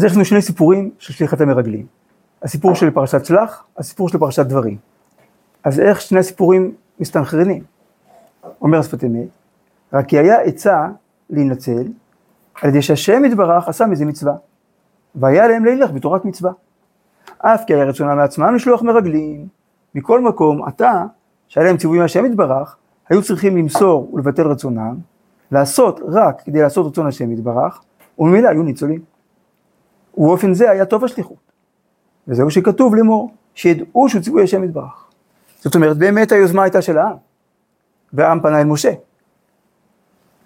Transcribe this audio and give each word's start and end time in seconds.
אז 0.00 0.04
יש 0.04 0.14
לנו 0.14 0.24
שני 0.24 0.42
סיפורים 0.42 0.90
של 0.98 1.12
שליחת 1.12 1.40
המרגלים. 1.40 1.86
הסיפור 2.42 2.74
של 2.74 2.90
פרשת 2.90 3.24
שלח, 3.24 3.64
הסיפור 3.78 4.08
של 4.08 4.18
פרשת 4.18 4.46
דברים. 4.46 4.76
אז 5.64 5.80
איך 5.80 6.00
שני 6.00 6.18
הסיפורים 6.18 6.74
מסתנכרנים? 7.00 7.62
אומר 8.62 8.82
שפת 8.82 9.04
אמת, 9.04 9.28
רק 9.92 10.06
כי 10.06 10.18
היה 10.18 10.40
עצה 10.40 10.88
להינצל, 11.30 11.84
על 12.62 12.68
ידי 12.68 12.82
שהשם 12.82 13.24
יתברך 13.24 13.68
עשה 13.68 13.86
מזה 13.86 14.04
מצווה. 14.04 14.34
והיה 15.14 15.48
להם 15.48 15.64
לילך 15.64 15.90
בתורת 15.90 16.24
מצווה. 16.24 16.52
אף 17.38 17.64
כי 17.66 17.74
היה 17.74 17.84
רצונם 17.84 18.16
מעצמם 18.16 18.54
לשלוח 18.54 18.82
מרגלים. 18.82 19.48
מכל 19.94 20.20
מקום, 20.20 20.64
עתה, 20.64 21.04
שהיה 21.48 21.66
להם 21.66 21.76
ציווי 21.76 21.98
מהשם 21.98 22.26
יתברך, 22.26 22.76
היו 23.08 23.22
צריכים 23.22 23.56
למסור 23.56 24.10
ולבטל 24.14 24.46
רצונם, 24.46 24.96
לעשות 25.52 26.00
רק 26.08 26.42
כדי 26.44 26.62
לעשות 26.62 26.86
רצון 26.86 27.06
השם 27.06 27.32
יתברך, 27.32 27.82
וממילא 28.18 28.48
היו 28.48 28.62
ניצולים. 28.62 29.09
ובאופן 30.20 30.54
זה 30.54 30.70
היה 30.70 30.84
טוב 30.84 31.04
השליחות. 31.04 31.52
וזהו 32.28 32.50
שכתוב 32.50 32.94
לאמור, 32.94 33.30
שידעו 33.54 34.08
שהוא 34.08 34.22
ציווי 34.22 34.42
השם 34.42 34.64
יתברך. 34.64 35.10
זאת 35.60 35.74
אומרת, 35.74 35.98
באמת 35.98 36.32
היוזמה 36.32 36.62
הייתה 36.62 36.82
של 36.82 36.98
העם, 36.98 37.16
והעם 38.12 38.40
פנה 38.40 38.60
אל 38.60 38.64
משה. 38.64 38.92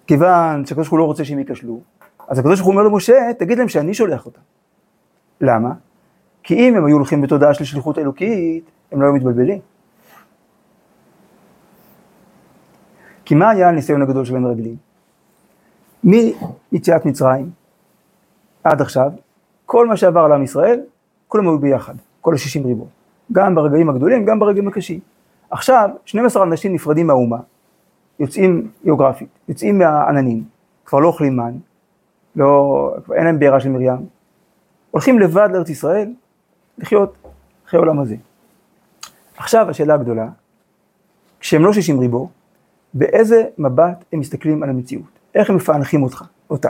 כיוון 0.07 0.65
שהקדוש 0.65 0.87
ברוך 0.87 0.91
הוא 0.91 0.99
לא 0.99 1.05
רוצה 1.05 1.25
שהם 1.25 1.39
ייכשלו, 1.39 1.79
אז 2.27 2.39
הקדוש 2.39 2.59
ברוך 2.59 2.73
הוא 2.73 2.79
אומר 2.79 2.89
למשה, 2.89 3.33
תגיד 3.39 3.57
להם 3.57 3.69
שאני 3.69 3.93
שולח 3.93 4.25
אותם. 4.25 4.41
למה? 5.41 5.73
כי 6.43 6.53
אם 6.53 6.75
הם 6.75 6.85
היו 6.85 6.95
הולכים 6.95 7.21
בתודעה 7.21 7.53
של 7.53 7.63
שליחות 7.63 7.97
אלוקית, 7.97 8.71
הם 8.91 9.01
לא 9.01 9.05
היו 9.05 9.13
מתבלבלים. 9.13 9.59
כי 13.25 13.35
מה 13.35 13.49
היה 13.49 13.69
הניסיון 13.69 14.01
הגדול 14.01 14.25
של 14.25 14.35
המרגלים? 14.35 14.75
מיציאת 16.03 17.05
מצרים 17.05 17.51
עד 18.63 18.81
עכשיו, 18.81 19.11
כל 19.65 19.87
מה 19.87 19.97
שעבר 19.97 20.19
על 20.19 20.31
עם 20.31 20.43
ישראל, 20.43 20.79
כולם 21.27 21.47
היו 21.47 21.59
ביחד, 21.59 21.93
כל 22.21 22.33
השישים 22.33 22.65
ריבו. 22.65 22.87
גם 23.31 23.55
ברגעים 23.55 23.89
הגדולים, 23.89 24.25
גם 24.25 24.39
ברגעים 24.39 24.67
הקשים. 24.67 24.99
עכשיו, 25.49 25.89
12 26.05 26.43
אנשים 26.43 26.73
נפרדים 26.73 27.07
מהאומה, 27.07 27.37
יוצאים 28.19 28.71
גיאוגרפית, 28.83 29.29
יוצאים 29.47 29.77
מהעננים, 29.77 30.43
כבר 30.85 30.99
לא 30.99 31.07
אוכלים 31.07 31.37
מן, 31.37 31.53
לא, 32.35 32.93
כבר 33.05 33.15
אין 33.15 33.25
להם 33.25 33.39
בעירה 33.39 33.59
של 33.59 33.69
מרים, 33.69 34.05
הולכים 34.91 35.19
לבד 35.19 35.49
לארץ 35.53 35.69
ישראל, 35.69 36.13
לחיות 36.77 37.13
אחרי 37.67 37.77
העולם 37.77 37.99
הזה. 37.99 38.15
עכשיו 39.37 39.69
השאלה 39.69 39.93
הגדולה, 39.93 40.27
כשהם 41.39 41.65
לא 41.65 41.73
שישים 41.73 41.99
ריבו, 41.99 42.29
באיזה 42.93 43.43
מבט 43.57 44.03
הם 44.13 44.19
מסתכלים 44.19 44.63
על 44.63 44.69
המציאות? 44.69 45.19
איך 45.35 45.49
הם 45.49 45.55
מפענחים 45.55 46.03
אותך, 46.03 46.23
אותה? 46.49 46.69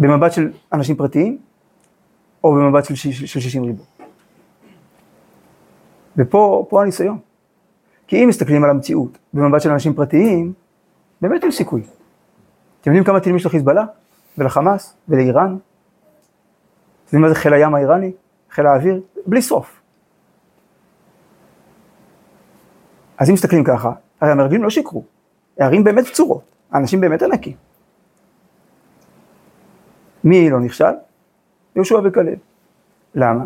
במבט 0.00 0.32
של 0.32 0.52
אנשים 0.72 0.96
פרטיים, 0.96 1.38
או 2.44 2.54
במבט 2.54 2.84
של, 2.84 2.94
של, 2.94 3.10
של 3.12 3.40
60 3.40 3.62
ריבו? 3.62 3.82
ופה 6.16 6.82
הניסיון. 6.82 7.18
כי 8.06 8.24
אם 8.24 8.28
מסתכלים 8.28 8.64
על 8.64 8.70
המציאות 8.70 9.18
במבט 9.34 9.60
של 9.60 9.70
אנשים 9.70 9.94
פרטיים, 9.94 10.52
באמת 11.20 11.42
אין 11.42 11.50
סיכוי. 11.52 11.82
אתם 12.80 12.90
יודעים 12.90 13.04
כמה 13.04 13.20
טילים 13.20 13.36
יש 13.36 13.46
לחיזבאללה, 13.46 13.84
ולחמאס, 14.38 14.96
ולאיראן? 15.08 15.46
אתם 15.46 15.56
יודעים 17.06 17.22
מה 17.22 17.28
זה 17.28 17.34
חיל 17.34 17.52
הים 17.52 17.74
האיראני? 17.74 18.12
חיל 18.50 18.66
האוויר? 18.66 19.02
בלי 19.26 19.42
סוף. 19.42 19.80
אז 23.18 23.28
אם 23.28 23.34
מסתכלים 23.34 23.64
ככה, 23.64 23.92
הרי 24.20 24.32
המרגלים 24.32 24.62
לא 24.62 24.70
שיקרו, 24.70 25.04
הערים 25.58 25.84
באמת 25.84 26.06
פצורות, 26.06 26.42
האנשים 26.70 27.00
באמת 27.00 27.22
ענקים. 27.22 27.69
מי 30.24 30.50
לא 30.50 30.60
נכשל? 30.60 30.92
יהושע 31.76 32.00
וכלב. 32.04 32.38
למה? 33.14 33.44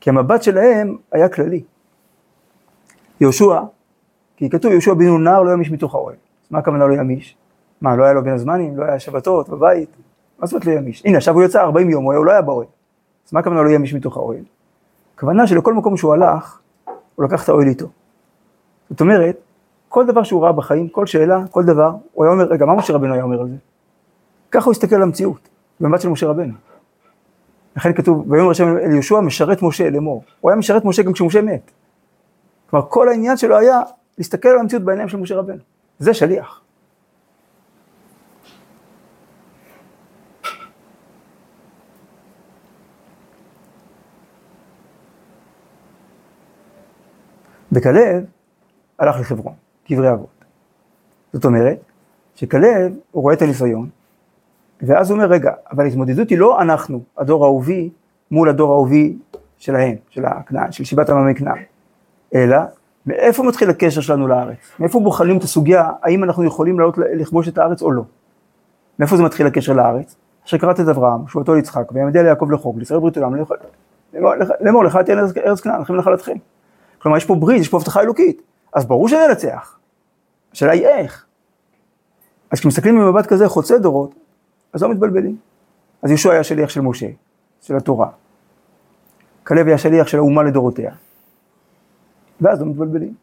כי 0.00 0.10
המבט 0.10 0.42
שלהם 0.42 0.96
היה 1.12 1.28
כללי. 1.28 1.62
יהושע, 3.20 3.60
כי 4.36 4.50
כתוב 4.50 4.72
יהושע 4.72 4.94
בן 4.94 5.24
נער 5.24 5.42
לא 5.42 5.52
ימיש 5.52 5.70
מתוך 5.70 5.94
האוהל. 5.94 6.16
מה 6.50 6.58
הכוונה 6.58 6.86
לא 6.86 6.94
ימיש? 6.94 7.36
מה, 7.80 7.96
לא 7.96 8.04
היה 8.04 8.12
לו 8.12 8.24
בין 8.24 8.34
הזמנים? 8.34 8.76
לא 8.76 8.84
היה 8.84 8.98
שבתות 8.98 9.48
בבית? 9.48 9.88
מה 10.38 10.46
זאת 10.46 10.52
אומרת 10.52 10.66
לא 10.66 10.72
ימיש? 10.72 11.02
הנה, 11.04 11.16
עכשיו 11.16 11.34
הוא 11.34 11.42
יצא 11.42 11.60
40 11.60 11.90
יום, 11.90 12.04
הוא 12.04 12.24
לא 12.24 12.30
היה 12.30 12.42
באוהל. 12.42 12.66
אז 13.26 13.32
מה 13.32 13.40
הכוונה 13.40 13.62
לא 13.62 13.70
ימיש 13.70 13.94
מתוך 13.94 14.16
האוהל? 14.16 14.44
הכוונה 15.16 15.46
שלכל 15.46 15.74
מקום 15.74 15.96
שהוא 15.96 16.14
הלך, 16.14 16.60
הוא 17.14 17.24
לקח 17.24 17.44
את 17.44 17.48
האוהל 17.48 17.68
איתו. 17.68 17.86
זאת 18.90 19.00
אומרת, 19.00 19.36
כל 19.88 20.06
דבר 20.06 20.22
שהוא 20.22 20.42
ראה 20.42 20.52
בחיים, 20.52 20.88
כל 20.88 21.06
שאלה, 21.06 21.44
כל 21.50 21.64
דבר, 21.64 21.92
הוא 22.12 22.24
היה 22.24 22.32
אומר, 22.32 22.44
רגע, 22.44 22.66
מה 22.66 22.74
משה 22.74 22.92
רבנו 22.92 23.14
היה 23.14 23.22
אומר 23.22 23.40
על 23.40 23.48
זה? 23.48 23.56
ככה 24.50 24.64
הוא 24.64 24.72
הסתכל 24.72 24.96
על 24.96 25.02
המציאות, 25.02 25.48
במבט 25.84 26.00
של 26.00 26.08
משה 26.08 26.26
רבנו. 26.26 26.54
לכן 27.76 27.92
כתוב, 27.92 28.30
ויאמר 28.30 28.50
השם 28.50 28.76
אל 28.78 28.90
יהושע 28.90 29.20
משרת 29.20 29.62
משה 29.62 29.90
לאמור. 29.90 30.24
הוא 30.40 30.50
היה 30.50 30.58
משרת 30.58 30.84
משה 30.84 31.02
גם 31.02 31.12
כשמשה 31.12 31.42
מת. 31.42 31.70
כלומר, 32.70 32.86
כל 32.88 33.08
העניין 33.08 33.36
שלו 33.36 33.58
היה 33.58 33.80
להסתכל 34.18 34.48
על 34.48 34.58
המציאות 34.58 34.84
בעיניים 34.84 35.08
של 35.08 35.16
משה 35.16 35.36
רבנו. 35.36 35.58
זה 35.98 36.14
שליח. 36.14 36.60
וכלב 47.72 48.24
הלך 48.98 49.20
לחברון, 49.20 49.54
קברי 49.88 50.12
אבות. 50.12 50.44
זאת 51.32 51.44
אומרת, 51.44 51.78
שכלב, 52.34 52.92
הוא 53.10 53.22
רואה 53.22 53.34
את 53.34 53.42
הניסיון, 53.42 53.88
ואז 54.82 55.10
הוא 55.10 55.16
אומר, 55.16 55.28
רגע, 55.28 55.52
אבל 55.70 55.84
ההתמודדות 55.84 56.30
היא 56.30 56.38
לא 56.38 56.62
אנחנו, 56.62 57.02
הדור 57.18 57.44
האהובי, 57.44 57.90
מול 58.30 58.48
הדור 58.48 58.72
האהובי 58.72 59.16
שלהם, 59.58 59.96
של 60.08 60.24
הכנען, 60.24 60.72
של 60.72 60.84
שיבת 60.84 61.10
עממי 61.10 61.34
כנען, 61.34 61.62
אלא 62.34 62.56
מאיפה 63.06 63.42
מתחיל 63.42 63.70
הקשר 63.70 64.00
שלנו 64.00 64.28
לארץ? 64.28 64.56
מאיפה 64.78 65.00
בוחנים 65.00 65.38
את 65.38 65.42
הסוגיה, 65.42 65.90
האם 66.02 66.24
אנחנו 66.24 66.44
יכולים 66.44 66.78
לעלות 66.78 66.98
לכבוש 66.98 67.48
את 67.48 67.58
הארץ 67.58 67.82
או 67.82 67.92
לא? 67.92 68.02
מאיפה 68.98 69.16
זה 69.16 69.22
מתחיל 69.22 69.46
הקשר 69.46 69.72
לארץ? 69.72 70.16
אשר 70.46 70.58
קראת 70.58 70.80
את 70.80 70.88
אברהם, 70.88 71.28
שבועתו 71.28 71.54
ליצחק, 71.54 71.92
ויעמדי 71.92 72.22
ליעקב 72.22 72.50
לחוק, 72.50 72.76
לישראל 72.78 73.00
ברית 73.00 73.16
עולם, 73.16 73.34
לאמור 74.60 74.84
לך 74.84 74.96
תהיה 74.96 75.18
ארץ 75.46 75.60
כנען, 75.60 75.80
לכם 75.80 75.94
נחלתכם. 75.96 76.36
כלומר, 76.98 77.16
יש 77.16 77.24
פה 77.24 77.34
ברית, 77.34 77.60
יש 77.60 77.68
פה 77.68 77.76
הבטחה 77.76 78.00
אלוקית, 78.00 78.42
אז 78.74 78.86
ברור 78.86 79.08
שננצח. 79.08 79.78
השאלה 80.52 80.72
היא 80.72 80.86
איך. 80.86 81.26
אז 82.50 82.60
כשמסתכלים 82.60 82.98
במבט 82.98 83.26
כזה 83.26 83.48
חוצה 83.48 83.78
דורות, 83.78 84.14
אז 84.74 84.82
לא 84.82 84.88
מתבלבלים. 84.88 85.36
אז 86.02 86.10
יהושע 86.10 86.32
היה 86.32 86.44
שליח 86.44 86.68
של 86.68 86.80
משה, 86.80 87.06
של 87.60 87.76
התורה. 87.76 88.10
כלב 89.44 89.66
היה 89.66 89.78
שליח 89.78 90.06
של 90.06 90.18
האומה 90.18 90.42
לדורותיה. 90.42 90.94
ואז 92.40 92.60
לא 92.60 92.66
מתבלבלים. 92.66 93.14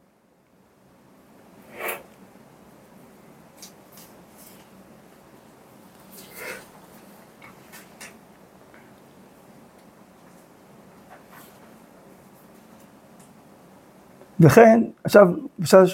וכן, 14.39 14.83
עכשיו, 15.03 15.27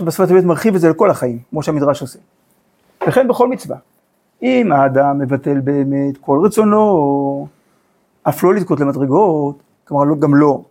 בשפת 0.06 0.31
אמת 0.31 0.44
מרחיב 0.44 0.75
את 0.75 0.81
זה 0.81 0.89
לכל 0.89 1.09
החיים, 1.09 1.39
כמו 1.50 1.63
שהמדרש 1.63 2.01
עושה. 2.01 2.19
וכן 3.07 3.28
בכל 3.28 3.47
מצווה. 3.47 3.78
אם 4.42 4.72
האדם 4.72 5.20
מבטל 5.20 5.59
באמת 5.59 6.18
כל 6.18 6.42
רצונו, 6.46 7.48
אף 8.24 8.44
לא 8.44 8.53
לזכות 8.53 8.80
למדרגות, 8.80 9.64
כלומר 9.88 10.03
לא, 10.03 10.16
גם 10.16 10.36
לא, 10.36 10.64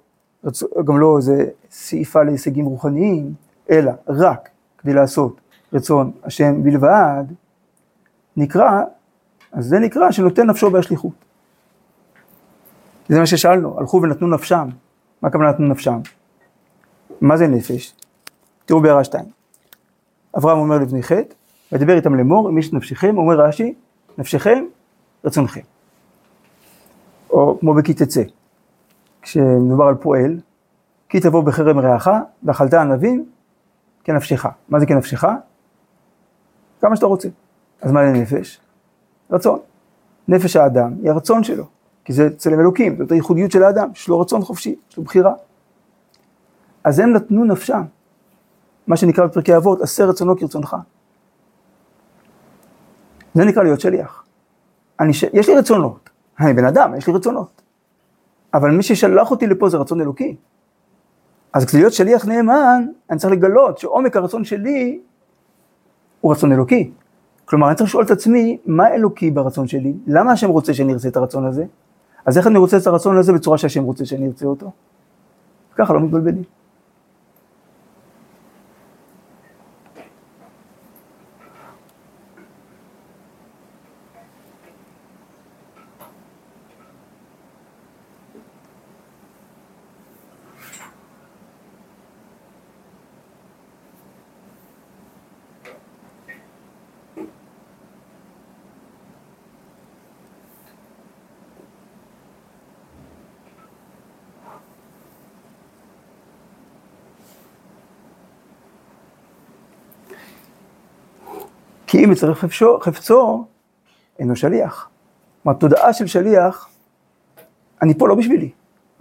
גם 0.84 0.98
לא 0.98 1.16
איזה 1.16 1.46
שאיפה 1.70 2.22
להישגים 2.22 2.66
רוחניים, 2.66 3.34
אלא 3.70 3.92
רק 4.08 4.48
כדי 4.78 4.92
לעשות 4.92 5.40
רצון 5.72 6.10
השם 6.24 6.62
בלבד, 6.62 7.24
נקרא, 8.36 8.82
אז 9.52 9.66
זה 9.66 9.78
נקרא 9.78 10.10
שנותן 10.10 10.50
נפשו 10.50 10.70
בהשליחות. 10.70 11.12
זה 13.08 13.18
מה 13.18 13.26
ששאלנו, 13.26 13.80
הלכו 13.80 14.02
ונתנו 14.02 14.28
נפשם. 14.28 14.68
מה 15.22 15.28
הכוונה 15.28 15.50
נתנו 15.50 15.68
נפשם? 15.68 15.98
מה 17.20 17.36
זה 17.36 17.46
נפש? 17.46 17.94
תראו 18.64 18.80
בהערה 18.80 19.04
שתיים. 19.04 19.24
אברהם 20.36 20.58
אומר 20.58 20.78
לבני 20.78 21.02
חטא, 21.02 21.34
וידבר 21.72 21.96
איתם 21.96 22.14
לאמור, 22.14 22.48
אם 22.50 22.58
יש 22.58 22.72
נפשכם, 22.72 23.18
אומר 23.18 23.40
רש"י, 23.40 23.74
נפשכם, 24.18 24.64
רצונכם. 25.24 25.60
או 27.30 27.56
כמו 27.60 27.74
בכי 27.74 27.94
תצא, 27.94 28.22
כשמדובר 29.22 29.84
על 29.84 29.94
פועל, 29.94 30.40
כי 31.08 31.20
תבוא 31.20 31.42
בחרם 31.42 31.78
רעך, 31.78 32.08
ואכלת 32.42 32.74
ענבים, 32.74 33.26
כנפשך. 34.04 34.46
מה 34.68 34.80
זה 34.80 34.86
כנפשך? 34.86 35.24
כמה 36.80 36.96
שאתה 36.96 37.06
רוצה. 37.06 37.28
אז 37.82 37.92
מה 37.92 38.00
זה 38.06 38.12
נפש? 38.12 38.60
רצון. 39.30 39.58
נפש 40.28 40.56
האדם 40.56 40.94
היא 41.02 41.10
הרצון 41.10 41.44
שלו, 41.44 41.64
כי 42.04 42.12
זה 42.12 42.36
צלם 42.36 42.60
אלוקים, 42.60 42.96
זאת 42.98 43.12
הייחודיות 43.12 43.50
של 43.50 43.62
האדם, 43.62 43.88
יש 43.94 44.08
לו 44.08 44.20
רצון 44.20 44.42
חופשי, 44.42 44.74
יש 44.90 44.96
לו 44.96 45.02
בחירה. 45.02 45.34
אז 46.84 46.98
הם 46.98 47.12
נתנו 47.12 47.44
נפשם, 47.44 47.82
מה 48.86 48.96
שנקרא 48.96 49.26
בפרקי 49.26 49.56
אבות, 49.56 49.80
עשה 49.80 50.04
רצונו 50.04 50.36
כרצונך. 50.36 50.76
זה 53.36 53.44
נקרא 53.44 53.62
להיות 53.62 53.80
שליח. 53.80 54.24
אני 55.00 55.12
ש... 55.12 55.24
יש 55.32 55.48
לי 55.48 55.54
רצונות, 55.56 56.10
אני 56.40 56.52
בן 56.54 56.64
אדם, 56.64 56.94
יש 56.94 57.06
לי 57.06 57.12
רצונות. 57.12 57.62
אבל 58.54 58.70
מי 58.70 58.82
ששלח 58.82 59.30
אותי 59.30 59.46
לפה 59.46 59.68
זה 59.68 59.76
רצון 59.76 60.00
אלוקי. 60.00 60.36
אז 61.52 61.64
כדי 61.64 61.80
להיות 61.80 61.92
שליח 61.92 62.26
נאמן, 62.26 62.86
אני 63.10 63.18
צריך 63.18 63.32
לגלות 63.32 63.78
שעומק 63.78 64.16
הרצון 64.16 64.44
שלי 64.44 65.00
הוא 66.20 66.32
רצון 66.32 66.52
אלוקי. 66.52 66.90
כלומר, 67.44 67.68
אני 67.68 67.76
צריך 67.76 67.88
לשאול 67.88 68.04
את 68.04 68.10
עצמי, 68.10 68.58
מה 68.66 68.88
אלוקי 68.94 69.30
ברצון 69.30 69.66
שלי? 69.66 69.94
למה 70.06 70.32
השם 70.32 70.48
רוצה 70.48 70.74
שאני 70.74 70.92
ארצה 70.92 71.08
את 71.08 71.16
הרצון 71.16 71.46
הזה? 71.46 71.64
אז 72.26 72.38
איך 72.38 72.46
אני 72.46 72.58
רוצה 72.58 72.76
את 72.76 72.86
הרצון 72.86 73.18
הזה 73.18 73.32
בצורה 73.32 73.58
שהשם 73.58 73.82
רוצה 73.82 74.04
שאני 74.04 74.26
ארצה 74.26 74.46
אותו? 74.46 74.70
ככה 75.74 75.94
לא 75.94 76.00
מתבלבלים. 76.00 76.42
אם 112.06 112.12
יצטרך 112.12 112.38
חפשו, 112.38 112.78
חפצו, 112.80 113.44
אינו 114.18 114.36
שליח. 114.36 114.88
כלומר, 115.42 115.58
תודעה 115.58 115.92
של 115.92 116.06
שליח, 116.06 116.68
אני 117.82 117.94
פה 117.94 118.08
לא 118.08 118.14
בשבילי, 118.14 118.50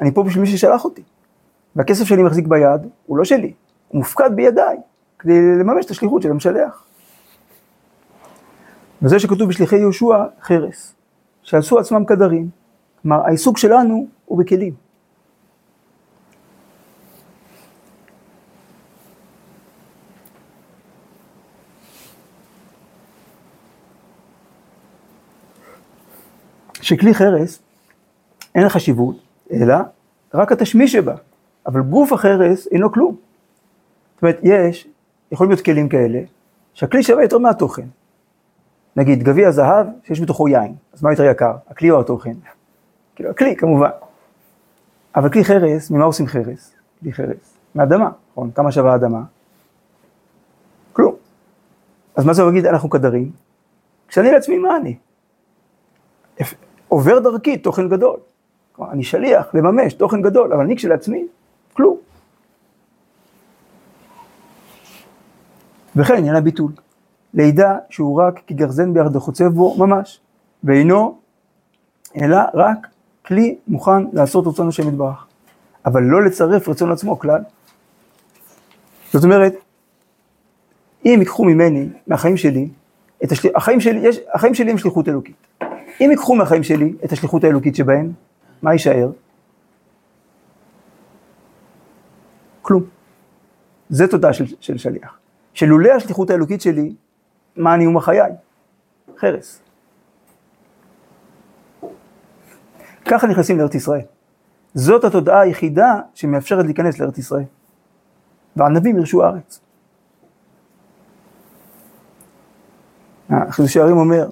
אני 0.02 0.12
פה 0.13 0.24
בשביל 0.24 0.42
מי 0.42 0.48
ששלח 0.48 0.86
אותי. 0.86 1.02
והכסף 1.75 2.04
שאני 2.04 2.24
מחזיק 2.24 2.48
ביד 2.48 2.81
הוא 3.06 3.18
לא 3.18 3.25
שלי, 3.25 3.54
הוא 3.88 4.00
מופקד 4.00 4.30
בידיי, 4.36 4.78
כדי 5.19 5.42
לממש 5.60 5.86
את 5.86 5.92
השליחות 5.92 6.22
של 6.22 6.31
המשלח. 6.31 6.86
וזה 9.02 9.19
שכתוב 9.19 9.50
בשליחי 9.50 9.78
יהושע, 9.78 10.24
חרס, 10.42 10.96
שעשו 11.44 11.80
עצמם 11.80 12.06
קדרים. 12.06 12.50
כלומר, 13.01 13.25
העיסוק 13.25 13.58
שלנו 13.58 14.08
הוא 14.25 14.40
בכלים. 14.40 14.85
שכלי 26.86 27.14
חרס 27.14 27.60
אין 28.56 28.70
חשיבות, 28.70 29.16
אלא 29.52 29.76
רק 30.34 30.52
התשמיש 30.52 30.92
שבה, 30.92 31.16
אבל 31.68 31.82
גוף 31.82 32.14
החרס 32.14 32.68
אינו 32.68 32.92
כלום. 32.92 33.16
זאת 34.16 34.22
אומרת, 34.22 34.40
יש, 34.44 34.88
יכולים 35.32 35.52
להיות 35.52 35.66
כלים 35.66 35.90
כאלה, 35.90 36.20
שהכלי 36.74 37.04
שווה 37.04 37.24
יותר 37.24 37.38
מהתוכן. 37.38 37.86
נגיד, 38.96 39.24
גביע 39.24 39.52
זהב 39.52 39.88
שיש 40.04 40.22
בתוכו 40.22 40.48
יין, 40.48 40.76
אז 40.94 41.04
מה 41.04 41.12
יותר 41.12 41.24
יקר, 41.24 41.54
הכלי 41.68 41.92
או 41.92 42.00
התוכן? 42.00 42.34
כאילו, 43.16 43.30
הכלי 43.30 43.56
כמובן. 43.56 43.90
אבל 45.16 45.30
כלי 45.30 45.44
חרס, 45.44 45.92
ממה 45.92 46.04
עושים 46.04 46.28
חרס? 46.28 46.74
כלי 47.00 47.14
חרס, 47.14 47.58
מאדמה, 47.76 48.10
נכון? 48.32 48.52
כמה 48.52 48.72
שווה 48.72 48.92
האדמה? 48.92 49.24
כלום. 50.94 51.16
אז 52.16 52.26
מה 52.26 52.34
זה 52.34 52.44
להגיד, 52.44 52.66
אנחנו 52.66 52.90
קדרים? 52.90 53.32
כשאני 54.08 54.32
לעצמי, 54.32 54.58
מה 54.58 54.78
אני? 54.78 54.96
עובר 56.88 57.20
דרכי 57.20 57.58
תוכן 57.58 57.90
גדול. 57.90 58.18
כלומר, 58.72 58.92
אני 58.92 59.04
שליח 59.04 59.56
לממש 59.56 59.94
תוכן 59.94 60.22
גדול, 60.22 60.54
אבל 60.54 60.64
אני 60.64 60.76
כשלעצמי, 60.76 61.28
כלום. 61.74 61.98
וכן 65.96 66.18
עניין 66.18 66.36
הביטול. 66.36 66.72
לידע 67.34 67.78
שהוא 67.90 68.22
רק 68.22 68.42
כגרזן 68.48 68.94
ביחד 68.94 69.16
וחוצב 69.16 69.48
בו 69.48 69.76
ממש, 69.78 70.20
ואינו 70.64 71.18
אלא 72.22 72.38
רק 72.54 72.88
כלי 73.26 73.58
מוכן 73.68 74.04
לעשות 74.14 74.48
רצון 74.48 74.68
השם 74.68 74.88
יתברך, 74.88 75.28
אבל 75.86 76.04
לא 76.04 76.24
לצרף 76.24 76.70
רצון 76.70 76.92
עצמו 76.92 77.20
כלל. 77.20 77.42
זאת 79.14 79.24
אומרת, 79.24 79.54
אם 81.06 81.16
ייקחו 81.20 81.46
ממני, 81.46 81.90
מהחיים 82.08 82.38
שלי, 82.38 82.70
את 83.24 83.32
השל... 83.32 83.50
החיים 83.56 83.82
שלי, 83.82 84.00
יש... 84.00 84.20
החיים 84.34 84.54
שלי 84.54 84.72
הם 84.72 84.78
שליחות 84.78 85.10
אלוקית. 85.10 85.36
אם 86.02 86.12
ייקחו 86.12 86.36
מהחיים 86.36 86.64
שלי 86.64 86.94
את 87.06 87.12
השליחות 87.12 87.44
האלוקית 87.44 87.76
שבהם, 87.76 88.12
מה 88.62 88.74
יישאר? 88.74 89.10
כלום. 92.62 92.84
זה 93.90 94.08
תודה 94.08 94.34
של, 94.34 94.46
של 94.60 94.78
שליח. 94.78 95.18
שלולא 95.54 95.92
השליחות 95.92 96.30
האלוקית 96.30 96.62
שלי, 96.62 96.96
מה 97.56 97.74
אני 97.74 97.88
ומה 97.88 98.02
חיי? 98.02 98.32
חרס. 99.18 99.62
ככה 103.06 103.28
נכנסים 103.28 103.60
לארץ 103.60 103.76
ישראל. 103.76 104.06
זאת 104.74 105.04
התודעה 105.04 105.42
היחידה 105.42 106.00
שמאפשרת 106.14 106.66
להיכנס 106.66 107.00
לארץ 107.00 107.18
ישראל. 107.18 107.44
והענבים 108.56 108.98
ירשו 108.98 109.24
הארץ. 109.24 109.60
חידושי 113.50 113.80
הרים 113.80 113.98
אומר, 113.98 114.30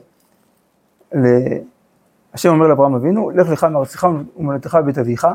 השם 2.34 2.50
אומר 2.50 2.68
לאברהם 2.68 2.96
אבינו, 2.96 3.30
לך 3.30 3.50
לך 3.50 3.64
מארצך 3.64 4.08
ומולדתך 4.38 4.78
ובית 4.82 4.98
אביך. 4.98 5.28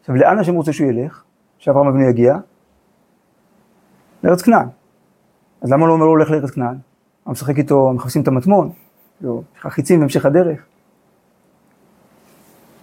עכשיו, 0.00 0.16
לאן 0.16 0.38
השם 0.38 0.54
רוצה 0.54 0.72
שהוא 0.72 0.90
ילך? 0.90 1.22
שאברהם 1.58 1.86
אבינו 1.86 2.08
יגיע? 2.08 2.36
לארץ 4.24 4.42
כנען. 4.42 4.66
אז 5.62 5.72
למה 5.72 5.86
לא 5.86 5.92
אומר 5.92 6.04
לו, 6.04 6.16
לך 6.16 6.30
לארץ 6.30 6.50
כנען? 6.50 6.76
הוא 7.24 7.32
משחק 7.32 7.58
איתו, 7.58 7.92
מחפשים 7.92 8.22
את 8.22 8.28
המטמון, 8.28 8.70
יש 9.20 9.28
לך 9.56 9.66
חיצים 9.66 10.00
בהמשך 10.00 10.26
הדרך. 10.26 10.66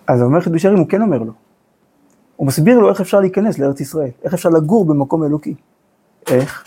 אז 0.08 0.22
אומר 0.22 0.42
חידוש 0.42 0.66
הרים, 0.66 0.78
הוא 0.78 0.88
כן 0.88 1.02
אומר 1.02 1.18
לו. 1.18 1.34
הוא 2.36 2.48
מסביר 2.48 2.80
לו 2.80 2.90
איך 2.90 3.02
אפשר 3.02 3.20
להיכנס 3.20 3.60
לארץ 3.60 3.82
ישראל, 3.82 4.10
איך 4.24 4.34
אפשר 4.34 4.50
לגור 4.50 4.86
במקום 4.86 5.24
אלוקי. 5.24 5.56
איך? 6.30 6.66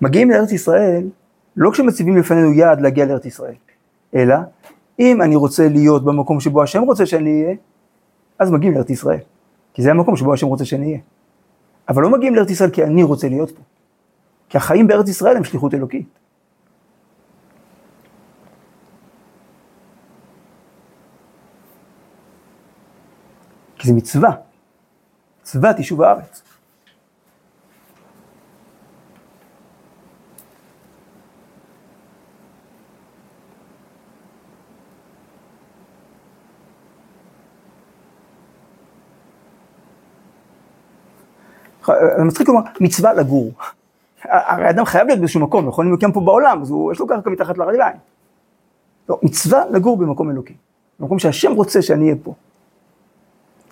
מגיעים 0.00 0.30
לארץ 0.30 0.52
ישראל 0.52 1.08
לא 1.56 1.70
כשמציבים 1.70 2.16
לפנינו 2.16 2.52
יעד 2.52 2.80
להגיע 2.80 3.04
לארץ 3.04 3.26
ישראל, 3.26 3.54
אלא 4.14 4.36
אם 4.98 5.22
אני 5.22 5.36
רוצה 5.36 5.68
להיות 5.68 6.04
במקום 6.04 6.40
שבו 6.40 6.62
השם 6.62 6.82
רוצה 6.82 7.06
שאני 7.06 7.44
אהיה, 7.44 7.56
אז 8.38 8.50
מגיעים 8.50 8.74
לארץ 8.74 8.90
ישראל. 8.90 9.20
כי 9.74 9.82
זה 9.82 9.90
המקום 9.90 10.16
שבו 10.16 10.34
השם 10.34 10.46
רוצה 10.46 10.64
שאני 10.64 10.86
אהיה. 10.86 10.98
אבל 11.88 12.02
לא 12.02 12.10
מגיעים 12.10 12.34
לארץ 12.34 12.50
ישראל 12.50 12.70
כי 12.70 12.84
אני 12.84 13.02
רוצה 13.02 13.28
להיות 13.28 13.50
פה. 13.50 13.62
כי 14.48 14.56
החיים 14.56 14.86
בארץ 14.86 15.08
ישראל 15.08 15.36
הם 15.36 15.44
שליחות 15.44 15.74
אלוקית. 15.74 16.08
כי 23.76 23.88
זה 23.88 23.94
מצווה, 23.94 24.30
מצוות 25.42 25.78
יישוב 25.78 26.02
הארץ. 26.02 26.42
מצחיק 42.26 42.48
לומר, 42.48 42.60
מצווה 42.80 43.12
לגור. 43.12 43.52
הרי 44.24 44.70
אדם 44.70 44.84
חייב 44.84 45.06
להיות 45.06 45.18
באיזשהו 45.18 45.40
מקום, 45.40 45.68
יכול 45.68 45.84
להיות 45.84 46.14
פה 46.14 46.20
בעולם, 46.20 46.62
אז 46.62 46.70
הוא, 46.70 46.92
יש 46.92 47.00
לו 47.00 47.06
קרקע 47.06 47.30
מתחת 47.30 47.58
לרגליים. 47.58 47.96
לא, 49.08 49.18
מצווה 49.22 49.64
לגור 49.70 49.96
במקום 49.96 50.30
אלוקי, 50.30 50.54
במקום 51.00 51.18
שהשם 51.18 51.52
רוצה 51.52 51.82
שאני 51.82 52.04
אהיה 52.04 52.16
פה. 52.22 52.34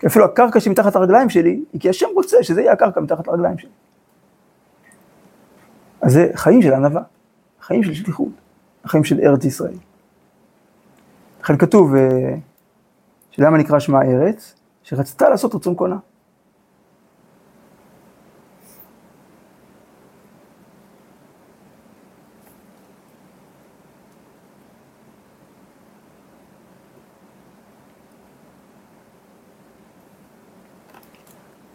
אפילו 0.06 0.24
הקרקע 0.24 0.60
שמתחת 0.60 0.96
לרגליים 0.96 1.30
שלי, 1.30 1.64
היא 1.72 1.80
כי 1.80 1.88
השם 1.88 2.06
רוצה 2.14 2.42
שזה 2.42 2.60
יהיה 2.60 2.72
הקרקע 2.72 3.00
מתחת 3.00 3.28
לרגליים 3.28 3.58
שלי. 3.58 3.70
אז 6.00 6.12
זה 6.12 6.30
חיים 6.34 6.62
של 6.62 6.72
ענווה, 6.72 7.02
חיים 7.60 7.82
של 7.82 7.94
שליחות, 7.94 8.28
החיים 8.84 9.04
של 9.04 9.20
ארץ 9.20 9.44
ישראל. 9.44 9.76
לכן 11.42 11.56
כתוב, 11.56 11.94
אה, 11.94 12.34
שלמה 13.30 13.58
נקרא 13.58 13.78
שמה 13.78 14.02
ארץ, 14.02 14.54
שרצתה 14.82 15.28
לעשות 15.28 15.54
רצון 15.54 15.74
קונה. 15.74 15.96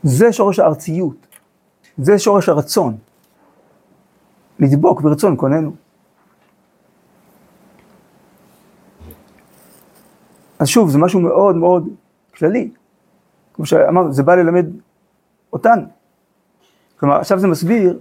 זה 0.03 0.33
שורש 0.33 0.59
הארציות, 0.59 1.27
זה 1.97 2.19
שורש 2.19 2.49
הרצון. 2.49 2.97
לדבוק 4.59 5.01
ברצון 5.01 5.35
קוננו. 5.35 5.71
אז 10.59 10.67
שוב, 10.67 10.89
זה 10.89 10.97
משהו 10.97 11.19
מאוד 11.19 11.55
מאוד 11.55 11.89
כללי. 12.37 12.71
כמו 13.53 13.65
שאמרנו, 13.65 14.13
זה 14.13 14.23
בא 14.23 14.35
ללמד 14.35 14.65
אותנו. 15.53 15.81
כלומר, 16.99 17.15
עכשיו 17.15 17.39
זה 17.39 17.47
מסביר 17.47 17.99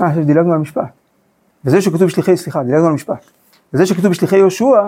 אה, 0.00 0.06
עכשיו 0.06 0.24
דילגנו 0.24 0.52
על 0.52 0.58
המשפט. 0.58 0.92
וזה 1.64 1.82
שכתוב 1.82 2.04
בשליחי, 2.04 2.36
סליחה, 2.36 2.62
דילגנו 2.62 2.84
על 2.84 2.90
המשפט. 2.90 3.24
וזה 3.72 3.86
שכתוב 3.86 4.10
בשליחי 4.10 4.36
יהושע, 4.36 4.82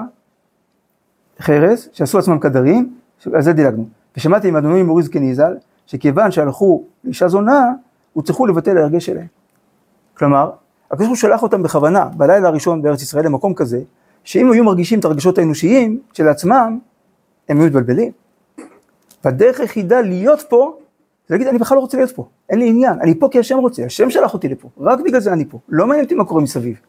חרס, 1.41 1.89
שעשו 1.93 2.19
עצמם 2.19 2.39
קדרים, 2.39 2.95
על 3.35 3.43
זה 3.43 3.53
דילגנו. 3.53 3.89
ושמעתי 4.17 4.49
עם 4.49 4.57
אדוני 4.57 4.83
מורי 4.83 5.03
זקני 5.03 5.35
ז"ל, 5.35 5.57
שכיוון 5.87 6.31
שהלכו 6.31 6.85
לאישה 7.05 7.29
זונה, 7.29 7.73
הוצרכו 8.13 8.47
לבטל 8.47 8.79
ההרגש 8.79 9.07
שלהם. 9.07 9.27
כלומר, 10.19 10.51
הקדוש 10.87 11.07
ברוך 11.07 11.09
הוא 11.09 11.17
שלח 11.17 11.43
אותם 11.43 11.63
בכוונה, 11.63 12.05
בלילה 12.05 12.49
הראשון 12.49 12.83
בארץ 12.83 13.03
ישראל, 13.03 13.25
למקום 13.25 13.55
כזה, 13.55 13.81
שאם 14.25 14.53
היו 14.53 14.65
מרגישים 14.65 14.99
את 14.99 15.05
הרגשות 15.05 15.39
האנושיים 15.39 16.01
של 16.13 16.29
עצמם, 16.29 16.79
הם 17.49 17.57
היו 17.59 17.67
מתבלבלים. 17.67 18.13
והדרך 19.25 19.61
היחידה 19.61 20.01
להיות 20.01 20.43
פה, 20.49 20.77
זה 21.29 21.35
להגיד, 21.35 21.47
אני 21.47 21.59
בכלל 21.59 21.77
לא 21.77 21.81
רוצה 21.81 21.97
להיות 21.97 22.11
פה, 22.11 22.27
אין 22.51 22.59
לי 22.59 22.69
עניין, 22.69 23.01
אני 23.01 23.19
פה 23.19 23.29
כי 23.31 23.39
השם 23.39 23.59
רוצה, 23.59 23.85
השם 23.85 24.11
שלח 24.11 24.35
אותי 24.35 24.49
לפה, 24.49 24.69
רק 24.81 25.01
בגלל 25.01 25.21
זה 25.21 25.33
אני 25.33 25.45
פה, 25.45 25.59
לא 25.69 25.87
מעניין 25.87 26.05
אותי 26.05 26.15
מה 26.15 26.25
קורה 26.25 26.43
מסביב. 26.43 26.81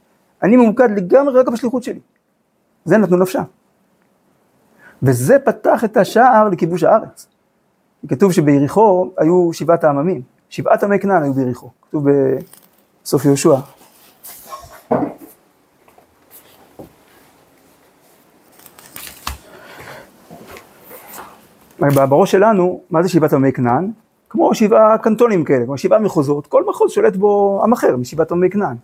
אני 0.43 0.57
ממוקד 0.57 0.89
לגמרי 0.95 1.39
רק 1.39 1.47
בשליחות 1.49 1.83
שלי. 1.83 1.99
זה 2.85 2.97
נתנו 2.97 3.17
נפשם. 3.17 3.43
וזה 5.03 5.39
פתח 5.39 5.83
את 5.83 5.97
השער 5.97 6.49
לכיבוש 6.49 6.83
הארץ. 6.83 7.27
כתוב 8.07 8.31
שביריחו 8.31 9.11
היו 9.17 9.53
שבעת 9.53 9.83
העממים, 9.83 10.21
שבעת 10.49 10.83
עמי 10.83 10.99
כנען 10.99 11.23
היו 11.23 11.33
ביריחו, 11.33 11.69
כתוב 11.81 12.05
בסוף 13.03 13.25
יהושע. 13.25 13.55
בראש 21.79 22.31
שלנו, 22.31 22.81
מה 22.89 23.03
זה 23.03 23.09
שבעת 23.09 23.33
עמי 23.33 23.51
כנען? 23.51 23.91
כמו 24.29 24.55
שבעה 24.55 24.97
קנטונים 24.97 25.43
כאלה, 25.43 25.65
כמו 25.65 25.77
שבעה 25.77 25.99
מחוזות, 25.99 26.47
כל 26.47 26.63
מחוז 26.69 26.91
שולט 26.91 27.15
בו 27.15 27.61
עם 27.63 27.73
אחר 27.73 27.97
משבעת 27.97 28.31
עמי 28.31 28.49
כנען. 28.49 28.75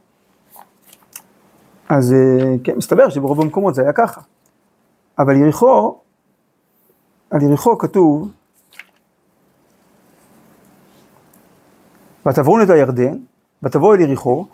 אז 1.89 2.13
אה, 2.13 2.55
כן, 2.63 2.77
מסתבר 2.77 3.09
שברוב 3.09 3.41
המקומות 3.41 3.75
זה 3.75 3.81
היה 3.81 3.93
ככה. 3.93 4.21
אבל 5.19 5.35
יריחו, 5.35 5.95
על 7.35 7.41
יריחו 7.41 7.77
כתוב, 7.77 8.31
ותעברו 12.27 12.61
את 12.61 12.69
הירדן, 12.69 13.17
ותבואו 13.63 13.93
אל 13.93 13.99
יריחו, 13.99 14.45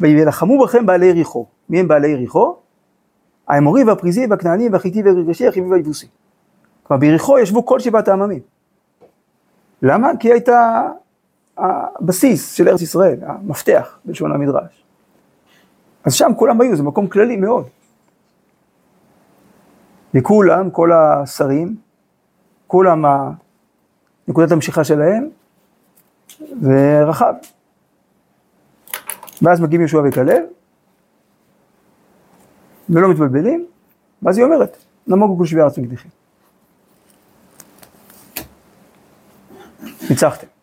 וילחמו 0.00 0.64
בכם 0.64 0.86
בעלי 0.86 1.06
יריחו. 1.06 1.46
מי 1.68 1.80
הם 1.80 1.88
בעלי 1.88 2.08
יריחו? 2.08 2.56
האמורי 3.48 3.84
והפריזי 3.84 4.26
והכנעני 4.30 4.68
והחיטי 4.68 5.02
והגרשי, 5.02 5.48
החיבי 5.48 5.66
והיבוסי. 5.66 6.06
כלומר 6.82 7.00
ביריחו 7.00 7.38
ישבו 7.38 7.66
כל 7.66 7.80
שבעת 7.80 8.08
העממים. 8.08 8.40
למה? 9.82 10.10
כי 10.20 10.32
הייתה 10.32 10.82
הבסיס 11.56 12.52
של 12.52 12.68
ארץ 12.68 12.82
ישראל, 12.82 13.18
המפתח 13.22 13.98
בלשון 14.04 14.32
המדרש. 14.32 14.84
אז 16.04 16.14
שם 16.14 16.32
כולם 16.36 16.60
היו, 16.60 16.76
זה 16.76 16.82
מקום 16.82 17.06
כללי 17.06 17.36
מאוד. 17.36 17.64
וכולם, 20.14 20.70
כל 20.70 20.92
השרים, 20.92 21.87
כולם 22.68 23.04
נקודת 24.28 24.52
המשיכה 24.52 24.84
שלהם, 24.84 25.28
זה 26.60 27.04
רחב. 27.06 27.34
ואז 29.42 29.60
מגיעים 29.60 29.80
יהושע 29.80 29.98
וכלב, 30.08 30.42
ולא 32.90 33.10
מתבלבלים, 33.10 33.66
ואז 34.22 34.38
היא 34.38 34.44
אומרת, 34.44 34.76
נמוגו 35.06 35.38
כל 35.38 35.46
שבי 35.46 35.60
ארץ. 35.60 35.74
ניצחתם. 40.10 40.57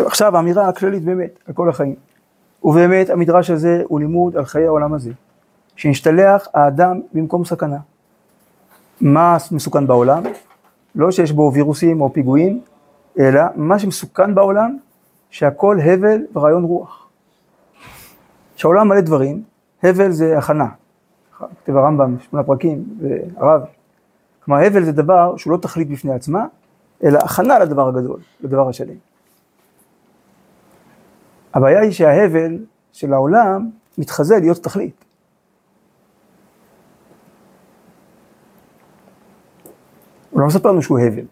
טוב, 0.00 0.06
עכשיו 0.06 0.36
האמירה 0.36 0.68
הכללית 0.68 1.04
באמת, 1.04 1.38
על 1.46 1.54
כל 1.54 1.68
החיים. 1.68 1.94
ובאמת 2.64 3.10
המדרש 3.10 3.50
הזה 3.50 3.82
הוא 3.88 4.00
לימוד 4.00 4.36
על 4.36 4.44
חיי 4.44 4.66
העולם 4.66 4.94
הזה, 4.94 5.10
שנשתלח 5.76 6.48
האדם 6.54 7.00
במקום 7.12 7.44
סכנה. 7.44 7.76
מה 9.00 9.36
מסוכן 9.52 9.86
בעולם? 9.86 10.22
לא 10.94 11.10
שיש 11.10 11.32
בו 11.32 11.50
וירוסים 11.54 12.00
או 12.00 12.12
פיגועים, 12.12 12.60
אלא 13.18 13.42
מה 13.56 13.78
שמסוכן 13.78 14.34
בעולם, 14.34 14.78
שהכל 15.30 15.78
הבל 15.80 16.22
ורעיון 16.34 16.64
רוח. 16.64 17.08
שהעולם 18.56 18.88
מלא 18.88 19.00
דברים, 19.00 19.42
הבל 19.82 20.10
זה 20.10 20.38
הכנה. 20.38 20.68
כתב 21.64 21.76
הרמב"ם, 21.76 22.16
שמונה 22.20 22.46
פרקים, 22.46 22.84
והרב. 23.00 23.62
כלומר, 24.44 24.60
הבל 24.66 24.84
זה 24.84 24.92
דבר 24.92 25.36
שהוא 25.36 25.52
לא 25.52 25.56
תכלית 25.56 25.88
בפני 25.88 26.12
עצמה, 26.12 26.46
אלא 27.04 27.18
הכנה 27.18 27.58
לדבר 27.58 27.88
הגדול, 27.88 28.20
לדבר 28.40 28.68
השלם. 28.68 29.09
הבעיה 31.54 31.80
היא 31.80 31.90
שההבל 31.90 32.58
של 32.92 33.12
העולם 33.12 33.70
מתחזה 33.98 34.34
להיות 34.40 34.64
תכלית. 34.64 35.04
הוא 40.30 40.40
לא 40.40 40.46
מספר 40.46 40.72
לנו 40.72 40.82
שהוא 40.82 40.98
הבל. 40.98 41.24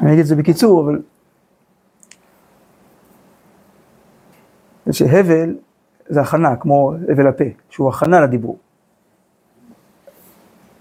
אני 0.00 0.12
אגיד 0.12 0.20
את 0.20 0.26
זה 0.26 0.36
בקיצור, 0.36 0.84
אבל... 0.84 1.02
שהבל 4.92 5.56
זה 6.08 6.20
הכנה, 6.20 6.56
כמו 6.56 6.92
הבל 7.08 7.26
הפה, 7.26 7.44
שהוא 7.70 7.88
הכנה 7.88 8.20
לדיבור. 8.20 8.58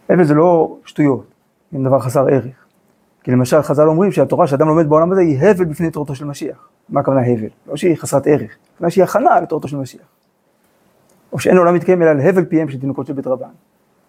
הבל 0.10 0.24
זה 0.24 0.34
לא 0.34 0.78
שטויות, 0.86 1.26
זה 1.72 1.78
דבר 1.84 2.00
חסר 2.00 2.28
ערך. 2.28 2.61
כי 3.24 3.32
למשל 3.32 3.62
חז"ל 3.62 3.88
אומרים 3.88 4.12
שהתורה 4.12 4.48
שאדם 4.48 4.68
לומד 4.68 4.90
בעולם 4.90 5.12
הזה 5.12 5.22
היא 5.22 5.40
הבל 5.40 5.66
בפני 5.66 5.92
תורתו 5.92 6.16
של 6.16 6.26
משיח. 6.26 6.70
מה 6.90 7.00
הכוונה 7.00 7.22
הבל? 7.22 7.50
לא 7.68 7.76
שהיא 7.76 7.98
חסרת 7.98 8.28
ערך, 8.28 8.52
הכוונה 8.76 8.92
שהיא 8.92 9.04
הכנה 9.04 9.40
לתורתו 9.40 9.68
של 9.68 9.78
משיח. 9.78 10.02
או 11.34 11.40
שאין 11.40 11.58
עולם 11.58 11.76
מתקיים 11.76 12.02
אלא 12.02 12.10
על 12.10 12.20
הבל 12.20 12.46
פיהם 12.46 12.70
של 12.70 12.80
תינוקות 12.80 13.08
של 13.08 13.14
בית 13.14 13.28
רבן. 13.28 13.48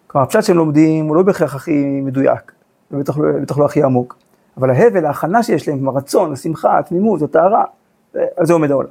כלומר, 0.07 0.25
הפשט 0.25 0.43
שהם 0.43 0.57
לומדים 0.57 1.05
הוא 1.05 1.15
לא 1.15 1.23
בהכרח 1.23 1.55
הכי 1.55 2.01
מדויק, 2.01 2.51
ובטח 2.91 3.17
לא, 3.17 3.25
לא 3.57 3.65
הכי 3.65 3.83
עמוק, 3.83 4.17
אבל 4.57 4.69
ההבל, 4.69 5.05
ההכנה 5.05 5.43
שיש 5.43 5.67
להם, 5.69 5.87
הרצון, 5.87 6.33
השמחה, 6.33 6.79
התמימות, 6.79 7.21
הטהרה, 7.21 7.63
על 8.13 8.45
זה 8.45 8.53
עומד 8.53 8.71
העולם. 8.71 8.89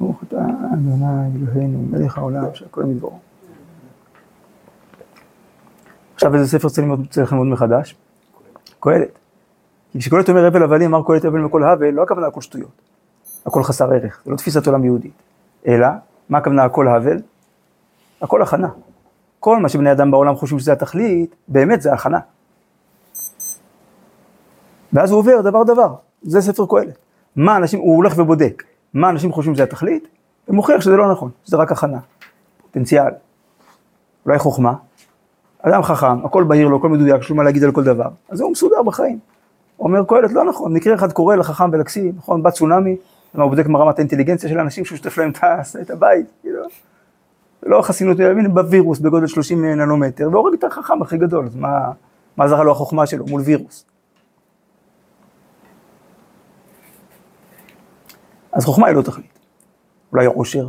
ברוך 0.00 0.22
אתה 0.28 0.36
אדוני 0.74 1.04
אלוהינו 1.36 1.78
מלך 1.90 2.18
העולם 2.18 2.44
שהכל 2.54 2.84
מדברו. 2.84 3.18
עכשיו 6.20 6.34
איזה 6.34 6.58
ספר 6.58 6.68
צריך 7.10 7.32
ללמוד 7.32 7.46
מחדש? 7.46 7.94
קהלת. 8.80 9.18
כי 9.92 9.98
כשקהלת 9.98 10.28
אומר 10.28 10.46
הבל 10.46 10.62
הבלים, 10.62 10.94
אמר 10.94 11.06
קהלת 11.06 11.24
הבל 11.24 11.38
מכל 11.38 11.64
הבל, 11.64 11.90
לא 11.90 12.02
הכוונה 12.02 12.26
הכל 12.26 12.40
שטויות. 12.40 12.70
הכל 13.46 13.62
חסר 13.62 13.92
ערך, 13.92 14.20
זה 14.24 14.30
לא 14.30 14.36
תפיסת 14.36 14.66
עולם 14.66 14.84
יהודית. 14.84 15.12
אלא, 15.66 15.86
מה 16.28 16.38
הכוונה 16.38 16.64
הכל 16.64 16.88
הבל? 16.88 17.22
הכל 18.20 18.42
הכנה. 18.42 18.68
כל 19.40 19.58
מה 19.58 19.68
שבני 19.68 19.92
אדם 19.92 20.10
בעולם 20.10 20.36
חושבים 20.36 20.58
שזה 20.58 20.72
התכלית, 20.72 21.34
באמת 21.48 21.82
זה 21.82 21.92
הכנה. 21.92 22.18
ואז 24.92 25.10
הוא 25.10 25.18
עובר 25.18 25.40
דבר 25.40 25.62
דבר, 25.62 25.94
זה 26.22 26.40
ספר 26.40 26.66
קהלת. 26.70 26.98
מה 27.36 27.56
אנשים, 27.56 27.80
הוא 27.80 27.96
הולך 27.96 28.14
ובודק, 28.16 28.62
מה 28.94 29.10
אנשים 29.10 29.32
חושבים 29.32 29.54
שזה 29.54 29.62
התכלית, 29.62 30.08
ומוכיח 30.48 30.80
שזה 30.80 30.96
לא 30.96 31.12
נכון, 31.12 31.30
שזה 31.44 31.56
רק 31.56 31.72
הכנה, 31.72 31.98
פוטנציאל. 32.62 33.12
אולי 34.26 34.38
חוכמה, 34.38 34.74
אדם 35.62 35.82
חכם, 35.82 36.26
הכל 36.26 36.44
בהיר 36.44 36.68
לו, 36.68 36.76
הכל 36.76 36.88
מדויק, 36.88 37.20
יש 37.20 37.30
לו 37.30 37.36
מה 37.36 37.42
להגיד 37.42 37.64
על 37.64 37.72
כל 37.72 37.84
דבר, 37.84 38.08
אז 38.28 38.40
הוא 38.40 38.52
מסודר 38.52 38.82
בחיים. 38.82 39.18
אומר 39.78 40.04
קהלת, 40.04 40.32
לא 40.32 40.44
נכון, 40.44 40.72
מקרה 40.72 40.94
אחד 40.94 41.12
קורה 41.12 41.36
לחכם 41.36 41.70
ולכסי, 41.72 42.12
נכון, 42.16 42.42
בא 42.42 42.50
צונאמי, 42.50 42.96
הוא 43.32 43.46
בודק 43.46 43.66
מה 43.66 43.78
רמת 43.78 43.98
האינטליגנציה 43.98 44.50
של 44.50 44.58
האנשים 44.58 44.84
שהוא 44.84 44.98
שותף 44.98 45.18
להם 45.18 45.32
את 45.80 45.90
הבית, 45.94 46.26
כאילו, 46.42 46.62
לא 47.62 47.82
חסינות, 47.82 48.20
הנה 48.20 48.48
בווירוס 48.48 48.98
בגודל 48.98 49.26
30 49.26 49.64
ננומטר, 49.64 50.28
והורג 50.32 50.54
את 50.54 50.64
החכם 50.64 51.02
הכי 51.02 51.18
גדול, 51.18 51.46
אז 51.46 51.56
מה, 51.56 51.92
מה 52.36 52.48
זרה 52.48 52.64
לו 52.64 52.72
החוכמה 52.72 53.06
שלו 53.06 53.26
מול 53.26 53.40
וירוס? 53.40 53.86
אז 58.52 58.64
חוכמה 58.64 58.86
היא 58.86 58.96
לא 58.96 59.02
תכלית, 59.02 59.38
אולי 60.12 60.26
עושר, 60.26 60.68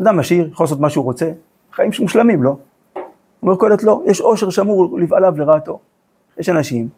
אדם 0.00 0.18
עשיר, 0.18 0.48
יכול 0.52 0.64
לעשות 0.64 0.80
מה 0.80 0.90
שהוא 0.90 1.04
רוצה, 1.04 1.30
חיים 1.72 1.90
מושלמים, 2.00 2.42
לא? 2.42 2.56
אומר 3.42 3.56
קהלת 3.56 3.82
לא, 3.82 4.02
יש 4.06 4.20
עושר 4.20 4.50
שמור 4.50 4.98
לבעליו 4.98 5.34
לרעתו. 5.38 5.80
יש 6.38 6.48
אנשים 6.48 6.88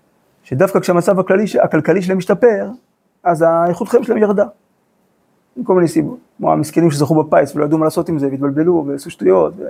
שדווקא 0.43 0.81
כשהמצב 0.81 1.21
הכללי, 1.21 1.45
הכלכלי 1.63 2.03
שלהם 2.03 2.19
משתפר, 2.19 2.69
אז 3.23 3.43
האיכות 3.43 3.89
חיים 3.89 4.05
שלהם 4.05 4.19
ירדה. 4.19 4.47
עם 5.57 5.65
כל 5.65 5.75
מיני 5.75 5.89
סיבות. 5.89 6.19
כמו 6.37 6.53
המסכנים 6.53 6.91
שזכו 6.91 7.23
בפיס 7.23 7.57
ולא 7.57 7.65
ידעו 7.65 7.79
מה 7.79 7.85
לעשות 7.85 8.09
עם 8.09 8.19
זה, 8.19 8.29
והתבלבלו 8.31 8.85
ועשו 8.87 9.11
שטויות. 9.11 9.55
ו... 9.57 9.63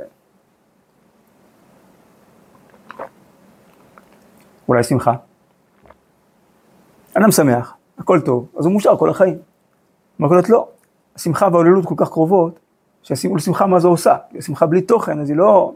אולי 4.68 4.82
שמחה. 4.82 5.12
אדם 7.14 7.30
שמח, 7.30 7.76
הכל 7.98 8.20
טוב, 8.20 8.48
אז 8.58 8.64
הוא 8.64 8.72
מאושר 8.72 8.96
כל 8.96 9.10
החיים. 9.10 9.38
אומרת 10.20 10.48
לא, 10.48 10.68
השמחה 11.16 11.48
וההוללות 11.52 11.86
כל 11.86 11.94
כך 11.96 12.08
קרובות, 12.08 12.58
לשמחה 13.10 13.66
מה 13.66 13.80
זה 13.80 13.88
עושה. 13.88 14.16
השמחה 14.38 14.66
בלי 14.66 14.80
תוכן, 14.80 15.20
אז 15.20 15.30
היא 15.30 15.36
לא, 15.36 15.74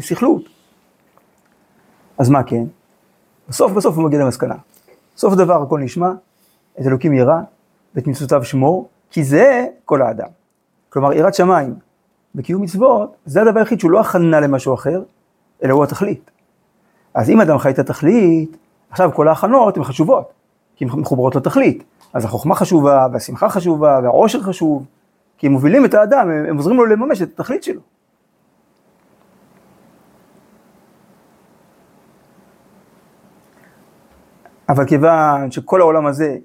סכלות. 0.00 0.42
אז 2.18 2.30
מה 2.30 2.42
כן? 2.42 2.64
בסוף 3.48 3.72
בסוף 3.72 3.96
הוא 3.96 4.04
מגיע 4.04 4.18
למסקנה. 4.18 4.54
סוף 5.16 5.34
דבר 5.34 5.62
הכל 5.62 5.80
נשמע, 5.80 6.12
את 6.80 6.86
אלוקים 6.86 7.12
ירא, 7.12 7.40
ואת 7.94 8.06
מצוותיו 8.06 8.44
שמור, 8.44 8.88
כי 9.10 9.24
זה 9.24 9.66
כל 9.84 10.02
האדם. 10.02 10.28
כלומר, 10.90 11.12
יראת 11.12 11.34
שמיים 11.34 11.74
וקיום 12.34 12.62
מצוות, 12.62 13.16
זה 13.24 13.42
הדבר 13.42 13.58
היחיד 13.58 13.80
שהוא 13.80 13.90
לא 13.90 14.00
הכנה 14.00 14.40
למשהו 14.40 14.74
אחר, 14.74 15.02
אלא 15.64 15.74
הוא 15.74 15.84
התכלית. 15.84 16.30
אז 17.14 17.30
אם 17.30 17.40
אדם 17.40 17.58
חי 17.58 17.70
את 17.70 17.78
התכלית, 17.78 18.56
עכשיו 18.90 19.10
כל 19.14 19.28
ההכנות 19.28 19.76
הן 19.76 19.84
חשובות, 19.84 20.32
כי 20.76 20.84
הן 20.84 20.90
מחוברות 21.00 21.36
לתכלית. 21.36 21.84
אז 22.12 22.24
החוכמה 22.24 22.54
חשובה, 22.54 23.06
והשמחה 23.12 23.48
חשובה, 23.48 24.00
והעושר 24.02 24.42
חשוב, 24.42 24.86
כי 25.38 25.46
הם 25.46 25.52
מובילים 25.52 25.84
את 25.84 25.94
האדם, 25.94 26.30
הם 26.30 26.56
עוזרים 26.56 26.76
לו 26.76 26.86
לממש 26.86 27.22
את 27.22 27.40
התכלית 27.40 27.62
שלו. 27.62 27.80
אבל 34.68 34.86
כיוון 34.86 35.50
שכל 35.50 35.80
העולם 35.80 36.06
הזה 36.06 36.36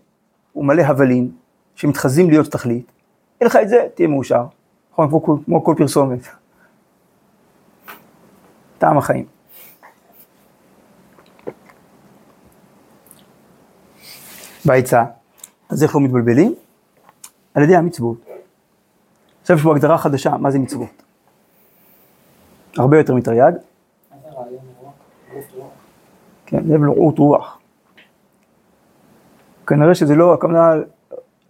הוא 0.53 0.65
מלא 0.65 0.81
הבלים, 0.81 1.31
שמתחזים 1.75 2.29
להיות 2.29 2.51
תכלית, 2.51 2.91
אין 3.41 3.47
לך 3.47 3.55
את 3.55 3.69
זה, 3.69 3.87
תהיה 3.95 4.07
מאושר. 4.07 4.45
נכון, 4.91 5.09
כמו, 5.09 5.43
כמו 5.45 5.63
כל 5.63 5.75
פרסומת. 5.77 6.27
טעם 8.77 8.97
החיים. 8.97 9.25
בעצה, 14.65 15.03
אז 15.69 15.83
איך 15.83 15.95
לא 15.95 16.01
מתבלבלים? 16.01 16.55
על 17.53 17.63
ידי 17.63 17.75
המצוות. 17.75 18.17
עכשיו 19.41 19.57
יש 19.57 19.63
פה 19.63 19.71
הגדרה 19.75 19.97
חדשה, 19.97 20.37
מה 20.37 20.51
זה 20.51 20.59
מצוות? 20.59 21.03
הרבה 22.77 22.97
יותר 22.97 23.13
מתרי"ג. 23.15 23.51
כן, 26.45 26.63
לב 26.65 26.83
לרעות 26.83 27.19
רוח. 27.19 27.58
כנראה 29.69 29.95
שזה 29.95 30.15
לא 30.15 30.33
הכוונה 30.33 30.73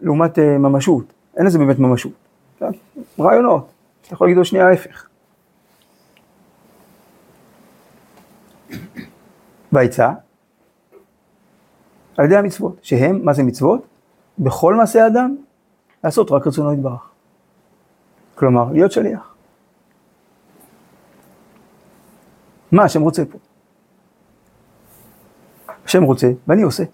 לעומת 0.00 0.38
uh, 0.38 0.40
ממשות, 0.40 1.04
אין 1.36 1.46
לזה 1.46 1.58
באמת 1.58 1.78
ממשות. 1.78 2.12
כן? 2.58 2.70
רעיונות, 3.18 3.72
אתה 4.02 4.14
יכול 4.14 4.26
להגיד 4.26 4.36
עוד 4.36 4.46
שנייה 4.46 4.68
ההפך. 4.68 5.08
בעצה, 9.72 10.12
על 12.16 12.24
ידי 12.24 12.36
המצוות, 12.36 12.76
שהם, 12.82 13.24
מה 13.24 13.32
זה 13.32 13.42
מצוות? 13.42 13.86
בכל 14.38 14.74
מעשה 14.74 15.04
האדם, 15.04 15.36
לעשות 16.04 16.30
רק 16.30 16.46
רצונו 16.46 16.72
יתברך. 16.72 17.10
כלומר, 18.34 18.72
להיות 18.72 18.92
שליח. 18.92 19.34
מה 22.72 22.84
השם 22.84 23.02
רוצה 23.02 23.22
פה? 23.24 23.38
השם 25.84 26.02
רוצה, 26.02 26.30
ואני 26.46 26.62
עושה. 26.62 26.84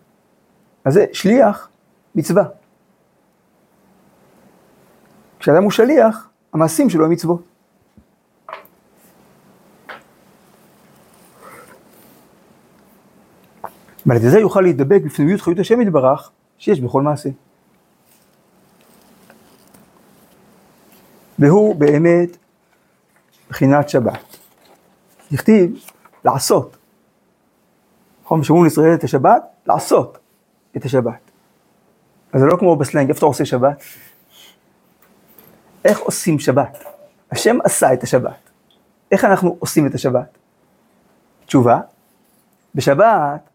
אז 0.86 0.94
זה 0.94 1.06
שליח, 1.12 1.68
מצווה. 2.14 2.44
כשאדם 5.38 5.62
הוא 5.62 5.70
שליח, 5.70 6.28
המעשים 6.52 6.90
שלו 6.90 7.04
הם 7.04 7.10
מצוות. 7.10 7.42
ועל 14.06 14.16
ידי 14.16 14.30
זה 14.30 14.38
יוכל 14.38 14.60
להידבק 14.60 15.00
בפנימיות 15.04 15.40
חיות 15.40 15.58
השם 15.58 15.80
יתברך, 15.80 16.30
שיש 16.58 16.80
בכל 16.80 17.02
מעשה. 17.02 17.30
והוא 21.38 21.74
באמת 21.74 22.36
בחינת 23.50 23.88
שבת. 23.88 24.36
נכתיב 25.30 25.76
לעשות. 26.24 26.76
נכון, 28.24 28.40
בשמעון 28.40 28.64
לישראל 28.64 28.94
את 28.94 29.04
השבת, 29.04 29.42
לעשות 29.66 30.18
את 30.76 30.84
השבת. 30.84 31.30
אז 32.32 32.40
זה 32.40 32.46
לא 32.46 32.56
כמו 32.56 32.76
בסלנג, 32.76 33.08
איפה 33.08 33.18
אתה 33.18 33.26
עושה 33.26 33.44
שבת? 33.44 33.82
איך 35.84 35.98
עושים 35.98 36.38
שבת? 36.38 36.84
השם 37.32 37.56
עשה 37.64 37.92
את 37.92 38.02
השבת. 38.02 38.50
איך 39.12 39.24
אנחנו 39.24 39.56
עושים 39.58 39.86
את 39.86 39.94
השבת? 39.94 40.38
תשובה, 41.46 41.80
בשבת, 42.74 43.50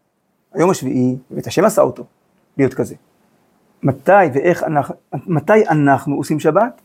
היום 0.52 0.70
השביעי, 0.70 1.16
ואת 1.30 1.46
השם 1.46 1.64
עשה 1.64 1.82
אותו, 1.82 2.04
להיות 2.56 2.74
כזה. 2.74 2.94
מתי 3.82 4.12
ואיך 4.34 4.62
אנחנו, 4.62 4.94
מתי 5.12 5.68
אנחנו 5.68 6.16
עושים 6.16 6.40
שבת? 6.40 6.80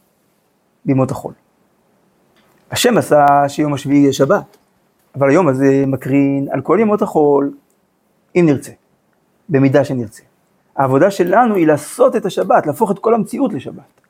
בימות 0.85 1.11
החול. 1.11 1.33
השם 2.71 2.97
עשה 2.97 3.25
שיום 3.47 3.73
השביעי 3.73 4.01
יהיה 4.01 4.13
שבת, 4.13 4.57
אבל 5.15 5.29
היום 5.29 5.47
הזה 5.47 5.83
מקרין 5.87 6.47
על 6.51 6.61
כל 6.61 6.77
ימות 6.81 7.01
החול, 7.01 7.53
אם 8.35 8.45
נרצה, 8.45 8.71
במידה 9.49 9.85
שנרצה. 9.85 10.23
העבודה 10.75 11.11
שלנו 11.11 11.55
היא 11.55 11.67
לעשות 11.67 12.15
את 12.15 12.25
השבת, 12.25 12.67
להפוך 12.67 12.91
את 12.91 12.99
כל 12.99 13.13
המציאות 13.13 13.53
לשבת. 13.53 14.01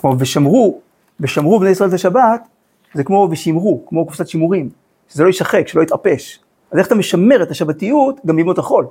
כמו 0.00 0.16
ושמרו, 0.18 0.80
ושמרו 1.20 1.60
בני 1.60 1.70
ישראל 1.70 1.88
את 1.88 1.94
השבת, 1.94 2.48
זה 2.94 3.04
כמו 3.04 3.28
ושמרו, 3.30 3.86
כמו 3.86 4.06
קופסת 4.06 4.28
שימורים, 4.28 4.70
שזה 5.08 5.22
לא 5.22 5.28
יישחק, 5.28 5.68
שלא 5.68 5.82
יתאפש. 5.82 6.40
אז 6.70 6.78
איך 6.78 6.86
אתה 6.86 6.94
משמר 6.94 7.42
את 7.42 7.50
השבתיות 7.50 8.20
גם 8.26 8.36
בימות 8.36 8.58
החול? 8.58 8.86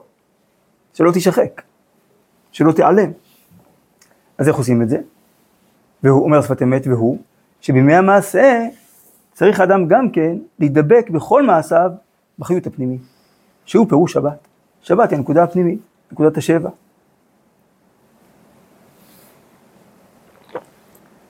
שלא 0.94 1.12
תישחק, 1.12 1.62
שלא 2.52 2.72
תיעלם. 2.72 3.12
אז 4.38 4.48
איך 4.48 4.56
עושים 4.56 4.82
את 4.82 4.90
זה? 4.90 4.98
והוא 6.04 6.24
אומר 6.24 6.42
שפת 6.42 6.62
אמת 6.64 6.88
והוא, 6.88 7.18
שבימי 7.62 7.96
המעשה 7.96 8.68
צריך 9.34 9.60
האדם 9.60 9.88
גם 9.88 10.12
כן 10.12 10.38
להידבק 10.60 11.10
בכל 11.10 11.44
מעשיו 11.44 11.92
בחיות 12.40 12.68
הפנימית, 12.68 13.02
שהוא 13.66 13.90
פירוש 13.90 14.14
שבת. 14.14 14.47
שבת 14.88 15.10
היא 15.10 15.18
הנקודה 15.18 15.44
הפנימית, 15.44 15.80
נקודת 16.12 16.38
השבע. 16.38 16.70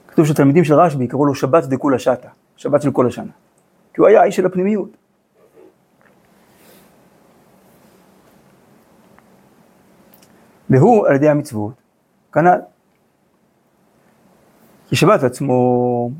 כתוב 0.07 0.25
שתלמידים 0.25 0.63
של 0.63 0.73
רשב"י 0.73 1.07
קראו 1.07 1.25
לו 1.25 1.35
שבת 1.35 1.63
דכולה 1.63 1.99
שטה, 1.99 2.29
שבת 2.55 2.81
של 2.81 2.91
כל 2.91 3.07
השנה. 3.07 3.31
כי 3.93 4.01
הוא 4.01 4.07
היה 4.07 4.21
האיש 4.21 4.35
של 4.35 4.45
הפנימיות. 4.45 4.89
והוא 10.69 11.07
על 11.07 11.15
ידי 11.15 11.29
המצוות, 11.29 11.73
כנ"ל. 12.33 12.59
כי 14.89 14.95
שבת 14.95 15.23
עצמו 15.23 15.53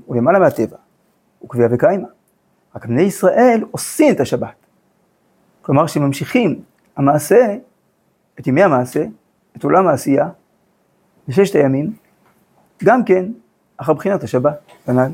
הוא 0.06 0.16
למעלה 0.16 0.40
מהטבע, 0.40 0.78
הוא 1.40 1.50
קביעה 1.50 1.70
וקיימה. 1.72 2.08
רק 2.76 2.86
בני 2.86 3.02
ישראל 3.02 3.66
עושים 3.72 4.16
את 4.16 4.20
השבת. 4.20 4.56
כלומר 5.62 5.88
שממשיכים 5.88 6.62
המעשה, 6.98 7.56
את 8.40 8.48
ימי 8.48 8.64
המעשה, 8.64 9.06
את 9.58 9.64
עולם 9.64 9.88
העשייה, 9.88 10.30
בששת 11.28 11.56
הימים, 11.56 11.94
גם 12.84 13.04
כן 13.04 13.26
אחר 13.78 13.94
בחינת 13.94 14.24
השבת, 14.24 14.60
כנ"ל. 14.86 15.12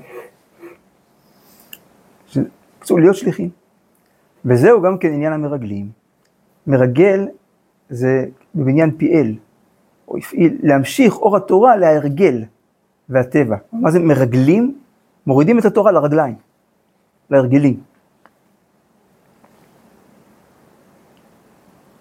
בקיצור, 2.78 3.00
להיות 3.00 3.15
שליחים. 3.15 3.50
וזהו 4.46 4.82
גם 4.82 4.98
כן 4.98 5.13
עניין 5.13 5.34
המרגלים. 5.34 5.89
מרגל 6.67 7.28
זה 7.89 8.26
בבניין 8.56 8.98
פיאל, 8.98 9.36
או 10.08 10.17
הפעיל, 10.17 10.58
להמשיך 10.63 11.17
אור 11.17 11.38
התורה 11.38 11.76
להרגל 11.76 12.43
והטבע. 13.10 13.58
מה 13.74 13.91
זה 13.91 14.00
מרגלים? 14.00 14.78
מורידים 15.28 15.60
את 15.60 15.65
התורה 15.65 15.91
לרגליים, 15.91 16.36
להרגלים. 17.30 17.93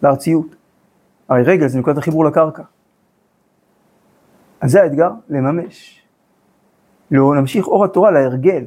לארציות. 0.02 0.46
הרי 1.28 1.42
רגל 1.42 1.68
זה 1.68 1.78
נקודת 1.78 1.98
החיבור 1.98 2.24
לקרקע. 2.24 2.62
אז 4.60 4.70
זה 4.70 4.82
האתגר, 4.82 5.10
לממש. 5.28 6.02
לא 7.10 7.34
נמשיך 7.34 7.66
אור 7.66 7.84
התורה 7.84 8.10
להרגל 8.10 8.64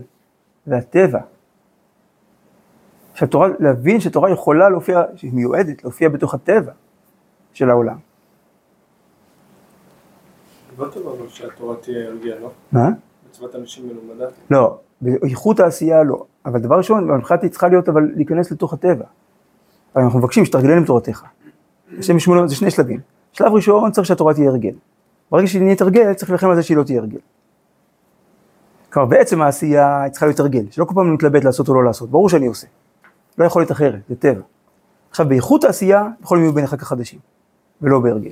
והטבע. 0.67 1.19
שהתורה, 3.13 3.47
להבין 3.59 3.99
שתורה 3.99 4.31
יכולה 4.31 4.69
להופיע, 4.69 5.03
שהיא 5.15 5.33
מיועדת 5.33 5.83
להופיע 5.83 6.09
בתוך 6.09 6.33
הטבע 6.33 6.71
של 7.53 7.69
העולם. 7.69 7.97
לא 10.77 10.85
טוב 10.87 11.07
אבל 11.07 11.27
שהתורה 11.27 11.75
תהיה 11.75 12.07
הרגל, 12.07 12.37
לא? 12.41 12.51
מה? 12.71 12.89
מצוות 13.29 13.55
אנשים 13.55 13.87
מלומדה? 13.87 14.25
לא, 14.51 14.77
באיכות 15.01 15.59
העשייה 15.59 16.03
לא. 16.03 16.25
אבל 16.45 16.59
דבר 16.59 16.77
ראשון, 16.77 17.11
מבחינת 17.11 17.43
היא 17.43 17.51
צריכה 17.51 17.67
להיות 17.67 17.89
אבל 17.89 18.11
להיכנס 18.15 18.51
לתוך 18.51 18.73
הטבע. 18.73 19.05
אבל 19.95 20.03
אנחנו 20.03 20.19
מבקשים 20.19 20.45
שתרגלנו 20.45 20.83
בתורתך. 20.83 21.23
השם 21.99 22.17
ישמעו, 22.17 22.47
זה 22.47 22.55
שני 22.55 22.71
שלבים. 22.71 22.99
שלב 23.31 23.53
ראשון 23.53 23.91
צריך 23.91 24.07
שהתורה 24.07 24.33
תהיה 24.33 24.49
הרגל. 24.49 24.73
ברגע 25.31 25.47
שהיא 25.47 25.61
נהיית 25.61 25.81
הרגל, 25.81 26.13
צריך 26.13 26.29
להילחם 26.29 26.49
על 26.49 26.55
זה 26.55 26.63
שהיא 26.63 26.77
לא 26.77 26.83
תהיה 26.83 26.99
הרגל. 26.99 27.19
כלומר, 28.89 29.09
בעצם 29.09 29.41
העשייה 29.41 30.01
היא 30.01 30.11
צריכה 30.11 30.25
להיות 30.25 30.39
הרגל, 30.39 30.65
שלא 30.71 30.85
כל 30.85 30.93
פעם 30.95 31.05
אני 31.05 31.13
מתלבט 31.13 31.43
לעשות 31.43 31.69
או 31.69 31.73
לא 31.73 31.83
לעשות, 31.83 32.09
ברור 32.09 32.29
שאני 32.29 32.45
עושה. 32.45 32.67
לא 33.37 33.45
יכול 33.45 33.61
להיות 33.61 33.71
אחרת, 33.71 33.99
זה 34.09 34.15
טבע. 34.15 34.41
עכשיו, 35.09 35.29
באיכות 35.29 35.63
העשייה, 35.63 36.07
יכולים 36.21 36.43
להיות 36.43 36.55
בין 36.55 36.63
אחר 36.63 36.77
כך 36.77 36.87
חדשים, 36.87 37.19
ולא 37.81 37.99
בהרגל. 37.99 38.31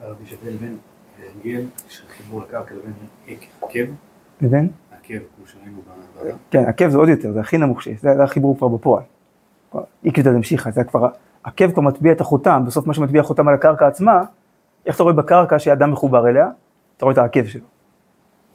הרב 0.00 0.16
יש 0.24 0.32
הבדל 0.32 0.56
בין 0.56 0.76
הרגל 1.18 1.64
של 1.88 2.04
חיבור 2.16 2.42
לקרקע 2.42 2.74
לבין 2.74 2.92
עקב, 3.62 3.92
לבין? 4.40 4.68
עקב, 4.92 5.14
כמו 5.36 5.46
שראינו 5.46 5.80
בוועדה. 6.14 6.36
כן, 6.50 6.64
עקב 6.64 6.88
זה 6.88 6.98
עוד 6.98 7.08
יותר, 7.08 7.32
זה 7.32 7.40
הכי 7.40 7.58
נמוך 7.58 7.82
שיש, 7.82 8.00
זה 8.00 8.22
החיבור 8.22 8.58
כבר 8.58 8.68
בפועל. 8.68 9.02
עקבתא 10.04 10.32
דמשיחא, 10.32 10.70
זה 10.70 10.84
כבר, 10.84 11.08
עקב 11.44 11.72
כבר 11.72 11.82
מטביע 11.82 12.12
את 12.12 12.20
החותם, 12.20 12.62
בסוף 12.66 12.86
מה 12.86 12.94
שמטביע 12.94 13.22
חותם 13.22 13.48
על 13.48 13.54
הקרקע 13.54 13.86
עצמה, 13.86 14.22
איך 14.86 14.94
אתה 14.94 15.02
רואה 15.02 15.14
בקרקע 15.14 15.58
שאדם 15.58 15.90
מחובר 15.90 16.28
אליה, 16.28 16.48
אתה 16.96 17.04
רואה 17.04 17.12
את 17.12 17.18
העקב 17.18 17.44
שלו. 17.44 17.64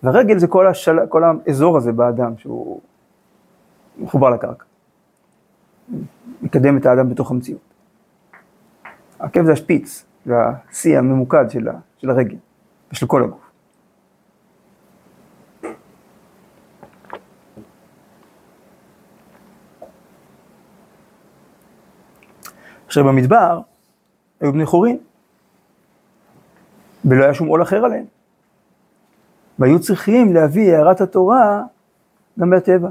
והרגל 0.03 0.37
זה 0.37 0.47
כל, 0.47 0.67
השל... 0.67 0.99
כל 1.09 1.23
האזור 1.23 1.77
הזה 1.77 1.91
באדם 1.91 2.37
שהוא 2.37 2.81
מחובר 3.97 4.29
לקרקע. 4.29 4.65
מקדם 6.41 6.77
את 6.77 6.85
האדם 6.85 7.09
בתוך 7.09 7.31
המציאות. 7.31 7.61
העקב 9.19 9.45
זה 9.45 9.51
השפיץ, 9.51 10.05
זה 10.25 10.33
השיא 10.69 10.97
הממוקד 10.97 11.49
של, 11.49 11.67
ה... 11.67 11.73
של 11.97 12.09
הרגל 12.09 12.37
ושל 12.91 13.07
כל 13.07 13.23
הגוף. 13.23 13.42
עכשיו 22.93 23.03
במדבר 23.03 23.59
היו 24.41 24.53
בני 24.53 24.65
חורין, 24.65 24.97
ולא 27.05 27.23
היה 27.23 27.33
שום 27.33 27.47
עול 27.47 27.61
אחר 27.61 27.85
עליהם. 27.85 28.05
והיו 29.59 29.79
צריכים 29.79 30.33
להביא 30.33 30.73
הערת 30.73 31.01
התורה 31.01 31.63
גם 32.39 32.49
מהטבע. 32.49 32.89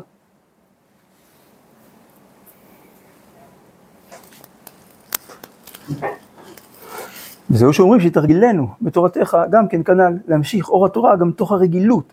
וזהו 7.50 7.72
שאומרים 7.72 8.00
שתרגילנו 8.00 8.68
בתורתך 8.82 9.36
גם 9.50 9.68
כן 9.68 9.82
כנ"ל 9.82 10.18
להמשיך 10.28 10.68
אור 10.68 10.86
התורה 10.86 11.16
גם 11.16 11.32
תוך 11.32 11.52
הרגילות 11.52 12.12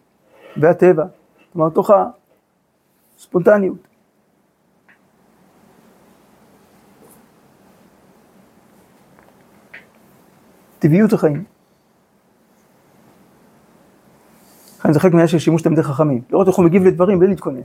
והטבע, 0.58 1.06
כלומר 1.54 1.70
תוך 1.70 1.92
הספונטניות. 3.18 3.89
טבעיות 10.80 11.14
החיים. 11.14 11.44
לכן 14.80 14.94
זה 14.94 15.00
חלק 15.00 15.12
מהעניין 15.12 15.28
של 15.28 15.40
שימוש 15.40 15.62
תלמידי 15.62 15.84
חכמים, 15.84 16.22
לראות 16.30 16.48
איך 16.48 16.56
הוא 16.56 16.66
מגיב 16.66 16.84
לדברים 16.84 17.20
בלי 17.20 17.28
להתכונן. 17.28 17.62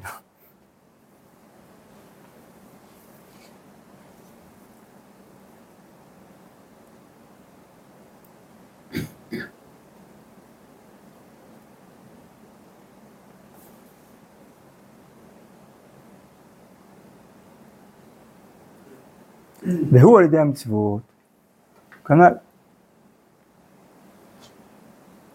והוא 19.92 20.18
על 20.18 20.24
ידי 20.24 20.38
המצוות, 20.38 21.02
כנ"ל. 22.04 22.43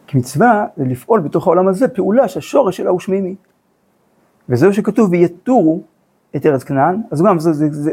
כי 0.10 0.18
מצווה 0.18 0.66
זה 0.78 0.86
לפעול 0.86 1.20
בתוך 1.20 1.48
העולם 1.48 1.68
הזה 1.68 1.88
פעולה 1.88 2.28
שהשורש 2.28 2.78
שלה 2.78 2.90
הוא 2.90 3.00
שמימי. 3.00 3.36
וזהו 4.50 4.74
שכתוב 4.74 5.12
ויתורו 5.12 5.82
את 6.36 6.46
ארץ 6.46 6.64
כנען, 6.64 7.02
אז 7.12 7.22
גם 7.22 7.40
זה, 7.40 7.54
זה, 7.54 7.70
זה 7.72 7.92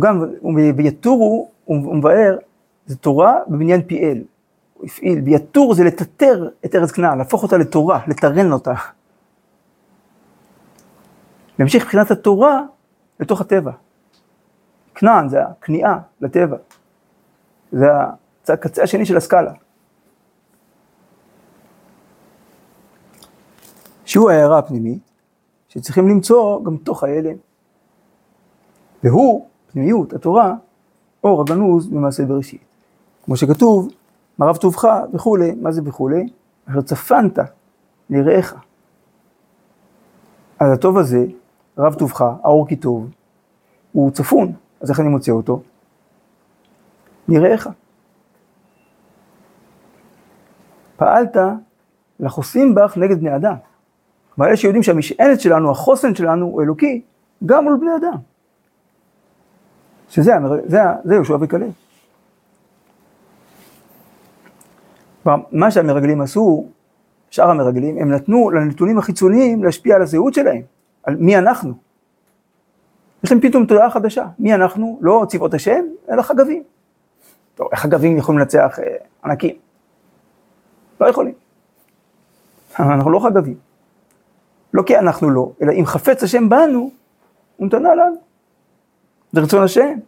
גם 0.00 0.24
ויתורו, 0.76 1.48
הוא 1.64 1.96
מבאר, 1.96 2.38
זה 2.86 2.96
תורה 2.96 3.38
בבניין 3.48 3.82
פיאל. 3.82 4.22
הוא 4.74 4.86
הפעיל, 4.86 5.22
ויתור 5.24 5.74
זה 5.74 5.84
לטטר 5.84 6.48
את 6.64 6.74
ארץ 6.74 6.90
כנען, 6.90 7.18
להפוך 7.18 7.42
אותה 7.42 7.56
לתורה, 7.56 8.00
לטרן 8.06 8.52
אותה. 8.52 8.74
להמשיך 11.58 11.84
מבחינת 11.84 12.10
התורה 12.10 12.62
לתוך 13.20 13.40
הטבע. 13.40 13.72
כנען 14.94 15.28
זה 15.28 15.42
הכניעה 15.42 15.98
לטבע. 16.20 16.56
זה 17.72 17.86
הקצה 18.48 18.82
השני 18.82 19.06
של 19.06 19.16
הסקאלה. 19.16 19.52
שהוא 24.08 24.30
ההערה 24.30 24.58
הפנימית, 24.58 24.98
שצריכים 25.68 26.08
למצוא 26.08 26.64
גם 26.64 26.76
תוך 26.76 27.04
ההלם. 27.04 27.36
והוא, 29.04 29.48
פנימיות, 29.72 30.12
התורה, 30.12 30.54
אור 31.24 31.40
הגנוז 31.40 31.88
במעשה 31.88 32.24
בראשית. 32.24 32.60
כמו 33.24 33.36
שכתוב, 33.36 33.88
מרב 34.38 34.56
טובך 34.56 34.84
וכולי, 35.12 35.54
מה 35.54 35.72
זה 35.72 35.82
וכולי? 35.84 36.28
אשר 36.70 36.80
צפנת 36.80 37.38
לרעך. 38.10 38.54
אז 40.60 40.72
הטוב 40.72 40.98
הזה, 40.98 41.26
רב 41.78 41.94
טובך, 41.94 42.20
האור 42.20 42.68
כי 42.68 42.76
טוב, 42.76 43.10
הוא 43.92 44.10
צפון, 44.10 44.52
אז 44.80 44.90
איך 44.90 45.00
אני 45.00 45.08
מוצא 45.08 45.32
אותו? 45.32 45.62
נראיך. 47.28 47.68
פעלת 50.96 51.36
לחוסים 52.20 52.74
בך 52.74 52.96
נגד 52.96 53.20
בני 53.20 53.36
אדם. 53.36 53.54
כלומר, 54.38 54.48
אלה 54.48 54.56
שיודעים 54.56 54.82
שהמשענת 54.82 55.40
שלנו, 55.40 55.70
החוסן 55.70 56.14
שלנו 56.14 56.46
הוא 56.46 56.62
אלוקי, 56.62 57.02
גם 57.46 57.64
מול 57.64 57.76
בני 57.80 57.90
אדם. 57.96 58.18
שזה 60.08 60.32
זה, 60.66 60.78
זה 61.04 61.14
יהושע 61.14 61.36
וכלב. 61.40 61.72
מה 65.52 65.70
שהמרגלים 65.70 66.20
עשו, 66.20 66.66
שאר 67.30 67.50
המרגלים, 67.50 67.98
הם 67.98 68.12
נתנו 68.12 68.50
לנתונים 68.50 68.98
החיצוניים 68.98 69.64
להשפיע 69.64 69.96
על 69.96 70.02
הזהות 70.02 70.34
שלהם, 70.34 70.62
על 71.02 71.16
מי 71.16 71.38
אנחנו. 71.38 71.74
יש 73.24 73.32
להם 73.32 73.40
פתאום 73.40 73.66
תודעה 73.66 73.90
חדשה, 73.90 74.26
מי 74.38 74.54
אנחנו? 74.54 74.98
לא 75.00 75.26
צבאות 75.28 75.54
השם, 75.54 75.84
אלא 76.10 76.22
חגבים. 76.22 76.62
טוב, 77.54 77.68
איך 77.72 77.80
חגבים 77.80 78.16
יכולים 78.16 78.38
לנצח 78.38 78.78
אה, 78.82 78.96
ענקים? 79.24 79.56
לא 81.00 81.06
יכולים. 81.06 81.34
אנחנו 82.78 83.10
לא 83.10 83.18
חגבים. 83.18 83.67
לא 84.74 84.82
כי 84.86 84.98
אנחנו 84.98 85.30
לא, 85.30 85.52
אלא 85.62 85.72
אם 85.72 85.86
חפץ 85.86 86.22
השם 86.22 86.48
בנו, 86.48 86.90
הוא 87.56 87.66
נתנה 87.66 87.94
לנו. 87.94 88.16
זה 89.32 89.40
רצון 89.40 89.64
השם. 89.64 89.98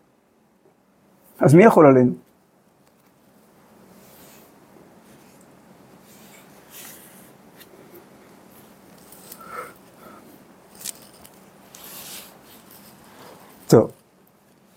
אז 1.40 1.55
מי 1.55 1.64
יכול 1.64 1.87
עלינו? 1.87 2.12
טוב, 13.66 13.90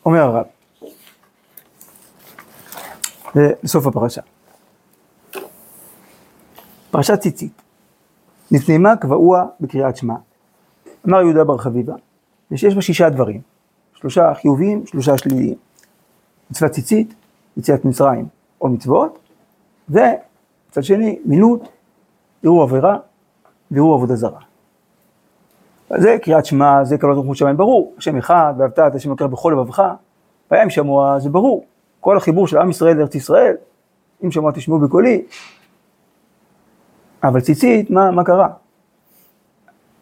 אומר 0.06 0.20
הרב, 0.20 0.46
בסוף 3.64 3.88
הפרשה. 3.88 4.22
פרשת 6.92 7.20
ציצית. 7.20 7.63
נפנימה 8.54 8.96
קבעוה 8.96 9.46
בקריאת 9.60 9.98
שמע. 9.98 10.16
אמר 11.08 11.22
יהודה 11.22 11.44
בר 11.44 11.58
חביבה, 11.58 11.94
שיש 12.56 12.76
בה 12.76 12.82
שישה 12.82 13.10
דברים, 13.10 13.42
שלושה 13.94 14.34
חיוביים, 14.34 14.86
שלושה 14.86 15.18
שליליים. 15.18 15.56
מצוות 16.52 16.72
ציצית, 16.72 17.14
יציאת 17.58 17.86
מצרים 17.86 18.26
או 18.62 18.70
מצוות, 18.70 19.20
ומצד 19.90 20.84
שני, 20.84 21.20
מינות, 21.26 21.70
ערעור 22.44 22.64
עבירה 22.64 22.98
וערעור 23.72 23.94
עבודה 23.94 24.16
זרה. 24.16 24.40
זה 25.98 26.18
קריאת 26.22 26.46
שמע, 26.46 26.84
זה 26.84 26.98
קלות 26.98 27.18
רוחמות 27.18 27.38
שמיים, 27.38 27.58
ברור, 27.58 27.94
השם 27.98 28.18
אחד, 28.18 28.54
ואהבת 28.58 28.80
את 28.80 28.96
השם 28.96 29.14
יקר 29.14 29.28
בכל 29.28 29.54
לבבך, 29.56 29.84
והיה 30.52 30.70
שמוע, 30.70 31.20
זה 31.20 31.30
ברור. 31.30 31.66
כל 32.00 32.18
החיבור 32.18 32.48
של 32.48 32.58
עם 32.58 32.70
ישראל 32.70 32.98
לארץ 32.98 33.16
ישראל, 33.16 33.56
אם 34.24 34.32
שמוע 34.32 34.52
תשמעו 34.52 34.80
בקולי, 34.80 35.22
אבל 37.24 37.42
ציצית, 37.42 37.90
מה, 37.90 38.12
מה 38.12 38.24
קרה? 38.24 38.50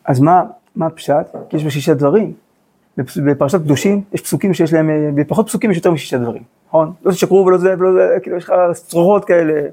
אז 0.06 0.20
מה, 0.20 0.44
מה 0.76 0.86
הפשט? 0.86 1.36
כי 1.50 1.58
יש 1.58 1.64
בשישה 1.64 1.94
דברים. 1.94 2.34
בפרשת 2.98 3.60
קדושים 3.62 4.04
יש 4.14 4.22
פסוקים 4.22 4.54
שיש 4.54 4.74
להם, 4.74 5.16
בפחות 5.16 5.48
פסוקים 5.48 5.72
יש 5.72 5.78
יותר 5.78 5.92
משישה 5.92 6.18
דברים, 6.18 6.44
נכון? 6.68 6.94
לא 7.04 7.12
תשקרו 7.12 7.46
ולא 7.46 7.58
זה 7.58 7.76
ולא 7.80 7.94
זה, 7.94 8.18
כאילו 8.22 8.38
יש 8.38 8.44
לך 8.44 8.54
צרורות 8.74 9.26
כאלה. 9.26 9.70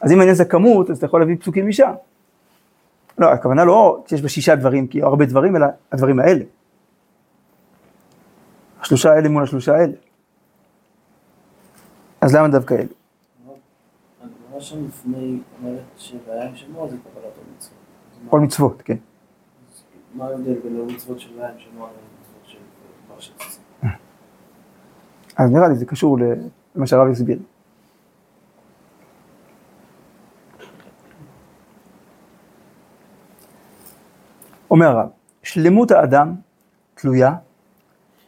אז 0.00 0.12
אם 0.12 0.18
העניין 0.18 0.34
זה 0.34 0.44
כמות, 0.44 0.90
אז 0.90 0.96
אתה 0.96 1.06
יכול 1.06 1.20
להביא 1.20 1.36
פסוקים 1.36 1.68
משם. 1.68 1.92
לא, 3.18 3.32
הכוונה 3.32 3.64
לא 3.64 4.04
שיש 4.06 4.22
בה 4.22 4.28
שישה 4.28 4.56
דברים, 4.56 4.86
כי 4.86 5.02
הרבה 5.02 5.24
דברים, 5.24 5.56
אלא 5.56 5.66
הדברים 5.92 6.20
האלה. 6.20 6.44
השלושה 8.80 9.12
האלה 9.12 9.28
מול 9.28 9.42
השלושה 9.42 9.74
האלה. 9.74 9.92
אז 12.20 12.34
למה 12.34 12.48
דווקא 12.48 12.74
אלה? 12.74 13.01
שם 14.62 14.84
לפני 14.84 15.38
אומרת 15.58 15.82
שבעיה 15.96 16.56
שמוע 16.56 16.88
זה 16.88 16.96
קבלת 16.96 17.32
המצוות. 17.48 17.76
כל 18.30 18.40
מצוות, 18.40 18.82
כן. 18.82 18.96
מה 20.14 20.24
ההבדל 20.24 20.54
בין 20.54 20.80
המצוות 20.80 21.20
של 21.20 21.30
בעיה 21.36 21.50
שמוע 21.58 21.88
למצוות 21.88 22.42
של 22.46 22.58
פרשת? 23.08 23.32
אז 25.36 25.50
נראה 25.50 25.68
לי 25.68 25.74
זה 25.74 25.86
קשור 25.86 26.18
למה 26.74 26.86
שהרב 26.86 27.08
הסביר. 27.10 27.38
אומר 34.70 34.86
הרב, 34.86 35.08
שלמות 35.42 35.90
האדם 35.90 36.34
תלויה 36.94 37.34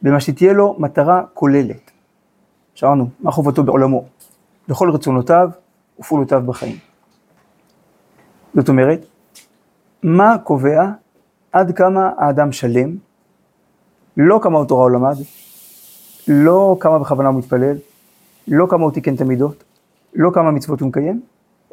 במה 0.02 0.20
שתהיה 0.20 0.52
לו 0.52 0.76
מטרה 0.78 1.22
כוללת. 1.34 1.90
שאלנו, 2.74 3.08
מה 3.20 3.30
חובתו 3.30 3.64
בעולמו? 3.64 4.04
לכל 4.68 4.90
רצונותיו 4.90 5.50
ופעולותיו 5.98 6.42
בחיים. 6.46 6.76
זאת 8.54 8.68
אומרת, 8.68 9.06
מה 10.02 10.36
קובע 10.44 10.90
עד 11.52 11.76
כמה 11.76 12.10
האדם 12.18 12.52
שלם, 12.52 12.96
לא 14.16 14.40
כמה 14.42 14.58
הוא 14.58 14.66
תורה 14.66 14.82
הוא 14.82 14.90
למד, 14.90 15.16
לא 16.28 16.76
כמה 16.80 16.98
בכוונה 16.98 17.28
הוא 17.28 17.38
מתפלל, 17.38 17.76
לא 18.48 18.66
כמה 18.70 18.84
הוא 18.84 18.92
תיקן 18.92 19.14
את 19.14 19.20
המידות, 19.20 19.64
לא 20.14 20.30
כמה 20.34 20.50
מצוות 20.50 20.80
הוא 20.80 20.88
מקיים, 20.88 21.20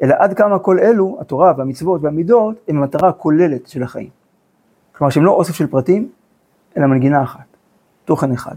אלא 0.02 0.14
עד 0.18 0.34
כמה 0.34 0.58
כל 0.58 0.78
אלו, 0.78 1.16
התורה 1.20 1.52
והמצוות 1.58 2.00
והמידות, 2.02 2.56
הם 2.68 2.76
המטרה 2.76 3.08
הכוללת 3.08 3.68
של 3.68 3.82
החיים. 3.82 4.08
כלומר 4.92 5.10
שהם 5.10 5.24
לא 5.24 5.30
אוסף 5.30 5.54
של 5.54 5.66
פרטים, 5.66 6.08
אלא 6.76 6.86
מנגינה 6.86 7.22
אחת, 7.22 7.56
תוכן 8.04 8.32
אחד. 8.32 8.54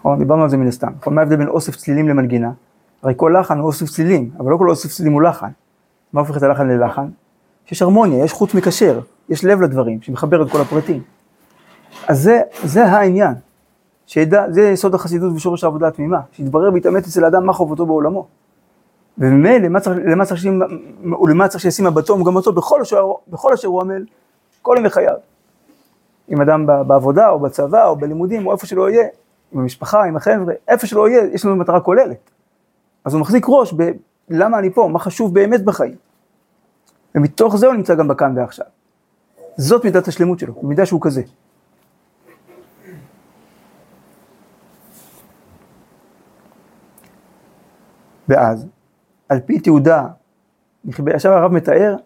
נכון? 0.00 0.18
דיברנו 0.18 0.42
על 0.42 0.48
זה 0.48 0.56
מן 0.56 0.68
הסתם. 0.68 0.92
נכון? 1.00 1.14
מה 1.14 1.20
ההבדל 1.20 1.36
בין 1.36 1.48
אוסף 1.48 1.76
צלילים 1.76 2.08
למנגינה? 2.08 2.50
הרי 3.02 3.12
כל 3.16 3.36
לחן 3.40 3.58
הוא 3.58 3.66
אוסף 3.66 3.86
צלילים, 3.86 4.30
אבל 4.38 4.50
לא 4.50 4.56
כל 4.56 4.70
אוסף 4.70 4.88
צלילים 4.90 5.12
הוא 5.12 5.22
לחן. 5.22 5.48
מה 6.12 6.20
הופך 6.20 6.36
את 6.36 6.42
הלחן 6.42 6.68
ללחן? 6.68 7.06
שיש 7.66 7.82
הרמוניה, 7.82 8.24
יש 8.24 8.32
חוט 8.32 8.54
מקשר, 8.54 9.00
יש 9.28 9.44
לב 9.44 9.60
לדברים, 9.60 10.02
שמחבר 10.02 10.42
את 10.42 10.50
כל 10.50 10.60
הפרטים. 10.60 11.02
אז 12.08 12.22
זה, 12.22 12.40
זה 12.64 12.84
העניין. 12.86 13.34
שידע, 14.06 14.44
זה 14.50 14.62
יסוד 14.62 14.94
החסידות 14.94 15.32
ושורש 15.36 15.64
העבודה 15.64 15.88
התמימה, 15.88 16.20
שיתברר 16.32 16.72
ויתאמת 16.72 17.04
אצל 17.04 17.24
האדם 17.24 17.46
מה 17.46 17.52
חובתו 17.52 17.86
בעולמו. 17.86 18.26
וממילא, 19.18 19.68
למה 20.06 21.48
צריך, 21.48 21.60
שישים- 21.60 21.86
מבטו 21.86 22.12
ומגמתו 22.12 22.52
בכל 22.52 22.80
בכל 23.28 23.52
אשר 23.52 23.68
הוא 23.68 23.80
עמל, 23.80 24.04
כל 24.62 24.74
ימי 24.78 24.90
חייו. 24.90 25.14
אם 26.30 26.40
אדם 26.40 26.66
בעבודה, 26.66 27.28
או 27.28 27.38
בצבא, 27.38 27.86
או 27.86 27.96
בלימודים, 27.96 28.46
או 28.46 28.52
איפה 28.52 28.66
שלא 28.66 28.90
יהיה, 28.90 29.06
עם 29.52 29.60
המשפחה, 29.60 30.04
עם 30.04 30.16
החבר'ה, 30.16 30.54
איפה 30.68 30.86
שלא 30.86 31.08
יהיה, 31.08 31.24
יש 31.24 31.44
לנו 31.44 31.56
מטרה 31.56 31.80
כוללת. 31.80 32.30
אז 33.04 33.14
הוא 33.14 33.20
מחזיק 33.20 33.46
ראש 33.48 33.74
ב... 33.76 33.90
למה 34.28 34.58
אני 34.58 34.70
פה, 34.70 34.88
מה 34.92 34.98
חשוב 34.98 35.34
באמת 35.34 35.64
בחיים. 35.64 35.96
ומתוך 37.14 37.56
זה 37.56 37.66
הוא 37.66 37.74
נמצא 37.74 37.94
גם 37.94 38.08
בכאן 38.08 38.38
ועכשיו. 38.38 38.66
זאת 39.56 39.84
מידת 39.84 40.08
השלמות 40.08 40.38
שלו, 40.38 40.54
במידה 40.62 40.86
שהוא 40.86 41.00
כזה. 41.02 41.22
ואז, 48.28 48.66
על 49.28 49.40
פי 49.40 49.60
תעודה, 49.60 50.06
עכשיו 51.14 51.32
הרב 51.32 51.52
מתאר 51.52 51.96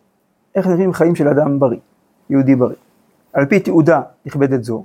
איך 0.55 0.67
נראים 0.67 0.93
חיים 0.93 1.15
של 1.15 1.29
אדם 1.29 1.61
בריא, 1.61 1.79
יהודי 2.31 2.57
בריא. 2.57 2.77
על 3.33 3.47
פי 3.47 3.61
תעודה 3.61 4.03
נכבדת 4.27 4.65
זו, 4.65 4.85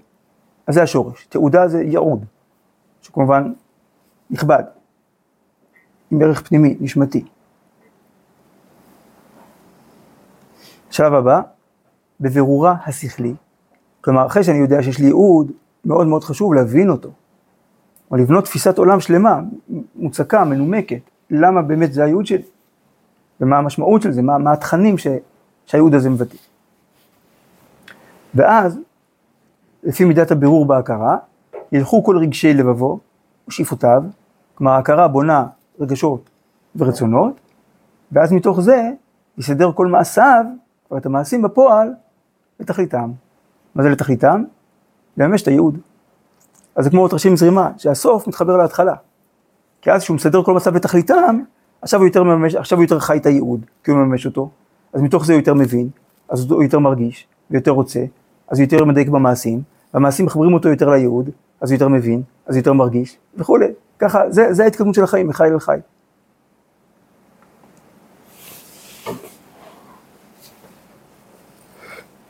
אז 0.67 0.75
זה 0.75 0.83
השורש. 0.83 1.25
תעודה 1.29 1.67
זה 1.67 1.83
ייעוד, 2.99 3.05
שכמובן 3.05 3.53
נכבד, 4.29 4.63
עם 6.11 6.21
ערך 6.21 6.41
פנימי, 6.41 6.77
נשמתי. 6.79 7.25
השלב 10.89 11.13
הבא, 11.13 11.41
בבירורה 12.19 12.75
השכלי. 12.85 13.35
כלומר, 14.01 14.25
אחרי 14.25 14.43
שאני 14.43 14.57
יודע 14.57 14.83
שיש 14.83 14.99
לי 14.99 15.05
ייעוד, 15.05 15.51
מאוד 15.85 16.07
מאוד 16.07 16.23
חשוב 16.23 16.53
להבין 16.53 16.89
אותו. 16.89 17.09
או 18.11 18.17
לבנות 18.17 18.45
תפיסת 18.45 18.77
עולם 18.77 18.99
שלמה, 18.99 19.39
מוצקה, 19.95 20.43
מנומקת, 20.43 21.01
למה 21.29 21.61
באמת 21.61 21.93
זה 21.93 22.03
הייעוד 22.03 22.25
שלי, 22.25 22.43
ומה 23.41 23.57
המשמעות 23.57 24.01
של 24.01 24.11
זה, 24.11 24.21
מה, 24.21 24.37
מה 24.37 24.53
התכנים 24.53 24.97
ש, 24.97 25.07
שהייעוד 25.65 25.93
הזה 25.93 26.09
מבטא. 26.09 26.37
ואז, 28.35 28.79
לפי 29.83 30.05
מידת 30.05 30.31
הבירור 30.31 30.65
בהכרה, 30.65 31.17
ילכו 31.71 32.03
כל 32.03 32.17
רגשי 32.17 32.53
לבבו 32.53 32.99
ושאיפותיו, 33.47 34.03
כלומר 34.55 34.71
ההכרה 34.71 35.07
בונה 35.07 35.45
רגשות 35.79 36.29
ורצונות, 36.75 37.39
ואז 38.11 38.31
מתוך 38.31 38.61
זה 38.61 38.89
יסדר 39.37 39.71
כל 39.71 39.87
מעשיו, 39.87 40.45
או 40.91 40.97
את 40.97 41.05
המעשים 41.05 41.41
בפועל, 41.41 41.93
לתכליתם. 42.59 43.11
מה 43.75 43.83
זה 43.83 43.89
לתכליתם? 43.89 44.43
לממש 45.17 45.41
את 45.41 45.47
הייעוד. 45.47 45.77
אז 46.75 46.83
זה 46.83 46.89
כמו 46.89 47.07
תרשים 47.07 47.37
זרימה, 47.37 47.71
שהסוף 47.77 48.27
מתחבר 48.27 48.57
להתחלה. 48.57 48.95
כי 49.81 49.91
אז 49.91 50.01
כשהוא 50.01 50.15
מסדר 50.15 50.43
כל 50.43 50.53
מצב 50.53 50.75
לתכליתם, 50.75 51.39
עכשיו 51.81 51.99
הוא 51.99 52.07
יותר, 52.07 52.23
ממש, 52.23 52.55
עכשיו 52.55 52.77
הוא 52.77 52.83
יותר 52.83 52.99
חי 52.99 53.17
את 53.17 53.25
הייעוד, 53.25 53.65
כי 53.83 53.91
הוא 53.91 53.99
מממש 53.99 54.25
אותו, 54.25 54.49
אז 54.93 55.01
מתוך 55.01 55.25
זה 55.25 55.33
הוא 55.33 55.39
יותר 55.39 55.53
מבין, 55.53 55.89
אז 56.29 56.51
הוא 56.51 56.63
יותר 56.63 56.79
מרגיש, 56.79 57.27
ויותר 57.51 57.71
רוצה, 57.71 58.05
אז 58.47 58.59
הוא 58.59 58.65
יותר 58.65 58.85
מדייק 58.85 59.09
במעשים, 59.09 59.61
והמעשים 59.93 60.25
מחברים 60.25 60.53
אותו 60.53 60.69
יותר 60.69 60.89
לייעוד, 60.89 61.29
אז 61.61 61.71
הוא 61.71 61.75
יותר 61.75 61.87
מבין, 61.87 62.21
אז 62.45 62.55
הוא 62.55 62.59
יותר 62.59 62.73
מרגיש, 62.73 63.17
וכולי. 63.37 63.67
ככה, 63.99 64.29
זה, 64.29 64.53
זה 64.53 64.63
ההתקדמות 64.63 64.95
של 64.95 65.03
החיים, 65.03 65.27
מחי 65.27 65.47
אל 65.47 65.59
חי. 65.59 65.79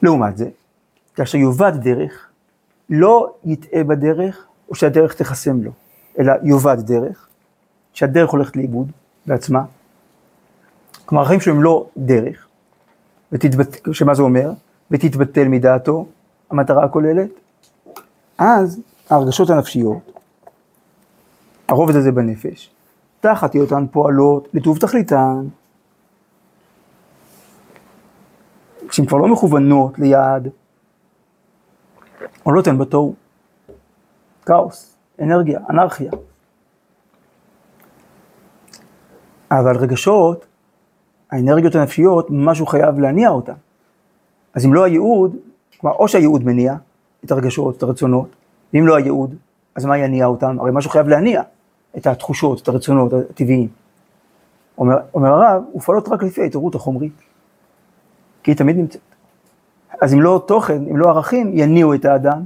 לעומת 0.01 0.37
זה, 0.37 0.49
כאשר 1.15 1.37
יאבד 1.37 1.71
דרך, 1.81 2.27
לא 2.89 3.33
יטעה 3.45 3.83
בדרך, 3.83 4.45
או 4.69 4.75
שהדרך 4.75 5.13
תחסם 5.13 5.63
לו, 5.63 5.71
אלא 6.19 6.33
יאבד 6.43 6.77
דרך, 6.79 7.27
שהדרך 7.93 8.29
הולכת 8.29 8.55
לאיבוד 8.55 8.91
בעצמה. 9.25 9.63
כלומר, 11.05 11.23
החיים 11.23 11.39
שלו 11.39 11.53
הם 11.53 11.63
לא 11.63 11.87
דרך, 11.97 12.47
ותתבט... 13.31 13.77
שמה 13.91 14.13
זה 14.13 14.21
אומר? 14.21 14.51
ותתבטל 14.91 15.47
מדעתו, 15.47 16.05
המטרה 16.49 16.85
הכוללת, 16.85 17.29
אז 18.39 18.81
ההרגשות 19.09 19.49
הנפשיות, 19.49 20.19
הרובד 21.67 21.95
הזה 21.95 22.11
בנפש, 22.11 22.69
תחת 23.19 23.53
היותן 23.53 23.87
פועלות 23.91 24.47
לטוב 24.53 24.77
תכליתן, 24.77 25.47
כשהן 28.87 29.05
כבר 29.05 29.17
לא 29.17 29.27
מכוונות 29.27 29.99
ליעד, 29.99 30.49
עולות 32.43 32.67
הן 32.67 32.77
בתוהו. 32.77 33.15
כאוס, 34.45 34.97
אנרגיה, 35.21 35.59
אנרכיה. 35.69 36.11
אבל 39.51 39.77
רגשות, 39.77 40.45
האנרגיות 41.31 41.75
הנפשיות, 41.75 42.27
משהו 42.29 42.65
חייב 42.65 42.99
להניע 42.99 43.29
אותן. 43.29 43.53
אז 44.53 44.65
אם 44.65 44.73
לא 44.73 44.83
הייעוד, 44.83 45.35
כלומר, 45.79 45.95
או 45.95 46.07
שהייעוד 46.07 46.43
מניע 46.43 46.75
את 47.25 47.31
הרגשות, 47.31 47.77
את 47.77 47.83
הרצונות, 47.83 48.35
ואם 48.73 48.87
לא 48.87 48.95
הייעוד, 48.95 49.35
אז 49.75 49.85
מה 49.85 49.97
יניע 49.97 50.25
אותם? 50.25 50.59
הרי 50.59 50.71
משהו 50.73 50.91
חייב 50.91 51.07
להניע 51.07 51.41
את 51.97 52.07
התחושות, 52.07 52.61
את 52.61 52.67
הרצונות 52.67 53.13
הטבעיים. 53.13 53.67
אומר, 54.77 54.97
אומר 55.13 55.29
הרב, 55.29 55.63
ופעלות 55.75 56.09
רק 56.09 56.23
לפי 56.23 56.41
ההתעוררות 56.41 56.75
החומרית, 56.75 57.21
כי 58.43 58.51
היא 58.51 58.57
תמיד 58.57 58.77
נמצאת. 58.77 59.01
אז 60.01 60.13
אם 60.13 60.21
לא 60.21 60.43
תוכן, 60.47 60.83
אם 60.91 60.97
לא 60.97 61.09
ערכים, 61.09 61.51
יניעו 61.53 61.93
את 61.93 62.05
האדם, 62.05 62.43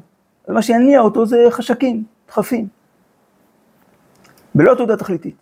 אז 0.48 0.54
מה 0.54 0.62
שיניע 0.62 1.02
אותו 1.02 1.26
זה 1.26 1.48
חשקים, 1.50 2.04
דחפים. 2.28 2.68
בלא 4.56 4.76
תעודה 4.76 4.98
תכליתית, 4.98 5.36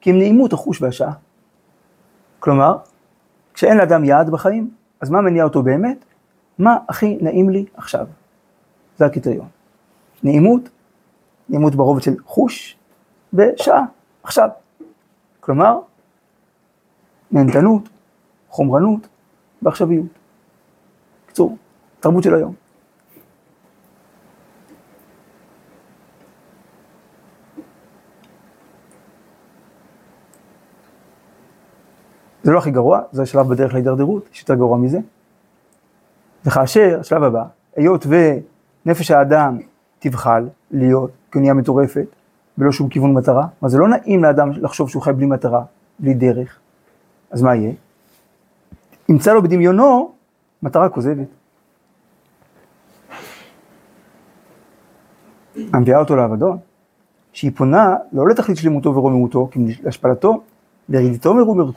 כי 0.00 0.10
הם 0.10 0.18
נעימות 0.18 0.52
החוש 0.52 0.82
והשעה. 0.82 1.12
כלומר, 2.40 2.76
כשאין 3.54 3.76
לאדם 3.76 4.04
יעד 4.04 4.30
בחיים, 4.30 4.70
אז 5.00 5.10
מה 5.10 5.20
מניע 5.20 5.44
אותו 5.44 5.62
באמת? 5.62 6.04
מה 6.58 6.76
הכי 6.88 7.18
נעים 7.20 7.50
לי 7.50 7.64
עכשיו? 7.76 8.06
זה 8.96 9.06
הקריטריון. 9.06 9.48
נעימות, 10.22 10.68
נעימות 11.48 11.74
ברובד 11.74 12.02
של 12.02 12.14
חוש 12.24 12.76
ושעה, 13.32 13.84
עכשיו. 14.22 14.48
כלומר, 15.40 15.78
נהנתנות, 17.32 17.88
חומרנות 18.48 19.08
ועכשוויות. 19.62 20.06
בקיצור, 21.24 21.56
תרבות 22.00 22.22
של 22.22 22.34
היום. 22.34 22.54
זה 32.42 32.52
לא 32.52 32.58
הכי 32.58 32.70
גרוע, 32.70 33.00
זה 33.12 33.22
השלב 33.22 33.48
בדרך 33.48 33.74
להידרדרות, 33.74 34.28
יש 34.32 34.40
יותר 34.40 34.54
גרוע 34.54 34.78
מזה. 34.78 34.98
וכאשר, 36.44 36.98
השלב 37.00 37.22
הבא, 37.22 37.44
היות 37.76 38.06
ונפש 38.86 39.10
האדם 39.10 39.58
תבחל 39.98 40.48
להיות 40.70 41.10
כאונייה 41.30 41.54
מטורפת, 41.54 42.06
בלא 42.58 42.72
שום 42.72 42.88
כיוון 42.88 43.12
מטרה, 43.12 43.46
מה 43.62 43.68
זה 43.68 43.78
לא 43.78 43.88
נעים 43.88 44.24
לאדם 44.24 44.50
לחשוב 44.50 44.90
שהוא 44.90 45.02
חי 45.02 45.12
בלי 45.12 45.26
מטרה, 45.26 45.64
בלי 45.98 46.14
דרך, 46.14 46.58
אז 47.30 47.42
מה 47.42 47.54
יהיה? 47.54 47.72
ימצא 49.08 49.32
לו 49.32 49.42
בדמיונו 49.42 50.12
מטרה 50.62 50.88
כוזבת. 50.88 51.28
המביאה 55.72 55.98
אותו 55.98 56.16
לאבדון, 56.16 56.58
שהיא 57.32 57.52
פונה 57.56 57.94
לא 58.12 58.28
לתכלית 58.28 58.58
שלמותו 58.58 58.94
ורוממותו, 58.94 59.48
כי 59.50 59.60
להשפלתו, 59.82 60.42
לירידתו 60.88 61.34
מרום 61.34 61.72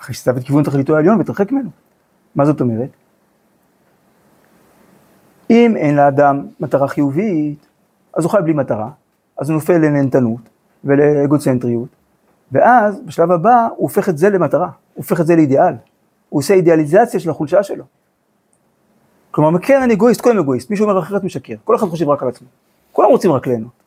אחרי 0.00 0.14
שסתיו 0.14 0.36
את 0.36 0.42
כיוון 0.42 0.64
תכליתו 0.64 0.96
העליון 0.96 1.20
ותרחק 1.20 1.52
ממנו. 1.52 1.70
מה 2.34 2.44
זאת 2.44 2.60
אומרת? 2.60 2.90
אם 5.50 5.76
אין 5.76 5.96
לאדם 5.96 6.46
מטרה 6.60 6.88
חיובית, 6.88 7.66
אז 8.14 8.24
הוא 8.24 8.32
חי 8.32 8.38
בלי 8.44 8.52
מטרה, 8.52 8.90
אז 9.38 9.50
הוא 9.50 9.54
נופל 9.54 9.78
לנהנתנות 9.78 10.40
ולאגוצנטריות, 10.84 11.88
ואז 12.52 13.00
בשלב 13.00 13.30
הבא 13.30 13.68
הוא 13.76 13.82
הופך 13.82 14.08
את 14.08 14.18
זה 14.18 14.30
למטרה, 14.30 14.66
הוא 14.66 14.72
הופך 14.94 15.20
את 15.20 15.26
זה 15.26 15.36
לאידיאל, 15.36 15.74
הוא 16.28 16.38
עושה 16.38 16.54
אידיאליזציה 16.54 17.20
של 17.20 17.30
החולשה 17.30 17.62
שלו. 17.62 17.84
כלומר, 19.30 19.58
כן 19.58 19.82
אני 19.82 19.94
אגואיסט, 19.94 20.20
כולם 20.20 20.38
אגואיסט, 20.38 20.70
מי 20.70 20.76
שאומר 20.76 20.98
אחרת 20.98 21.24
משקר, 21.24 21.54
כל 21.64 21.76
אחד 21.76 21.86
חושב 21.86 22.08
רק 22.08 22.22
על 22.22 22.28
עצמו, 22.28 22.48
כולם 22.92 23.10
רוצים 23.10 23.32
רק 23.32 23.46
ליהנות. 23.46 23.84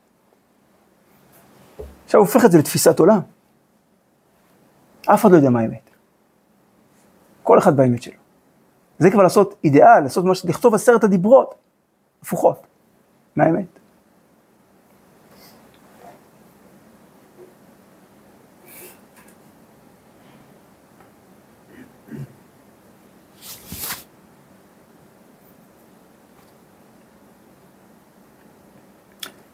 עכשיו 2.06 2.20
הוא 2.20 2.28
הופך 2.28 2.46
את 2.46 2.52
זה 2.52 2.58
לתפיסת 2.58 3.00
עולם. 3.00 3.20
אף 5.06 5.22
אחד 5.22 5.32
לא 5.32 5.36
יודע 5.36 5.50
מה 5.50 5.60
האמת. 5.60 5.90
כל 7.44 7.60
אחד 7.60 7.78
באמת 7.78 8.02
שלו. 8.02 8.17
זה 9.00 9.12
כבר 9.12 9.24
לעשות 9.24 9.56
אידיאל, 9.64 10.00
לעשות 10.00 10.26
ממש, 10.26 10.46
לכתוב 10.46 10.76
עשרת 10.76 11.04
הדיברות, 11.04 11.56
הפוכות, 12.22 12.68
מהאמת. 13.36 13.66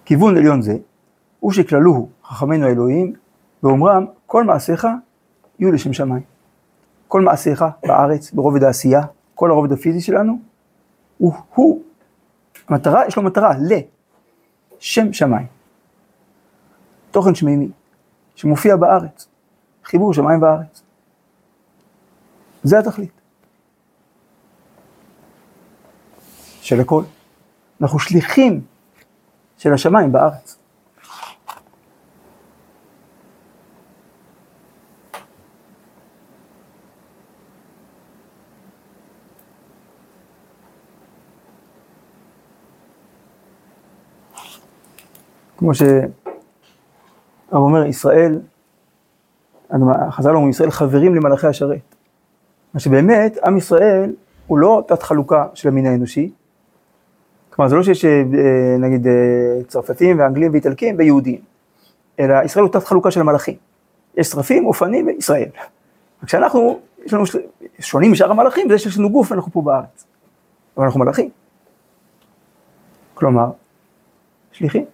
כיוון 0.06 0.38
עליון 0.38 0.62
זה, 0.62 0.78
הוא 1.40 1.52
שכללוהו 1.52 2.10
חכמינו 2.24 2.66
האלוהים, 2.66 3.14
ואומרם, 3.64 4.06
כל 4.26 4.44
מעשיך 4.44 4.88
יהיו 5.60 5.72
לשם 5.72 5.94
שמיים. 5.94 6.24
כל 7.08 7.22
מעשיך 7.22 7.66
בארץ, 7.84 8.32
ברובד 8.32 8.64
העשייה, 8.64 9.02
כל 9.36 9.52
הרובד 9.52 9.72
הפיזי 9.72 10.02
שלנו, 10.02 10.40
הוא, 11.18 11.34
הוא, 11.56 11.84
המטרה, 12.68 13.08
יש 13.08 13.18
לו 13.18 13.24
מטרה, 13.24 13.52
לשם 14.80 15.14
שמיים. 15.14 15.48
תוכן 17.12 17.36
שמימי, 17.36 17.70
שמופיע 18.36 18.76
בארץ, 18.76 19.28
חיבור 19.84 20.14
שמיים 20.14 20.42
וארץ. 20.42 20.84
זה 22.64 22.80
התכלית. 22.80 23.24
של 26.62 26.80
הכל. 26.80 27.04
אנחנו 27.82 28.00
שליחים 28.00 28.62
של 29.58 29.74
השמיים 29.74 30.12
בארץ. 30.12 30.58
כמו 45.64 45.76
שהרב 45.76 46.04
אומר, 47.52 47.86
ישראל, 47.86 48.40
חז"ל 50.10 50.30
אומרים, 50.30 50.50
ישראל 50.50 50.72
חברים 50.72 51.16
למלאכי 51.16 51.48
השרת. 51.48 51.96
מה 52.74 52.80
שבאמת, 52.80 53.38
עם 53.46 53.58
ישראל 53.58 54.14
הוא 54.48 54.58
לא 54.58 54.84
תת 54.88 55.04
חלוקה 55.04 55.48
של 55.54 55.68
המין 55.68 55.86
האנושי. 55.86 56.32
כלומר, 57.50 57.70
זה 57.70 57.76
לא 57.76 57.84
שיש 57.84 58.06
אה, 58.06 58.24
נגיד 58.80 59.08
אה, 59.08 59.14
צרפתים 59.68 60.20
ואנגלים 60.20 60.52
ואיטלקים 60.52 60.96
ויהודים, 60.98 61.42
אלא 62.20 62.36
ישראל 62.46 62.64
הוא 62.64 62.72
תת 62.72 62.84
חלוקה 62.84 63.12
של 63.12 63.20
המלאכים. 63.20 63.56
יש 64.18 64.28
שרפים, 64.28 64.66
אופנים 64.66 65.08
וישראל. 65.08 65.50
וכשאנחנו, 66.24 66.80
יש 67.06 67.14
לנו 67.14 67.24
שונים 67.80 68.12
משאר 68.12 68.32
המלאכים, 68.32 68.70
זה 68.70 68.78
שיש 68.78 68.98
לנו 68.98 69.10
גוף, 69.10 69.32
אנחנו 69.32 69.52
פה 69.52 69.62
בארץ. 69.62 70.06
אבל 70.78 70.86
אנחנו 70.86 71.00
מלאכים. 71.00 71.30
כלומר, 73.14 73.52
שליחים. 74.52 74.86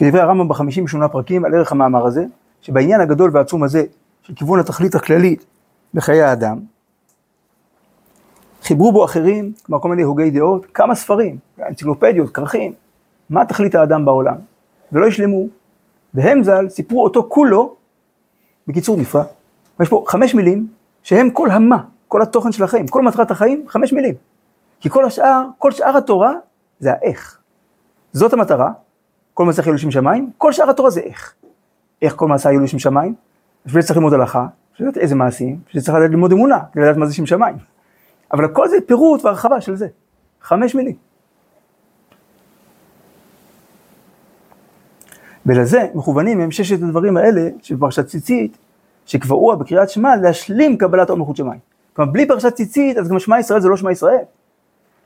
כדברי 0.00 0.20
הרמב"ם 0.20 0.48
בחמישים 0.48 0.84
ושמונה 0.84 1.08
פרקים 1.08 1.44
על 1.44 1.54
ערך 1.54 1.72
המאמר 1.72 2.06
הזה, 2.06 2.24
שבעניין 2.60 3.00
הגדול 3.00 3.30
והעצום 3.32 3.62
הזה 3.62 3.84
של 4.22 4.34
כיוון 4.34 4.60
התכלית 4.60 4.94
הכללית 4.94 5.44
בחיי 5.94 6.22
האדם, 6.22 6.58
חיברו 8.62 8.92
בו 8.92 9.04
אחרים, 9.04 9.52
כמו 9.64 9.80
כל 9.80 9.88
מיני 9.88 10.02
הוגי 10.02 10.30
דעות, 10.30 10.66
כמה 10.74 10.94
ספרים, 10.94 11.38
אנציקלופדיות, 11.68 12.30
כרכים, 12.30 12.72
מה 13.30 13.44
תכלית 13.44 13.74
האדם 13.74 14.04
בעולם, 14.04 14.36
ולא 14.92 15.06
ישלמו, 15.06 15.46
והם 16.14 16.42
ז"ל 16.42 16.68
סיפרו 16.68 17.04
אותו 17.04 17.26
כולו 17.28 17.76
בקיצור 18.66 18.96
נפרד. 18.96 19.26
יש 19.80 19.88
פה 19.88 20.04
חמש 20.06 20.34
מילים 20.34 20.66
שהם 21.02 21.30
כל 21.30 21.50
המה, 21.50 21.82
כל 22.08 22.22
התוכן 22.22 22.52
של 22.52 22.64
החיים, 22.64 22.88
כל 22.88 23.02
מטרת 23.02 23.30
החיים, 23.30 23.64
חמש 23.68 23.92
מילים. 23.92 24.14
כי 24.80 24.90
כל 24.90 25.04
השאר, 25.04 25.42
כל 25.58 25.72
שאר 25.72 25.96
התורה 25.96 26.32
זה 26.78 26.92
האיך. 26.92 27.38
זאת 28.12 28.32
המטרה, 28.32 28.72
כל 29.34 29.44
מעשה 29.44 29.62
יהיו 29.62 29.74
לשם 29.74 29.90
שמיים, 29.90 30.30
כל 30.38 30.52
שאר 30.52 30.70
התורה 30.70 30.90
זה 30.90 31.00
איך. 31.00 31.34
איך 32.02 32.16
כל 32.16 32.28
מעשה 32.28 32.50
יהיו 32.50 32.60
לשם 32.60 32.78
שמיים? 32.78 33.14
בשביל 33.66 33.82
זה 33.82 33.86
צריך 33.86 33.96
ללמוד 33.96 34.14
הלכה, 34.14 34.46
בשביל 34.74 34.88
לדעת 34.88 35.02
איזה 35.02 35.14
מעשים, 35.14 35.60
בשביל 35.66 35.80
זה 35.80 35.86
צריך 35.86 35.98
ללמוד 35.98 36.32
אמונה, 36.32 36.58
כדי 36.72 36.82
לדעת 36.82 36.96
מה 36.96 37.06
זה 37.06 37.14
שם 37.14 37.26
שמיים. 37.26 37.56
אבל 38.32 38.44
הכל 38.44 38.68
זה 38.68 38.76
פירוט 38.86 39.24
והרחבה 39.24 39.60
של 39.60 39.76
זה. 39.76 39.88
חמש 40.42 40.74
מילים. 40.74 40.96
ולזה 45.46 45.86
מכוונים 45.94 46.40
הם 46.40 46.50
ששת 46.50 46.82
הדברים 46.82 47.16
האלה 47.16 47.48
של 47.62 47.76
פרשת 47.78 48.06
ציצית, 48.06 48.58
שקבעו 49.06 49.56
בקריאת 49.56 49.90
שמע 49.90 50.16
להשלים 50.16 50.78
קבלת 50.78 51.10
עול 51.10 51.18
מלכות 51.18 51.36
שמיים. 51.36 51.60
כלומר, 51.92 52.12
בלי 52.12 52.28
פרשת 52.28 52.54
ציצית, 52.54 52.96
אז 52.96 53.08
גם 53.08 53.18
שמע 53.18 53.38
ישראל 53.38 53.60
זה 53.60 53.68
לא 53.68 53.76
שמע 53.76 53.92
ישראל. 53.92 54.24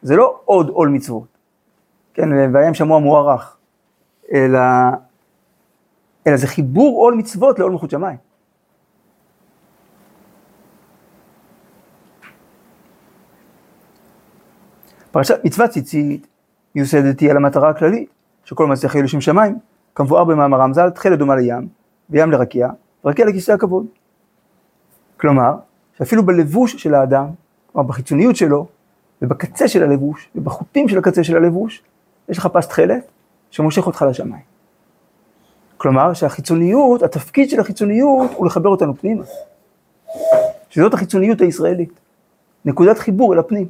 זה 0.03 0.17
לא 0.17 0.41
עוד 0.45 0.69
עול 0.69 0.89
מצוות. 0.89 1.27
כן, 2.15 2.29
והיה 2.53 2.75
שמוע 2.75 2.99
מוערך. 2.99 3.57
אלא, 4.33 4.61
אלא 6.27 6.37
זה 6.37 6.47
חיבור 6.47 7.01
עול 7.01 7.15
מצוות 7.15 7.59
לעול 7.59 7.73
מלכות 7.73 7.91
שמיים. 7.91 8.17
פרשת 15.11 15.45
מצוות 15.45 15.71
ציצית 15.71 16.27
מיוסדת 16.75 17.21
היא 17.21 17.31
על 17.31 17.37
המטרה 17.37 17.71
הכללית, 17.71 18.09
שכל 18.45 18.67
מעשה 18.67 18.89
חיי 18.89 19.03
לשם 19.03 19.21
שמיים, 19.21 19.59
כמבואר 19.95 20.25
במאמרם 20.25 20.73
ז"ל, 20.73 20.91
תכלת 20.91 21.19
דומה 21.19 21.37
לים, 21.37 21.69
וים 22.11 22.31
לרקיע, 22.31 22.69
ורקיע 23.05 23.27
לכיסא 23.27 23.53
הכבוד. 23.53 23.87
כלומר, 25.17 25.55
שאפילו 25.99 26.23
בלבוש 26.27 26.77
של 26.77 26.95
האדם, 26.95 27.27
כלומר 27.73 27.89
בחיצוניות 27.89 28.37
שלו, 28.37 28.67
ובקצה 29.23 29.69
של 29.69 29.83
הלבוש, 29.83 30.29
ובחוטים 30.35 30.89
של 30.89 30.99
הקצה 30.99 31.25
של 31.25 31.37
הלבוש, 31.37 31.83
יש 32.29 32.39
לך 32.39 32.47
פס 32.47 32.69
תכלת, 32.69 33.11
שמושך 33.55 33.87
אותך 33.87 34.05
לשמיים. 34.11 34.43
כלומר 35.77 36.13
שהחיצוניות, 36.13 37.03
התפקיד 37.03 37.51
של 37.51 37.61
החיצוניות 37.61 38.31
הוא 38.37 38.47
לחבר 38.47 38.69
אותנו 38.69 38.97
פנימה. 38.97 39.25
שזאת 40.71 40.95
החיצוניות 40.95 41.41
הישראלית. 41.41 42.01
נקודת 42.65 42.99
חיבור 42.99 43.35
אל 43.35 43.39
הפנים. 43.39 43.69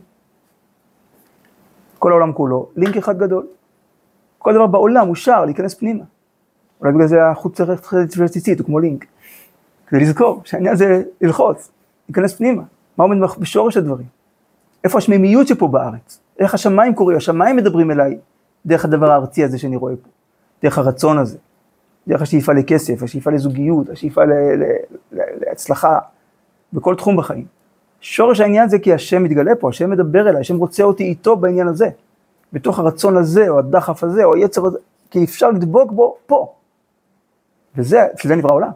כל 1.98 2.10
העולם 2.10 2.32
כולו, 2.32 2.68
לינק 2.76 2.96
אחד 2.96 3.18
גדול. 3.18 3.46
כל 4.38 4.54
דבר 4.54 4.66
בעולם 4.66 5.06
הוא 5.06 5.14
שר 5.14 5.44
להיכנס 5.44 5.74
פנימה. 5.74 6.04
אולי 6.80 6.92
בגלל 6.92 7.06
זה 7.06 7.26
החוץ 7.26 7.60
של 8.14 8.24
הציצית 8.24 8.58
הוא 8.58 8.66
כמו 8.66 8.78
לינק. 8.78 9.06
כדי 9.86 10.00
לזכור 10.00 10.42
שהעניין 10.44 10.76
זה 10.76 11.02
ללחוץ, 11.20 11.70
להיכנס 12.08 12.34
פנימה. 12.34 12.62
מה 12.98 13.04
עומד 13.04 13.16
בשורש 13.38 13.76
הדברים? 13.76 14.06
איפה 14.84 14.98
השמימיות 14.98 15.46
שפה 15.46 15.68
בארץ? 15.68 16.20
איך 16.38 16.54
השמיים 16.54 16.94
קוראים? 16.94 17.16
השמיים 17.16 17.56
מדברים 17.56 17.90
אליי. 17.90 18.18
דרך 18.66 18.84
הדבר 18.84 19.10
הארצי 19.10 19.44
הזה 19.44 19.58
שאני 19.58 19.76
רואה 19.76 19.94
פה, 19.96 20.08
דרך 20.62 20.78
הרצון 20.78 21.18
הזה, 21.18 21.38
דרך 22.08 22.22
השאיפה 22.22 22.52
לכסף, 22.52 23.02
השאיפה 23.02 23.30
לזוגיות, 23.30 23.88
השאיפה 23.88 24.24
ל- 24.24 24.32
ל- 24.32 24.62
ל- 25.12 25.46
להצלחה 25.46 25.98
בכל 26.72 26.94
תחום 26.94 27.16
בחיים. 27.16 27.46
שורש 28.00 28.40
העניין 28.40 28.68
זה 28.68 28.78
כי 28.78 28.92
השם 28.92 29.22
מתגלה 29.22 29.54
פה, 29.54 29.68
השם 29.68 29.90
מדבר 29.90 30.28
אליי, 30.28 30.40
השם 30.40 30.56
רוצה 30.56 30.82
אותי 30.82 31.04
איתו 31.04 31.36
בעניין 31.36 31.68
הזה. 31.68 31.88
בתוך 32.52 32.78
הרצון 32.78 33.16
הזה, 33.16 33.48
או 33.48 33.58
הדחף 33.58 34.04
הזה, 34.04 34.24
או 34.24 34.34
היצר 34.34 34.66
הזה, 34.66 34.78
כי 35.10 35.24
אפשר 35.24 35.50
לדבוק 35.50 35.92
בו 35.92 36.16
פה. 36.26 36.52
וזה, 37.76 38.06
בשביל 38.16 38.32
זה 38.32 38.36
נברא 38.36 38.50
העולם. 38.50 38.70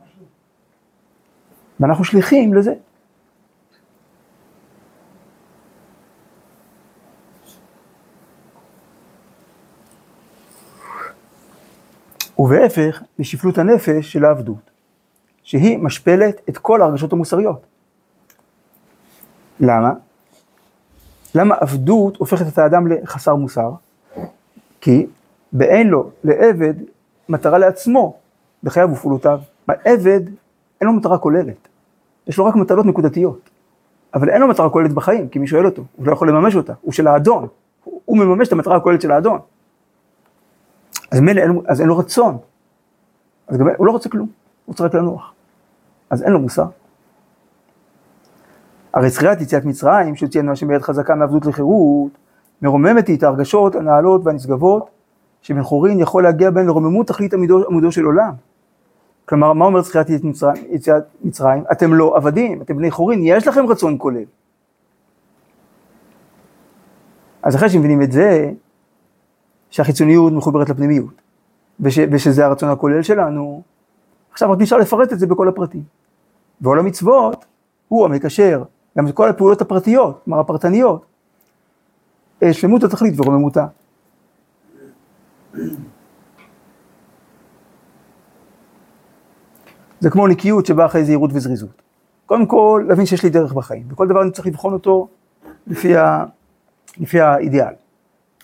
ואנחנו 1.81 2.05
שליחים 2.05 2.55
לזה. 2.55 2.75
ובהפך 12.39 13.03
לשפלות 13.19 13.59
הנפש 13.59 14.13
של 14.13 14.25
העבדות, 14.25 14.71
שהיא 15.43 15.79
משפלת 15.79 16.41
את 16.49 16.59
כל 16.59 16.83
ההרגשות 16.83 17.13
המוסריות. 17.13 17.67
למה? 19.61 19.93
למה 21.35 21.55
עבדות 21.55 22.17
הופכת 22.17 22.49
את 22.49 22.59
האדם 22.59 22.87
לחסר 22.87 23.35
מוסר? 23.35 23.71
כי 24.81 25.07
באין 25.53 25.89
לו 25.89 26.11
לעבד 26.25 26.75
מטרה 27.29 27.59
לעצמו 27.59 28.17
בחייו 28.63 28.93
ופעולותיו. 28.93 29.41
העבד 29.69 30.21
אין 30.81 30.89
לו 30.89 30.93
מטרה 30.93 31.19
כוללת, 31.19 31.69
יש 32.27 32.39
לו 32.39 32.45
רק 32.45 32.57
מטלות 32.57 32.87
נקודתיות. 32.87 33.51
אבל 34.15 34.31
אין 34.31 34.41
לו 34.41 34.49
מטרה 34.49 34.71
כוללת 34.71 34.93
בחיים, 34.93 35.29
כי 35.29 35.39
מי 35.39 35.47
שואל 35.47 35.67
אותו, 35.67 35.85
הוא 35.97 36.07
לא 36.07 36.13
יכול 36.13 36.29
לממש 36.29 36.57
אותה, 36.57 36.73
הוא 36.81 36.93
של 36.93 37.07
האדון, 37.07 37.47
הוא 37.85 38.19
מממש 38.19 38.49
את 38.49 38.53
המטרה 38.53 38.77
הכוללת 38.77 39.03
של 39.03 39.13
האדון. 39.13 39.39
אז 41.11 41.21
מילא, 41.21 41.43
אז 41.67 41.81
אין 41.81 41.89
לו 41.89 41.99
רצון, 41.99 42.39
אז 43.49 43.57
גם 43.57 43.69
הוא 43.77 43.87
לא 43.87 43.93
רוצה 43.93 44.09
כלום, 44.09 44.27
הוא 44.27 44.73
רוצה 44.73 44.85
רק 44.85 44.95
לנוח, 44.95 45.33
אז 46.11 46.23
אין 46.23 46.33
לו 46.33 46.39
מוסר. 46.39 46.67
הרי 48.95 49.11
זכירת 49.11 49.41
יציאת 49.41 49.65
מצרים, 49.65 50.17
שהוציאנו 50.17 50.53
השם 50.53 50.69
ביד 50.69 50.83
חזקה 50.83 51.15
מעבדות 51.15 51.47
לחירות, 51.47 52.19
מרוממת 52.63 53.09
היא 53.09 53.17
את 53.17 53.23
ההרגשות 53.23 53.75
הנעלות 53.75 54.21
והנשגבות, 54.25 54.91
שבן 55.43 55.63
חורין 55.63 56.01
יכול 56.01 56.23
להגיע 56.23 56.51
בהן 56.51 56.67
לרוממות 56.67 57.07
תכלית 57.07 57.35
עמודו, 57.35 57.69
עמודו 57.69 57.93
של 57.93 58.05
עולם. 58.05 58.33
כלומר, 59.25 59.53
מה 59.53 59.65
אומר 59.65 59.83
זכירת 59.83 60.07
יציאת 60.71 61.05
מצרים? 61.25 61.65
אתם 61.73 61.95
לא 61.95 62.17
עבדים, 62.17 62.63
אתם 62.63 62.77
בני 62.77 62.91
חורין, 62.91 63.21
יש 63.23 63.49
לכם 63.49 63.67
רצון 63.67 63.97
כולל. 63.99 64.25
אז 67.43 67.57
אחרי 67.57 67.69
שמבינים 67.69 68.03
את 68.03 68.13
זה, 68.13 68.51
שהחיצוניות 69.71 70.33
מחוברת 70.33 70.69
לפנימיות, 70.69 71.23
וש, 71.81 71.99
ושזה 72.13 72.47
הרצון 72.47 72.69
הכולל 72.69 73.03
שלנו, 73.03 73.63
עכשיו 74.33 74.51
רק 74.51 74.59
נשאר 74.61 74.79
לפרט 74.79 75.13
את 75.13 75.19
זה 75.19 75.27
בכל 75.27 75.49
הפרטים. 75.49 75.83
ועול 76.61 76.79
המצוות 76.79 77.45
הוא 77.89 78.05
המקשר 78.05 78.63
גם 78.99 79.09
את 79.09 79.15
כל 79.15 79.29
הפעולות 79.29 79.61
הפרטיות, 79.61 80.21
כלומר 80.25 80.41
הפרטניות, 80.41 81.07
אה, 82.43 82.53
שלמות 82.53 82.85
התכלית 82.85 83.21
ורוממותה. 83.21 83.67
זה 90.01 90.11
כמו 90.11 90.27
נקיות 90.27 90.67
שבאה 90.67 90.87
אחרי 90.87 91.05
זהירות 91.05 91.31
וזריזות. 91.35 91.83
קודם 92.27 92.47
כל, 92.47 92.85
להבין 92.89 93.07
שיש 93.07 93.23
לי 93.23 93.31
דרך 93.31 93.53
בחיים, 93.53 93.87
וכל 93.89 94.09
דבר 94.09 94.23
אני 94.23 94.31
צריך 94.31 94.47
לבחון 94.47 94.73
אותו 94.73 95.09
לפי, 95.67 95.97
ה... 95.97 96.25
לפי 96.99 97.21
האידיאל. 97.21 97.75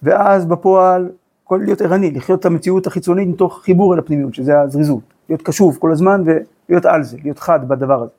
ואז 0.04 0.46
בפועל, 0.46 1.08
כל 1.44 1.60
להיות 1.64 1.80
ערני, 1.80 2.10
לחיות 2.10 2.40
את 2.40 2.46
המציאות 2.46 2.86
החיצונית 2.86 3.28
מתוך 3.28 3.60
חיבור 3.62 3.94
אל 3.94 3.98
הפנימיות, 3.98 4.34
שזה 4.34 4.60
הזריזות. 4.60 5.02
להיות 5.28 5.42
קשוב 5.42 5.76
כל 5.80 5.92
הזמן 5.92 6.22
ולהיות 6.24 6.86
על 6.86 7.02
זה, 7.02 7.16
להיות 7.22 7.38
חד 7.38 7.68
בדבר 7.68 8.02
הזה. 8.02 8.12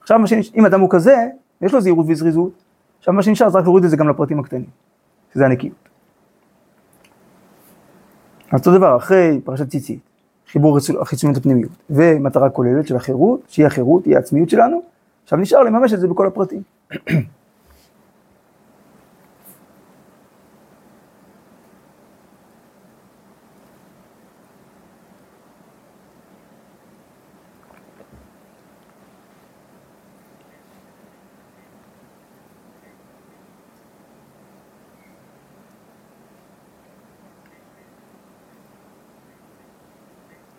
עכשיו, 0.00 0.26
שנש... 0.26 0.52
אם 0.54 0.66
אדם 0.66 0.80
הוא 0.80 0.90
כזה, 0.90 1.26
יש 1.60 1.74
לו 1.74 1.80
זהירות 1.80 2.06
וזריזות, 2.08 2.52
עכשיו 2.98 3.14
מה 3.14 3.22
שנשאר 3.22 3.48
זה 3.48 3.58
רק 3.58 3.64
להוריד 3.64 3.84
את 3.84 3.90
זה 3.90 3.96
גם 3.96 4.08
לפרטים 4.08 4.40
הקטנים, 4.40 4.70
שזה 5.34 5.46
הנקיות. 5.46 5.88
אז 8.52 8.60
אותו 8.60 8.78
דבר, 8.78 8.96
אחרי 8.96 9.40
פרשת 9.44 9.68
ציצית, 9.68 10.00
חיבור 10.52 10.78
החיצוניות 11.00 11.38
הפנימיות, 11.38 11.72
ומטרה 11.90 12.50
כוללת 12.50 12.86
של 12.86 12.96
החירות, 12.96 13.40
שהיא 13.48 13.66
החירות, 13.66 14.04
היא 14.04 14.16
העצמיות 14.16 14.50
שלנו, 14.50 14.82
עכשיו 15.24 15.38
נשאר 15.38 15.62
לממש 15.62 15.92
את 15.92 16.00
זה 16.00 16.08
בכל 16.08 16.26
הפרטים. 16.26 16.62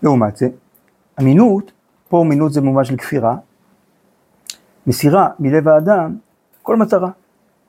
לעומת 0.03 0.37
זה, 0.37 0.49
אמינות, 1.21 1.71
פה 2.09 2.21
אמינות 2.21 2.53
זה 2.53 2.61
במובן 2.61 2.85
של 2.85 2.97
כפירה, 2.97 3.35
מסירה 4.87 5.29
מלב 5.39 5.67
האדם 5.67 6.15
כל 6.61 6.75
מטרה, 6.75 7.09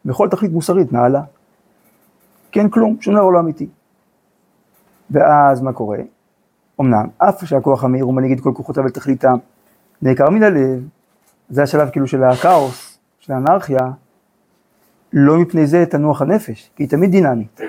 בכל 0.04 0.28
תכלית 0.28 0.52
מוסרית 0.52 0.92
נעלה. 0.92 1.22
אין 2.56 2.70
כלום, 2.70 2.96
שום 3.00 3.14
דבר 3.14 3.28
לא 3.28 3.40
אמיתי. 3.40 3.68
ואז 5.10 5.62
מה 5.62 5.72
קורה? 5.72 5.98
אמנם, 6.80 7.06
אף 7.18 7.44
שהכוח 7.44 7.84
המהיר 7.84 8.04
הוא 8.04 8.14
מנהיג 8.14 8.32
את 8.32 8.40
כל 8.40 8.52
כוחותיו 8.54 8.84
לתכליתם, 8.84 9.36
נעקר 10.02 10.30
מן 10.30 10.42
הלב, 10.42 10.88
זה 11.48 11.62
השלב 11.62 11.90
כאילו 11.90 12.06
של 12.06 12.24
הכאוס, 12.24 12.98
של 13.18 13.32
האנרכיה, 13.32 13.90
לא 15.12 15.38
מפני 15.38 15.66
זה 15.66 15.84
תנוח 15.86 16.22
הנפש, 16.22 16.70
כי 16.76 16.82
היא 16.82 16.88
תמיד 16.88 17.10
דינמית. 17.10 17.60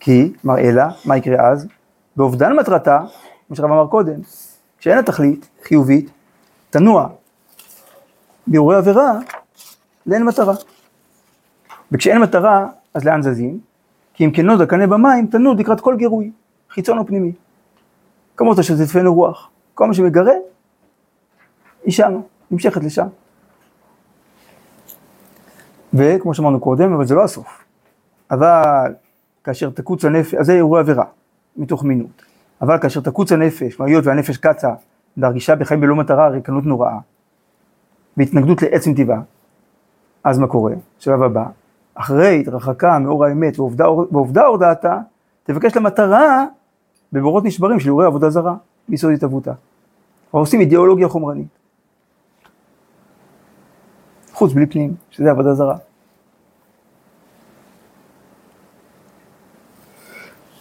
כי, 0.00 0.32
מר 0.44 0.58
אלה, 0.58 0.90
מה 1.04 1.16
יקרה 1.16 1.48
אז? 1.48 1.68
באובדן 2.16 2.56
מטרתה, 2.56 3.00
כמו 3.46 3.56
שהרב 3.56 3.70
אמר 3.70 3.86
קודם, 3.86 4.20
כשאין 4.78 4.98
התכלית 4.98 5.48
חיובית, 5.62 6.10
תנוע 6.70 7.08
באירועי 8.46 8.78
עבירה 8.78 9.12
לאין 10.06 10.24
מטרה. 10.24 10.54
וכשאין 11.92 12.18
מטרה, 12.18 12.66
אז 12.94 13.04
לאן 13.04 13.22
זזים? 13.22 13.60
כי 14.14 14.24
אם 14.24 14.30
כנוד 14.30 14.60
הקנה 14.60 14.86
במים, 14.86 15.26
תנוד 15.26 15.60
לקראת 15.60 15.80
כל 15.80 15.96
גירוי, 15.96 16.32
חיצון 16.70 16.98
או 16.98 17.06
פנימי. 17.06 17.32
כמות 18.36 18.64
שתדפנו 18.64 19.14
רוח. 19.14 19.50
כל 19.74 19.86
מה 19.86 19.94
שמגרה, 19.94 20.32
היא 21.84 21.92
שם, 21.92 22.20
נמשכת 22.50 22.84
לשם. 22.84 23.06
וכמו 25.94 26.34
שאמרנו 26.34 26.60
קודם, 26.60 26.92
אבל 26.92 27.06
זה 27.06 27.14
לא 27.14 27.24
הסוף. 27.24 27.64
אבל 28.30 28.94
כאשר 29.44 29.70
תקוץ 29.70 30.04
הנפש, 30.04 30.34
אז 30.34 30.46
זה 30.46 30.52
אירוע 30.52 30.80
עבירה, 30.80 31.04
מתוך 31.56 31.84
מינות. 31.84 32.25
אבל 32.62 32.78
כאשר 32.78 33.00
תקוץ 33.00 33.32
הנפש, 33.32 33.80
והיות 33.80 34.06
והנפש 34.06 34.36
קצה, 34.36 34.68
והרגישה 35.16 35.54
בחיים 35.56 35.80
בלא 35.80 35.96
מטרה, 35.96 36.28
ריקנות 36.28 36.66
נוראה, 36.66 36.98
והתנגדות 38.16 38.62
לעצם 38.62 38.94
טבעה, 38.94 39.20
אז 40.24 40.38
מה 40.38 40.46
קורה? 40.46 40.72
שלב 40.98 41.22
הבא, 41.22 41.44
אחרי 41.94 42.40
התרחקה 42.40 42.98
מאור 42.98 43.24
האמת 43.24 43.58
ועובדה 43.58 44.46
אור 44.46 44.58
דעתה, 44.58 44.98
תבקש 45.44 45.76
למטרה 45.76 46.44
בבורות 47.12 47.44
נשברים 47.44 47.80
של 47.80 47.86
אירועי 47.86 48.06
עבודה 48.06 48.30
זרה, 48.30 48.54
ביסוד 48.88 49.12
התהוותה. 49.12 49.52
עושים 50.30 50.60
אידיאולוגיה 50.60 51.08
חומרנית. 51.08 51.58
חוץ 54.32 54.52
בלי 54.52 54.66
פנים, 54.66 54.94
שזה 55.10 55.30
עבודה 55.30 55.54
זרה. 55.54 55.76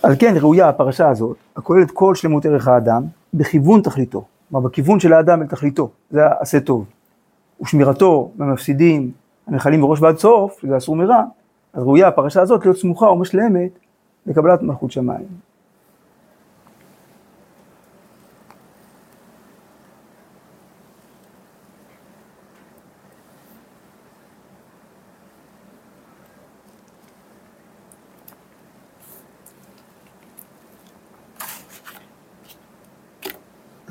על 0.05 0.15
כן 0.19 0.33
ראויה 0.41 0.69
הפרשה 0.69 1.09
הזאת, 1.09 1.37
הכוללת 1.55 1.91
כל 1.91 2.15
שלמות 2.15 2.45
ערך 2.45 2.67
האדם, 2.67 3.03
בכיוון 3.33 3.81
תכליתו, 3.81 4.23
כלומר 4.49 4.67
בכיוון 4.67 4.99
של 4.99 5.13
האדם 5.13 5.41
אל 5.41 5.47
תכליתו, 5.47 5.89
זה 6.11 6.21
עשה 6.39 6.59
טוב. 6.59 6.85
ושמירתו 7.61 8.31
מהמפסידים 8.35 9.11
הנחלים 9.47 9.81
מראש 9.81 10.01
ועד 10.01 10.17
סוף, 10.17 10.59
שזה 10.61 10.77
אסור 10.77 10.95
מרע, 10.95 11.23
אז 11.73 11.83
ראויה 11.83 12.07
הפרשה 12.07 12.41
הזאת 12.41 12.65
להיות 12.65 12.77
סמוכה 12.77 13.07
או 13.07 13.15
משלמת 13.15 13.71
לקבלת 14.25 14.61
מלכות 14.61 14.91
שמיים. 14.91 15.25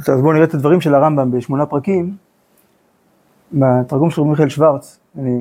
אז 0.08 0.20
בואו 0.20 0.32
נראה 0.32 0.44
את 0.44 0.54
הדברים 0.54 0.80
של 0.80 0.94
הרמב"ם 0.94 1.30
בשמונה 1.30 1.66
פרקים, 1.66 2.16
בתרגום 3.52 4.10
של 4.10 4.22
מיכאל 4.22 4.48
שוורץ, 4.48 4.98
אני, 5.18 5.40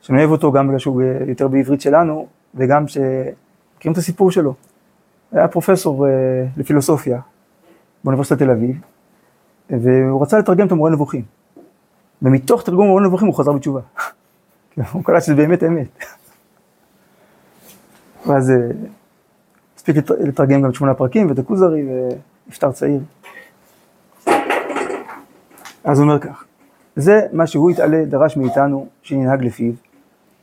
שאני 0.00 0.18
אוהב 0.18 0.30
אותו 0.30 0.52
גם 0.52 0.66
בגלל 0.66 0.78
שהוא 0.78 1.02
יותר 1.26 1.48
בעברית 1.48 1.80
שלנו, 1.80 2.26
וגם 2.54 2.88
שמכירים 2.88 3.92
את 3.92 3.96
הסיפור 3.96 4.30
שלו. 4.30 4.54
היה 5.32 5.48
פרופסור 5.48 6.06
uh, 6.06 6.08
לפילוסופיה 6.56 7.20
באוניברסיטת 8.04 8.38
תל 8.38 8.50
אביב, 8.50 8.80
והוא 9.70 10.22
רצה 10.22 10.38
לתרגם 10.38 10.66
את 10.66 10.72
המורה 10.72 10.90
נבוכים. 10.90 11.22
ומתוך 12.22 12.62
תרגום 12.62 12.84
המורה 12.84 13.02
נבוכים 13.02 13.28
הוא 13.28 13.36
חזר 13.36 13.52
בתשובה. 13.52 13.80
הוא 14.92 15.04
קלט 15.04 15.22
שזה 15.22 15.34
באמת 15.34 15.62
אמת. 15.62 15.88
ואז 18.26 18.50
אה, 18.50 18.56
הספיק 19.76 19.96
לת- 19.96 20.10
לתרגם 20.10 20.62
גם 20.62 20.72
שמונה 20.72 20.94
פרקים 20.94 21.28
ואת 21.28 21.38
הכוזרי 21.38 21.82
ונפטר 22.46 22.72
צעיר. 22.72 23.00
אז 25.84 25.98
הוא 25.98 26.04
אומר 26.08 26.18
כך, 26.18 26.44
זה 26.96 27.20
מה 27.32 27.46
שהוא 27.46 27.70
התעלה 27.70 28.04
דרש 28.04 28.36
מאיתנו 28.36 28.88
שננהג 29.02 29.44
לפיו, 29.44 29.72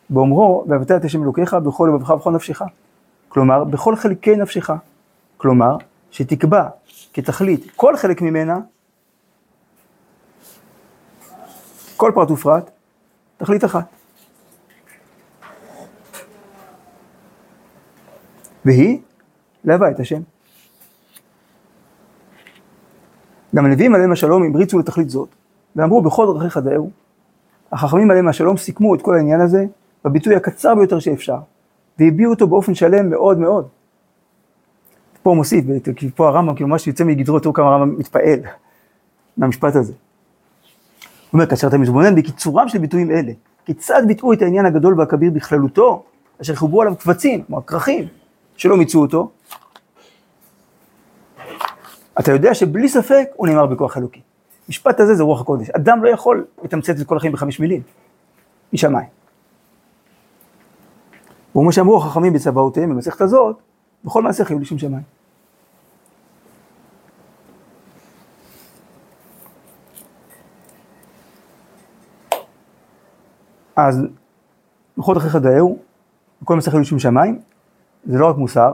באומרו 0.10 0.66
ואהבת 0.68 0.92
את 0.92 1.06
השם 1.06 1.24
אלוקיך 1.24 1.54
בכל 1.54 1.90
לבבך 1.94 2.10
ובכל 2.10 2.32
נפשך. 2.32 2.62
כלומר, 3.30 3.64
בכל 3.64 3.96
חלקי 3.96 4.36
נפשך. 4.36 4.70
כלומר, 5.38 5.78
שתקבע 6.12 6.70
כתכלית 7.14 7.72
כל 7.76 7.98
חלק 7.98 8.22
ממנה, 8.22 8.60
כל 11.98 12.12
פרט 12.16 12.32
ופרט, 12.32 12.72
תכלית 13.38 13.66
אחת. 13.66 13.86
והיא 18.66 19.00
להווה 19.64 19.92
את 19.92 20.00
השם. 20.00 20.22
גם 23.56 23.66
הנביאים 23.66 23.96
עליהם 23.96 24.12
השלום 24.12 24.44
המריצו 24.44 24.80
לתכלית 24.80 25.10
זאת, 25.10 25.30
ואמרו 25.76 26.02
בכל 26.02 26.34
דרכיך 26.34 26.58
דאהו. 26.58 26.90
החכמים 27.72 28.12
עליהם 28.12 28.28
השלום 28.28 28.58
סיכמו 28.58 28.96
את 28.96 29.02
כל 29.02 29.16
העניין 29.16 29.42
הזה 29.42 29.66
בביטוי 30.06 30.36
הקצר 30.36 30.76
ביותר 30.76 31.00
שאפשר, 31.00 31.38
והביעו 32.00 32.32
אותו 32.32 32.48
באופן 32.48 32.76
שלם 32.76 33.10
מאוד 33.10 33.40
מאוד. 33.40 33.68
פה 35.24 35.34
מוסיף, 35.34 35.66
כי 35.96 36.10
פה 36.16 36.28
הרמב"ם, 36.28 36.56
כאילו 36.56 36.70
ממש 36.70 36.88
יוצא 36.88 37.04
מגדרו, 37.04 37.40
תראו 37.40 37.54
כמה 37.54 37.66
הרמב"ם 37.66 38.00
מתפעל 38.00 38.40
מהמשפט 39.38 39.76
הזה. 39.76 39.94
הוא 39.94 40.00
אומר, 41.34 41.46
כאשר 41.46 41.68
אתה 41.68 41.78
מתבונן 41.78 42.16
בקיצורם 42.16 42.70
של 42.70 42.78
ביטויים 42.78 43.12
אלה, 43.12 43.32
כיצד 43.66 44.02
ביטאו 44.08 44.34
את 44.34 44.42
העניין 44.42 44.66
הגדול 44.66 45.00
והכביר 45.00 45.32
בכללותו, 45.32 46.04
אשר 46.42 46.56
חיברו 46.56 46.82
עליו 46.82 46.96
קבצים, 46.96 47.44
כמו 47.44 47.58
הכרכים, 47.58 48.08
שלא 48.58 48.78
מיצו 48.78 49.02
אותו, 49.02 49.32
אתה 52.22 52.32
יודע 52.32 52.54
שבלי 52.54 52.90
ספק 52.90 53.30
הוא 53.36 53.48
נאמר 53.48 53.66
בכוח 53.66 53.98
אלוקי. 53.98 54.22
משפט 54.70 55.00
הזה 55.00 55.16
זה 55.16 55.24
רוח 55.24 55.42
הקודש. 55.42 55.70
אדם 55.70 56.04
לא 56.04 56.10
יכול 56.10 56.46
לתמצת 56.64 57.02
את 57.02 57.08
כל 57.08 57.18
החיים 57.18 57.34
בחמש 57.34 57.60
מילים, 57.60 57.82
משמיים. 58.74 59.08
וכמו 61.50 61.72
שאמרו 61.72 61.98
החכמים 61.98 62.34
בצבאותיהם 62.34 62.90
במסכת 62.90 63.22
הזאת, 63.22 63.56
בכל 64.06 64.22
מעשה 64.22 64.46
חיוב 64.46 64.62
לשם 64.62 64.78
שמיים. 64.78 65.04
אז 73.76 74.02
לוחות 74.98 75.18
אחריך 75.18 75.36
דאהו, 75.36 75.80
בכל 76.42 76.56
מעשה 76.56 76.72
חיוב 76.72 76.82
לשם 76.82 77.00
שמיים, 77.00 77.40
זה 78.06 78.18
לא 78.18 78.30
רק 78.30 78.36
מוסר, 78.36 78.74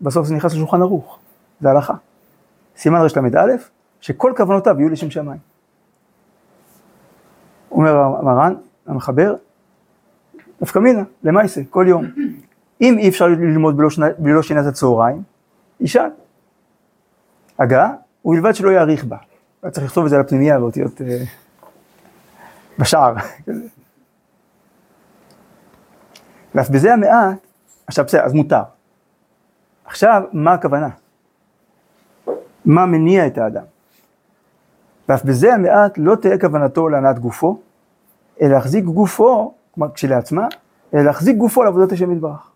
בסוף 0.00 0.26
זה 0.26 0.34
נכנס 0.34 0.52
לשולחן 0.52 0.82
ערוך, 0.82 1.18
זה 1.60 1.70
הלכה. 1.70 1.94
סימן 2.76 2.98
רל"א, 3.16 3.52
שכל 4.00 4.32
כוונותיו 4.36 4.76
יהיו 4.78 4.88
לשם 4.88 5.10
שמיים. 5.10 5.38
אומר 7.70 7.96
המרן, 7.96 8.54
המחבר, 8.86 9.34
נפקא 10.60 10.78
מינה, 10.78 11.02
למעשה, 11.22 11.60
כל 11.70 11.84
יום. 11.88 12.04
אם 12.80 12.98
אי 12.98 13.08
אפשר 13.08 13.26
ללמוד 13.26 13.76
בלא, 13.76 13.90
שנה, 13.90 14.06
שינת 14.42 14.66
הצהריים, 14.66 15.22
ישן. 15.80 16.08
הגעה, 17.58 17.92
ובלבד 18.24 18.54
שלא 18.54 18.70
יאריך 18.70 19.04
בה. 19.04 19.16
לא 19.62 19.70
צריך 19.70 19.86
לכתוב 19.86 20.04
את 20.04 20.10
זה 20.10 20.16
על 20.16 20.22
הפנימייה 20.22 20.58
באותיות 20.58 21.00
אה, 21.00 21.24
בשער. 22.78 23.14
ואף 26.54 26.70
בזה 26.70 26.92
המעט, 26.92 27.38
עכשיו 27.86 28.04
בסדר, 28.04 28.24
אז 28.24 28.32
מותר. 28.32 28.62
עכשיו, 29.84 30.22
מה 30.32 30.52
הכוונה? 30.52 30.88
מה 32.64 32.86
מניע 32.86 33.26
את 33.26 33.38
האדם? 33.38 33.64
ואף 35.08 35.24
בזה 35.24 35.54
המעט 35.54 35.92
לא 35.96 36.16
תהא 36.16 36.38
כוונתו 36.40 36.88
להנעת 36.88 37.18
גופו, 37.18 37.60
אלא 38.40 38.52
להחזיק 38.52 38.84
גופו, 38.84 39.54
כלומר 39.74 39.92
כשלעצמה, 39.92 40.48
אלא 40.94 41.02
להחזיק 41.02 41.36
גופו 41.36 41.62
לעבודת 41.62 41.92
השם 41.92 42.12
יתברך. 42.12 42.50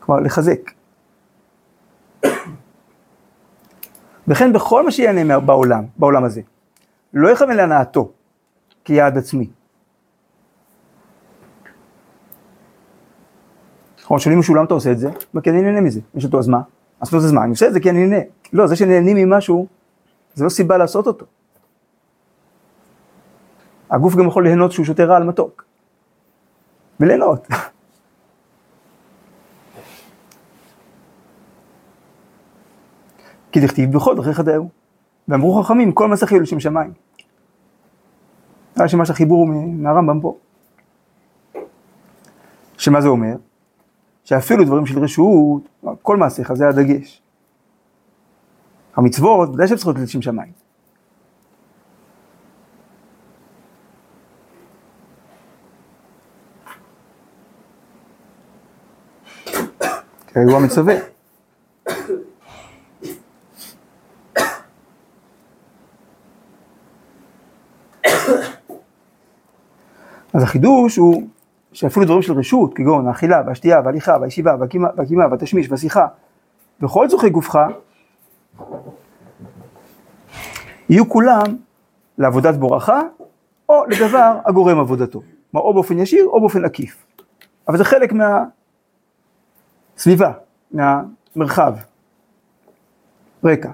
כלומר, 0.00 0.20
לחזק. 0.20 0.60
וכן 4.28 4.52
בכל 4.52 4.84
מה 4.84 4.90
שיענה 4.90 5.40
בעולם, 5.40 5.84
בעולם 5.96 6.24
הזה, 6.24 6.40
לא 7.14 7.28
יכוון 7.28 7.56
להנאתו 7.56 8.12
כיעד 8.84 9.18
עצמי. 9.18 9.50
נכון, 14.02 14.18
שואלים 14.18 14.38
משהו 14.38 14.54
למה 14.54 14.64
אתה 14.64 14.74
עושה 14.74 14.92
את 14.92 14.98
זה? 14.98 15.10
כי 15.42 15.50
אני 15.50 15.62
נהנה 15.62 15.80
מזה. 15.80 16.00
יש 16.14 16.24
אותו 16.24 16.38
אז 16.38 16.48
מה? 16.48 16.60
אז 17.02 17.12
לא 17.12 17.20
זה 17.20 17.34
מה, 17.34 17.42
אני 17.42 17.50
עושה 17.50 17.66
את 17.66 17.72
זה 17.72 17.80
כי 17.80 17.90
אני 17.90 18.06
נהנה. 18.06 18.24
לא, 18.52 18.66
זה 18.66 18.76
שנהנים 18.76 19.16
ממשהו, 19.16 19.66
זה 20.34 20.44
לא 20.44 20.48
סיבה 20.48 20.76
לעשות 20.76 21.06
אותו. 21.06 21.26
הגוף 23.90 24.14
גם 24.16 24.26
יכול 24.26 24.44
ליהנות 24.44 24.72
שהוא 24.72 24.86
שותה 24.86 25.04
רעל 25.04 25.24
מתוק. 25.24 25.64
וליהנות. 27.00 27.46
כי 33.52 33.60
דכתיב 33.60 33.92
בכל 33.92 34.16
דרכי 34.16 34.32
חדהו. 34.32 34.68
ואמרו 35.28 35.62
חכמים, 35.62 35.92
כל 35.92 36.08
מסך 36.08 36.32
יהיו 36.32 36.42
לשם 36.42 36.60
שמיים. 36.60 36.92
היה 38.76 38.88
שמש 38.88 39.10
החיבור 39.10 39.46
מהרמב"ם 39.46 40.20
פה. 40.20 40.36
שמה 42.78 43.00
זה 43.00 43.08
אומר? 43.08 43.36
שאפילו 44.24 44.64
דברים 44.64 44.86
של 44.86 44.98
רשות, 44.98 45.68
כל 46.02 46.16
מעשיך, 46.16 46.52
זה 46.52 46.68
הדגש. 46.68 47.22
המצוות, 48.96 49.48
ודאי 49.48 49.68
שהן 49.68 49.76
צריכות 49.76 49.96
לשם 49.98 50.22
שמיים. 50.22 50.52
כי 60.26 60.38
הוא 60.38 60.56
המצווה. 60.56 60.94
אז 70.34 70.42
החידוש 70.42 70.96
הוא 70.96 71.28
שאפילו 71.72 72.06
דברים 72.06 72.22
של 72.22 72.32
רשות, 72.32 72.74
כגון 72.74 73.08
האכילה 73.08 73.42
והשתייה 73.46 73.80
וההליכה 73.84 74.16
והישיבה 74.20 74.56
והקימה 74.96 75.26
והתשמיש 75.30 75.70
והשיחה 75.70 76.06
וכל 76.80 77.06
צורכי 77.08 77.30
גופך, 77.30 77.58
יהיו 80.88 81.08
כולם 81.08 81.56
לעבודת 82.18 82.54
בורחה 82.54 83.00
או 83.68 83.84
לדבר 83.86 84.38
הגורם 84.44 84.78
עבודתו. 84.80 85.22
כלומר, 85.50 85.66
או 85.66 85.74
באופן 85.74 85.98
ישיר 85.98 86.26
או 86.26 86.40
באופן 86.40 86.64
עקיף. 86.64 87.06
אבל 87.68 87.78
זה 87.78 87.84
חלק 87.84 88.12
מהסביבה, 89.96 90.32
מהמרחב, 90.70 91.74
רקע. 93.44 93.70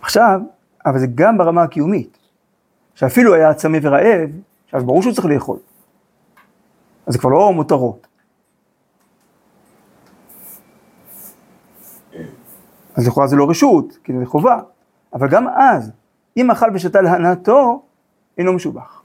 עכשיו, 0.00 0.40
אבל 0.86 0.98
זה 0.98 1.06
גם 1.14 1.38
ברמה 1.38 1.62
הקיומית, 1.62 2.18
שאפילו 2.94 3.34
היה 3.34 3.54
צמא 3.54 3.78
ורעב, 3.82 4.30
אז 4.72 4.84
ברור 4.84 5.02
שהוא 5.02 5.14
צריך 5.14 5.26
לאכול. 5.26 5.58
אז 7.06 7.12
זה 7.12 7.18
כבר 7.18 7.30
לא 7.30 7.52
מותרות. 7.52 8.06
אז 12.96 13.06
לכאורה 13.06 13.26
זה 13.26 13.36
לא 13.36 13.50
רשות, 13.50 13.98
כי 14.04 14.12
זה 14.18 14.26
חובה, 14.26 14.60
אבל 15.14 15.28
גם 15.28 15.48
אז, 15.48 15.92
אם 16.36 16.50
אכל 16.50 16.66
ושתה 16.74 17.00
להנאתו, 17.00 17.82
אינו 18.38 18.52
משובח. 18.52 19.02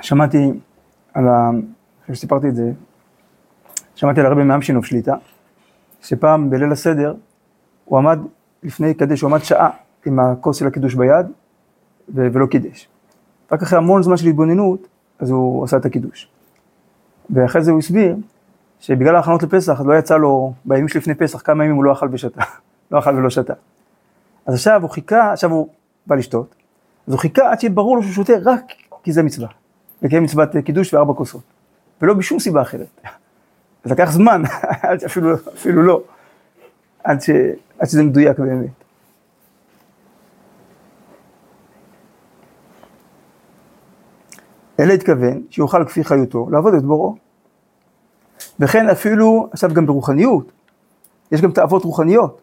שמעתי 0.00 0.52
על 1.14 1.28
ה... 1.28 1.50
אחרי 2.04 2.14
שסיפרתי 2.14 2.48
את 2.48 2.54
זה, 2.54 2.72
שמעתי 3.94 4.20
על 4.20 4.26
הרבי 4.26 4.44
מאמשינוב 4.44 4.84
שליטה, 4.84 5.14
שפעם 6.02 6.50
בליל 6.50 6.72
הסדר, 6.72 7.14
הוא 7.84 7.98
עמד 7.98 8.18
לפני 8.62 8.94
קדש, 8.94 9.20
הוא 9.20 9.30
עמד 9.30 9.44
שעה 9.44 9.70
עם 10.06 10.20
הכוס 10.20 10.56
של 10.56 10.66
הקידוש 10.66 10.94
ביד, 10.94 11.26
ו- 12.14 12.28
ולא 12.32 12.46
קידש. 12.46 12.88
רק 13.52 13.62
אחרי 13.62 13.78
המון 13.78 14.02
זמן 14.02 14.16
של 14.16 14.26
התבוננות, 14.26 14.88
אז 15.18 15.30
הוא 15.30 15.64
עשה 15.64 15.76
את 15.76 15.84
הקידוש. 15.84 16.28
ואחרי 17.30 17.62
זה 17.62 17.70
הוא 17.70 17.78
הסביר, 17.78 18.16
שבגלל 18.80 19.16
ההכנות 19.16 19.42
לפסח, 19.42 19.80
לא 19.80 19.98
יצא 19.98 20.16
לו, 20.16 20.52
בימים 20.64 20.88
שלפני 20.88 21.14
פסח, 21.14 21.40
כמה 21.44 21.64
ימים 21.64 21.76
הוא 21.76 21.84
לא 21.84 21.92
אכל 21.92 22.08
ושתה. 22.12 22.40
לא 22.90 22.98
אכל 22.98 23.14
ולא 23.16 23.30
שתה. 23.30 23.54
אז 24.46 24.54
עכשיו 24.54 24.82
הוא 24.82 24.90
חיכה, 24.90 25.32
עכשיו 25.32 25.50
הוא 25.50 25.68
בא 26.06 26.16
לשתות, 26.16 26.54
אז 27.06 27.12
הוא 27.12 27.20
חיכה 27.20 27.52
עד 27.52 27.60
שיהיה 27.60 27.74
ברור 27.74 27.96
לו 27.96 28.02
שהוא 28.02 28.12
שותה 28.12 28.32
רק 28.44 28.62
כי 29.02 29.12
זה 29.12 29.22
מצווה. 29.22 29.48
לקיים 30.02 30.22
מצוות 30.22 30.48
קידוש 30.64 30.94
וארבע 30.94 31.14
כוסות, 31.14 31.42
ולא 32.02 32.14
בשום 32.14 32.38
סיבה 32.38 32.62
אחרת. 32.62 33.00
זה 33.84 33.94
לקח 33.94 34.10
זמן, 34.10 34.42
עד 34.82 35.00
שאפילו, 35.00 35.34
אפילו 35.34 35.82
לא, 35.82 36.02
עד, 37.04 37.20
ש, 37.20 37.30
עד 37.78 37.88
שזה 37.88 38.02
מדויק 38.02 38.38
באמת. 38.38 38.70
אלא 44.80 44.92
התכוון 44.92 45.42
שיוכל 45.50 45.84
כפי 45.84 46.04
חיותו 46.04 46.50
לעבוד 46.50 46.74
את 46.74 46.82
בוראו. 46.82 47.16
וכן 48.60 48.88
אפילו, 48.88 49.48
עכשיו 49.52 49.74
גם 49.74 49.86
ברוחניות, 49.86 50.52
יש 51.32 51.40
גם 51.40 51.52
תאוות 51.52 51.84
רוחניות. 51.84 52.40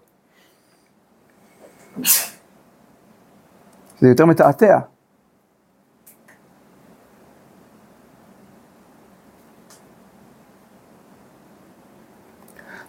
זה 4.00 4.08
יותר 4.08 4.26
מתעתע. 4.26 4.80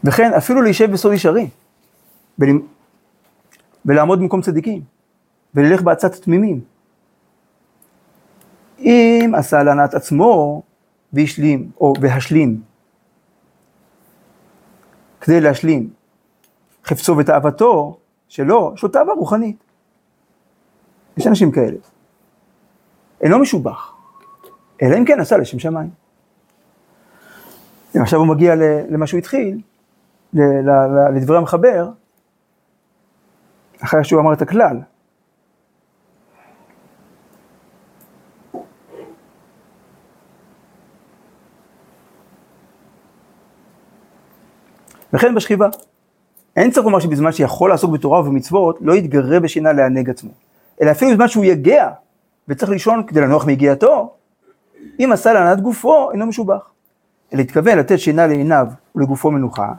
וכן 0.05 0.33
אפילו 0.37 0.63
להישב 0.63 0.91
בסוד 0.93 1.13
ישרים, 1.13 1.49
ולעמוד 3.85 4.19
במקום 4.21 4.43
צדיקים, 4.43 4.83
וללך 5.55 5.83
בעצת 5.83 6.15
תמימים. 6.15 6.61
אם 8.79 9.33
עשה 9.37 9.63
להנאת 9.63 9.95
עצמו 9.95 10.63
והשלים, 11.13 11.71
או 11.81 11.93
והשלים, 12.01 12.63
כדי 15.21 15.41
להשלים 15.41 15.91
חפצו 16.85 17.17
ותאוותו 17.17 17.99
שלו, 18.29 18.73
יש 18.75 18.83
לו 18.83 18.89
תאווה 18.89 19.15
רוחנית. 19.15 19.57
יש 21.17 21.27
אנשים 21.27 21.53
כאלה. 21.53 21.77
אינו 23.21 23.39
משובח, 23.39 23.95
אלא 24.83 24.97
אם 24.99 25.05
כן 25.05 25.21
עשה 25.21 25.37
לשם 25.37 25.59
שמיים. 25.59 25.91
עכשיו 27.95 28.19
הוא 28.19 28.27
מגיע 28.27 28.55
למה 28.91 29.07
שהוא 29.07 29.19
התחיל, 29.19 29.61
לדברי 30.33 31.37
המחבר, 31.37 31.89
אחרי 33.81 34.05
שהוא 34.05 34.21
אמר 34.21 34.33
את 34.33 34.43
הכלל. 34.43 34.77
וכן 45.13 45.35
בשכיבה. 45.35 45.69
אין 46.57 46.71
צריך 46.71 46.87
לומר 46.87 47.01
שבזמן 47.01 47.33
שיכול 47.33 47.71
לעסוק 47.71 47.91
בתורה 47.91 48.21
ובמצוות, 48.21 48.79
לא 48.81 48.93
יתגרה 48.93 49.41
בשינה 49.41 49.73
לענג 49.73 50.11
עצמו. 50.11 50.31
אלא 50.83 50.91
אפילו 50.91 51.11
בזמן 51.11 51.29
שהוא 51.29 51.45
יגע 51.45 51.91
וצריך 52.49 52.71
לישון 52.71 53.07
כדי 53.07 53.21
לנוח 53.21 53.47
מיגיעתו, 53.47 54.15
אם 55.01 55.11
עשה 55.13 55.33
להנעת 55.33 55.61
גופו, 55.61 56.11
אינו 56.13 56.27
משובח. 56.27 56.71
אלא 57.35 57.41
התכוון 57.41 57.79
לתת 57.79 57.99
שינה 57.99 58.27
לעיניו 58.27 58.67
ולגופו 58.95 59.31
מנוחה, 59.31 59.73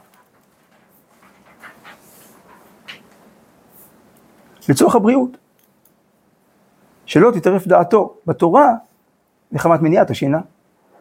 לצורך 4.70 4.96
הבריאות. 4.96 5.38
שלא 7.06 7.32
תטרף 7.32 7.68
דעתו 7.68 8.16
בתורה 8.26 8.74
מחמת 9.52 9.82
מניעת 9.82 10.10
השינה. 10.10 10.40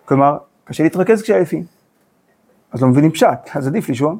כלומר, 0.04 0.38
קשה 0.64 0.82
להתרכז 0.82 1.22
כשעייפים. 1.22 1.64
אז 2.72 2.82
לא 2.82 2.88
מבינים 2.88 3.10
פשט, 3.10 3.28
אז 3.54 3.66
עדיף 3.66 3.88
לישון. 3.88 4.18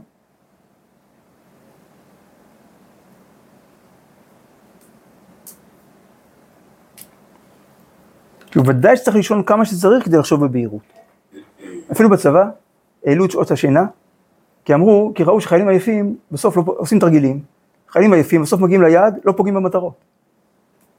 כי 8.51 8.59
ודאי 8.59 8.97
שצריך 8.97 9.17
לישון 9.17 9.43
כמה 9.43 9.65
שצריך 9.65 10.05
כדי 10.05 10.17
לחשוב 10.17 10.47
בבהירות. 10.47 10.83
אפילו 11.93 12.11
בצבא 12.11 12.51
העלו 13.07 13.25
את 13.25 13.31
שעות 13.31 13.51
השינה, 13.51 13.87
כי 14.65 14.75
אמרו, 14.75 15.13
כי 15.15 15.23
ראו 15.23 15.41
שחיילים 15.41 15.69
עייפים 15.69 16.17
בסוף 16.33 16.57
לא, 16.57 16.63
עושים 16.67 16.99
תרגילים, 16.99 17.43
חיילים 17.91 18.13
עייפים 18.13 18.43
בסוף 18.43 18.61
מגיעים 18.61 18.83
ליעד, 18.83 19.19
לא 19.25 19.33
פוגעים 19.33 19.55
במטרות. 19.55 19.95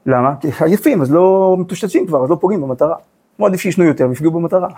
למה? 0.06 0.36
כי 0.40 0.48
עייפים 0.64 1.02
אז 1.02 1.12
לא 1.12 1.56
מטושטשים 1.58 2.06
כבר, 2.06 2.24
אז 2.24 2.30
לא 2.30 2.36
פוגעים 2.40 2.60
במטרה. 2.60 2.96
כמו 3.36 3.46
עדיף 3.46 3.60
שישנו 3.60 3.84
יותר 3.84 4.08
ויפגעו 4.08 4.30
במטרה. 4.30 4.68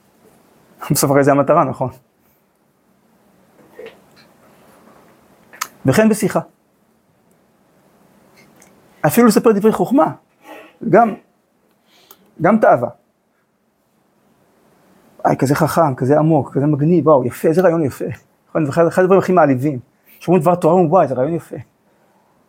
בסוף 0.90 1.10
הרי 1.10 1.24
זה 1.24 1.30
המטרה, 1.30 1.64
נכון? 1.64 1.90
וכן 5.86 6.08
בשיחה. 6.08 6.40
אפילו 9.06 9.26
לספר 9.26 9.52
דברי 9.52 9.72
חוכמה, 9.72 10.12
גם, 10.88 11.14
גם 12.42 12.58
תאווה. 12.58 12.88
איי, 15.24 15.36
כזה 15.36 15.54
חכם, 15.54 15.94
כזה 15.94 16.18
עמוק, 16.18 16.54
כזה 16.54 16.66
מגניב, 16.66 17.06
וואו, 17.06 17.24
יפה, 17.24 17.48
איזה 17.48 17.62
רעיון 17.62 17.84
יפה. 17.84 18.04
נכון, 18.48 18.66
אחד 18.88 19.02
הדברים 19.02 19.20
הכי 19.20 19.32
מעליבים. 19.32 19.91
שאומרים 20.22 20.42
דבר 20.42 20.54
תורה, 20.54 20.74
וואי, 20.82 21.08
זה 21.08 21.14
רעיון 21.14 21.34
יפה. 21.34 21.56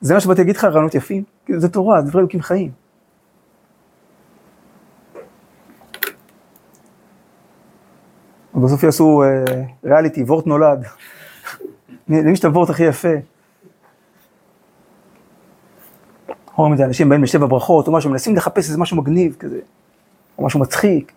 זה 0.01 0.13
מה 0.13 0.19
שבאתי 0.19 0.41
להגיד 0.41 0.55
לך, 0.55 0.63
רעיונות 0.63 0.95
יפים, 0.95 1.24
זה 1.57 1.69
תורה, 1.69 2.01
זה 2.01 2.07
דברי 2.07 2.21
אלוקים 2.21 2.41
חיים. 2.41 2.71
בסוף 8.55 8.84
יעשו 8.84 9.24
אה, 9.24 9.63
ריאליטי, 9.84 10.24
וורט 10.24 10.47
נולד. 10.47 10.86
למי 12.07 12.32
יש 12.32 12.39
את 12.39 12.45
הוורט 12.45 12.69
הכי 12.69 12.84
יפה? 12.84 13.13
רואים 16.55 16.74
את 16.74 16.78
זה, 16.78 16.86
אנשים 16.86 17.09
באים 17.09 17.24
לשבע 17.24 17.45
ברכות 17.45 17.88
או 17.88 17.93
משהו, 17.93 18.09
מנסים 18.09 18.36
לחפש 18.36 18.67
איזה 18.69 18.78
משהו 18.78 18.97
מגניב 18.97 19.36
כזה, 19.39 19.59
או 20.38 20.45
משהו 20.45 20.59
מצחיק. 20.59 21.11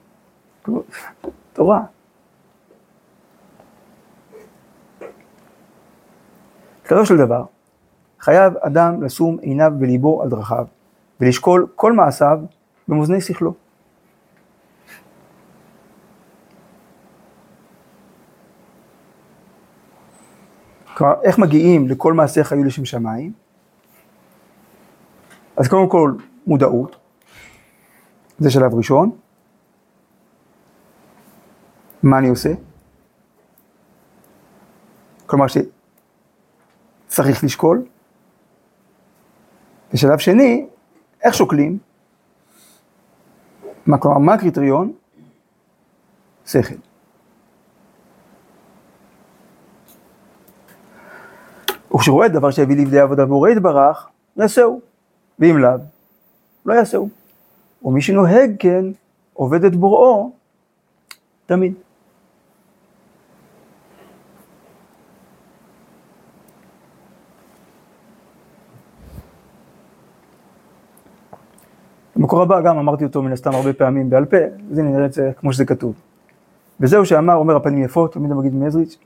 תורה. 1.52 1.80
כזו 6.87 7.07
של 7.07 7.16
דבר, 7.16 7.45
חייב 8.20 8.57
אדם 8.61 9.03
לשום 9.03 9.39
עיניו 9.39 9.72
וליבו 9.80 10.22
על 10.22 10.28
דרכיו, 10.28 10.66
ולשקול 11.20 11.66
כל 11.74 11.93
מעשיו 11.93 12.39
במאזני 12.89 13.20
שכלו. 13.20 13.55
כלומר, 20.95 21.14
איך 21.22 21.39
מגיעים 21.39 21.89
לכל 21.89 22.12
מעשיך 22.12 22.53
היו 22.53 22.64
לשם 22.64 22.84
שמיים? 22.84 23.32
אז 25.57 25.68
קודם 25.68 25.89
כל, 25.89 26.12
מודעות, 26.47 26.97
זה 28.39 28.51
שלב 28.51 28.74
ראשון. 28.74 29.11
מה 32.03 32.18
אני 32.18 32.28
עושה? 32.28 32.53
כלומר 35.26 35.47
שצריך 37.16 37.44
לשקול. 37.44 37.84
ושלב 39.92 40.18
שני, 40.18 40.66
איך 41.22 41.34
שוקלים? 41.34 41.78
מה, 43.86 43.98
כלומר, 43.98 44.18
מה 44.18 44.34
הקריטריון? 44.34 44.92
שכל. 46.46 46.74
וכשרואה 51.94 52.28
דבר 52.28 52.50
שהביא 52.50 52.76
לידי 52.76 53.00
עבודה 53.00 53.24
רואה 53.24 53.50
יתברך, 53.50 54.08
יעשהו, 54.36 54.80
ואם 55.38 55.58
לאו, 55.58 55.70
לא 56.66 56.74
יעשהו. 56.74 57.08
ומי 57.82 58.02
שנוהג 58.02 58.56
כן, 58.58 58.84
עובד 59.32 59.64
את 59.64 59.76
בוראו, 59.76 60.32
תמיד. 61.46 61.74
במקור 72.37 72.57
הבא 72.57 72.68
גם 72.68 72.78
אמרתי 72.78 73.05
אותו 73.05 73.22
מן 73.22 73.32
הסתם 73.32 73.51
הרבה 73.55 73.72
פעמים 73.72 74.11
בעל 74.11 74.24
פה, 74.24 74.37
אז 74.70 74.78
הנה 74.78 74.91
נראה 74.91 75.07
את 75.07 75.12
זה 75.12 75.30
כמו 75.37 75.53
שזה 75.53 75.64
כתוב. 75.64 75.95
וזהו 76.80 77.07
שאמר, 77.07 77.34
אומר 77.34 77.57
הפנים 77.57 77.84
יפות, 77.84 78.12
תמיד 78.12 78.30
המגיד 78.30 78.55
מעזריץ', 78.55 78.97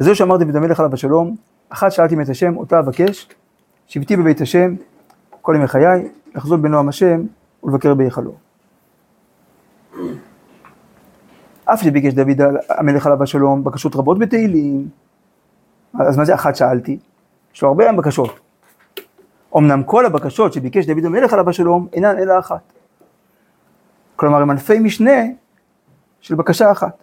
וזהו 0.00 0.14
שאמר 0.14 0.36
דוד 0.36 0.56
המלך 0.56 0.80
עליו 0.80 0.94
השלום, 0.94 1.36
אחת 1.68 1.92
שאלתי 1.92 2.14
מאת 2.14 2.28
השם, 2.28 2.56
אותה 2.56 2.78
אבקש, 2.78 3.28
שבתי 3.86 4.16
בבית 4.16 4.40
השם, 4.40 4.74
כל 5.42 5.54
ימי 5.56 5.66
חיי, 5.66 6.08
לחזות 6.34 6.60
בנועם 6.60 6.88
השם 6.88 7.22
ולבקר 7.64 7.94
בהיכלו. 7.94 8.32
אף 11.64 11.82
שביקש 11.82 12.12
דוד 12.12 12.40
המלך 12.68 13.06
עליו 13.06 13.22
השלום 13.22 13.64
בקשות 13.64 13.96
רבות 13.96 14.18
בתהילים, 14.18 14.88
אז 15.98 16.16
מה 16.16 16.24
זה 16.24 16.34
אחת 16.34 16.56
שאלתי? 16.56 16.98
יש 17.54 17.62
לו 17.62 17.68
הרבה 17.68 17.92
בקשות. 17.92 18.40
אמנם 19.56 19.82
כל 19.82 20.06
הבקשות 20.06 20.52
שביקש 20.52 20.86
דוד 20.86 21.04
המלך 21.04 21.32
עליו 21.32 21.50
השלום 21.50 21.88
אינן 21.92 22.18
אלא 22.18 22.38
אחת. 22.38 22.75
כלומר 24.16 24.42
הם 24.42 24.50
ענפי 24.50 24.78
משנה 24.78 25.22
של 26.20 26.34
בקשה 26.34 26.72
אחת. 26.72 27.02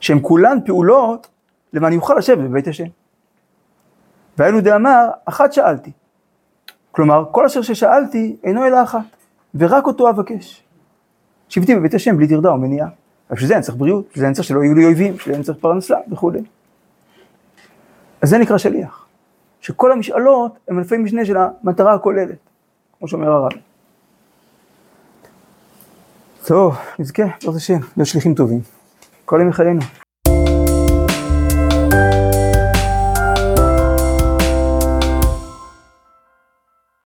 שהם 0.00 0.20
כולן 0.20 0.58
פעולות 0.66 1.28
למען 1.72 1.92
יוכל 1.92 2.14
לשבת 2.14 2.38
בבית 2.38 2.68
השם. 2.68 2.86
והיינו 4.38 4.60
דאמר, 4.60 5.08
אחת 5.24 5.52
שאלתי. 5.52 5.92
כלומר, 6.90 7.24
כל 7.32 7.46
אשר 7.46 7.62
ששאלתי 7.62 8.36
אינו 8.44 8.66
אלא 8.66 8.82
אחת, 8.82 9.00
ורק 9.54 9.86
אותו 9.86 10.10
אבקש. 10.10 10.64
שבתי 11.48 11.74
בבית 11.74 11.94
השם 11.94 12.16
בלי 12.16 12.28
טרדה 12.28 12.52
ומניעה. 12.52 12.88
בשביל 13.30 13.48
זה 13.48 13.54
אני 13.54 13.62
צריך 13.62 13.78
בריאות, 13.78 14.06
בשביל 14.08 14.20
זה 14.20 14.26
אני 14.26 14.34
צריך 14.34 14.48
שלא 14.48 14.60
יהיו 14.60 14.74
לי 14.74 14.84
אויבים, 14.84 15.14
בשביל 15.14 15.34
זה 15.34 15.36
אני 15.36 15.44
צריך 15.44 15.58
פרנסה 15.58 15.96
וכולי. 16.12 16.40
אז 18.22 18.28
זה 18.28 18.38
נקרא 18.38 18.58
שליח, 18.58 19.06
שכל 19.60 19.92
המשאלות 19.92 20.58
הן 20.68 20.78
אלפי 20.78 20.96
משנה 20.96 21.24
של 21.24 21.36
המטרה 21.36 21.94
הכוללת, 21.94 22.38
כמו 22.98 23.08
שאומר 23.08 23.30
הרב. 23.30 23.52
טוב, 26.46 26.76
נזכה, 26.98 27.22
בעזרת 27.22 27.54
השם, 27.56 27.78
להיות 27.96 28.08
שליחים 28.08 28.34
טובים. 28.34 28.60
כל 29.24 29.38
ימי 29.42 29.52
חיינו. 29.52 29.80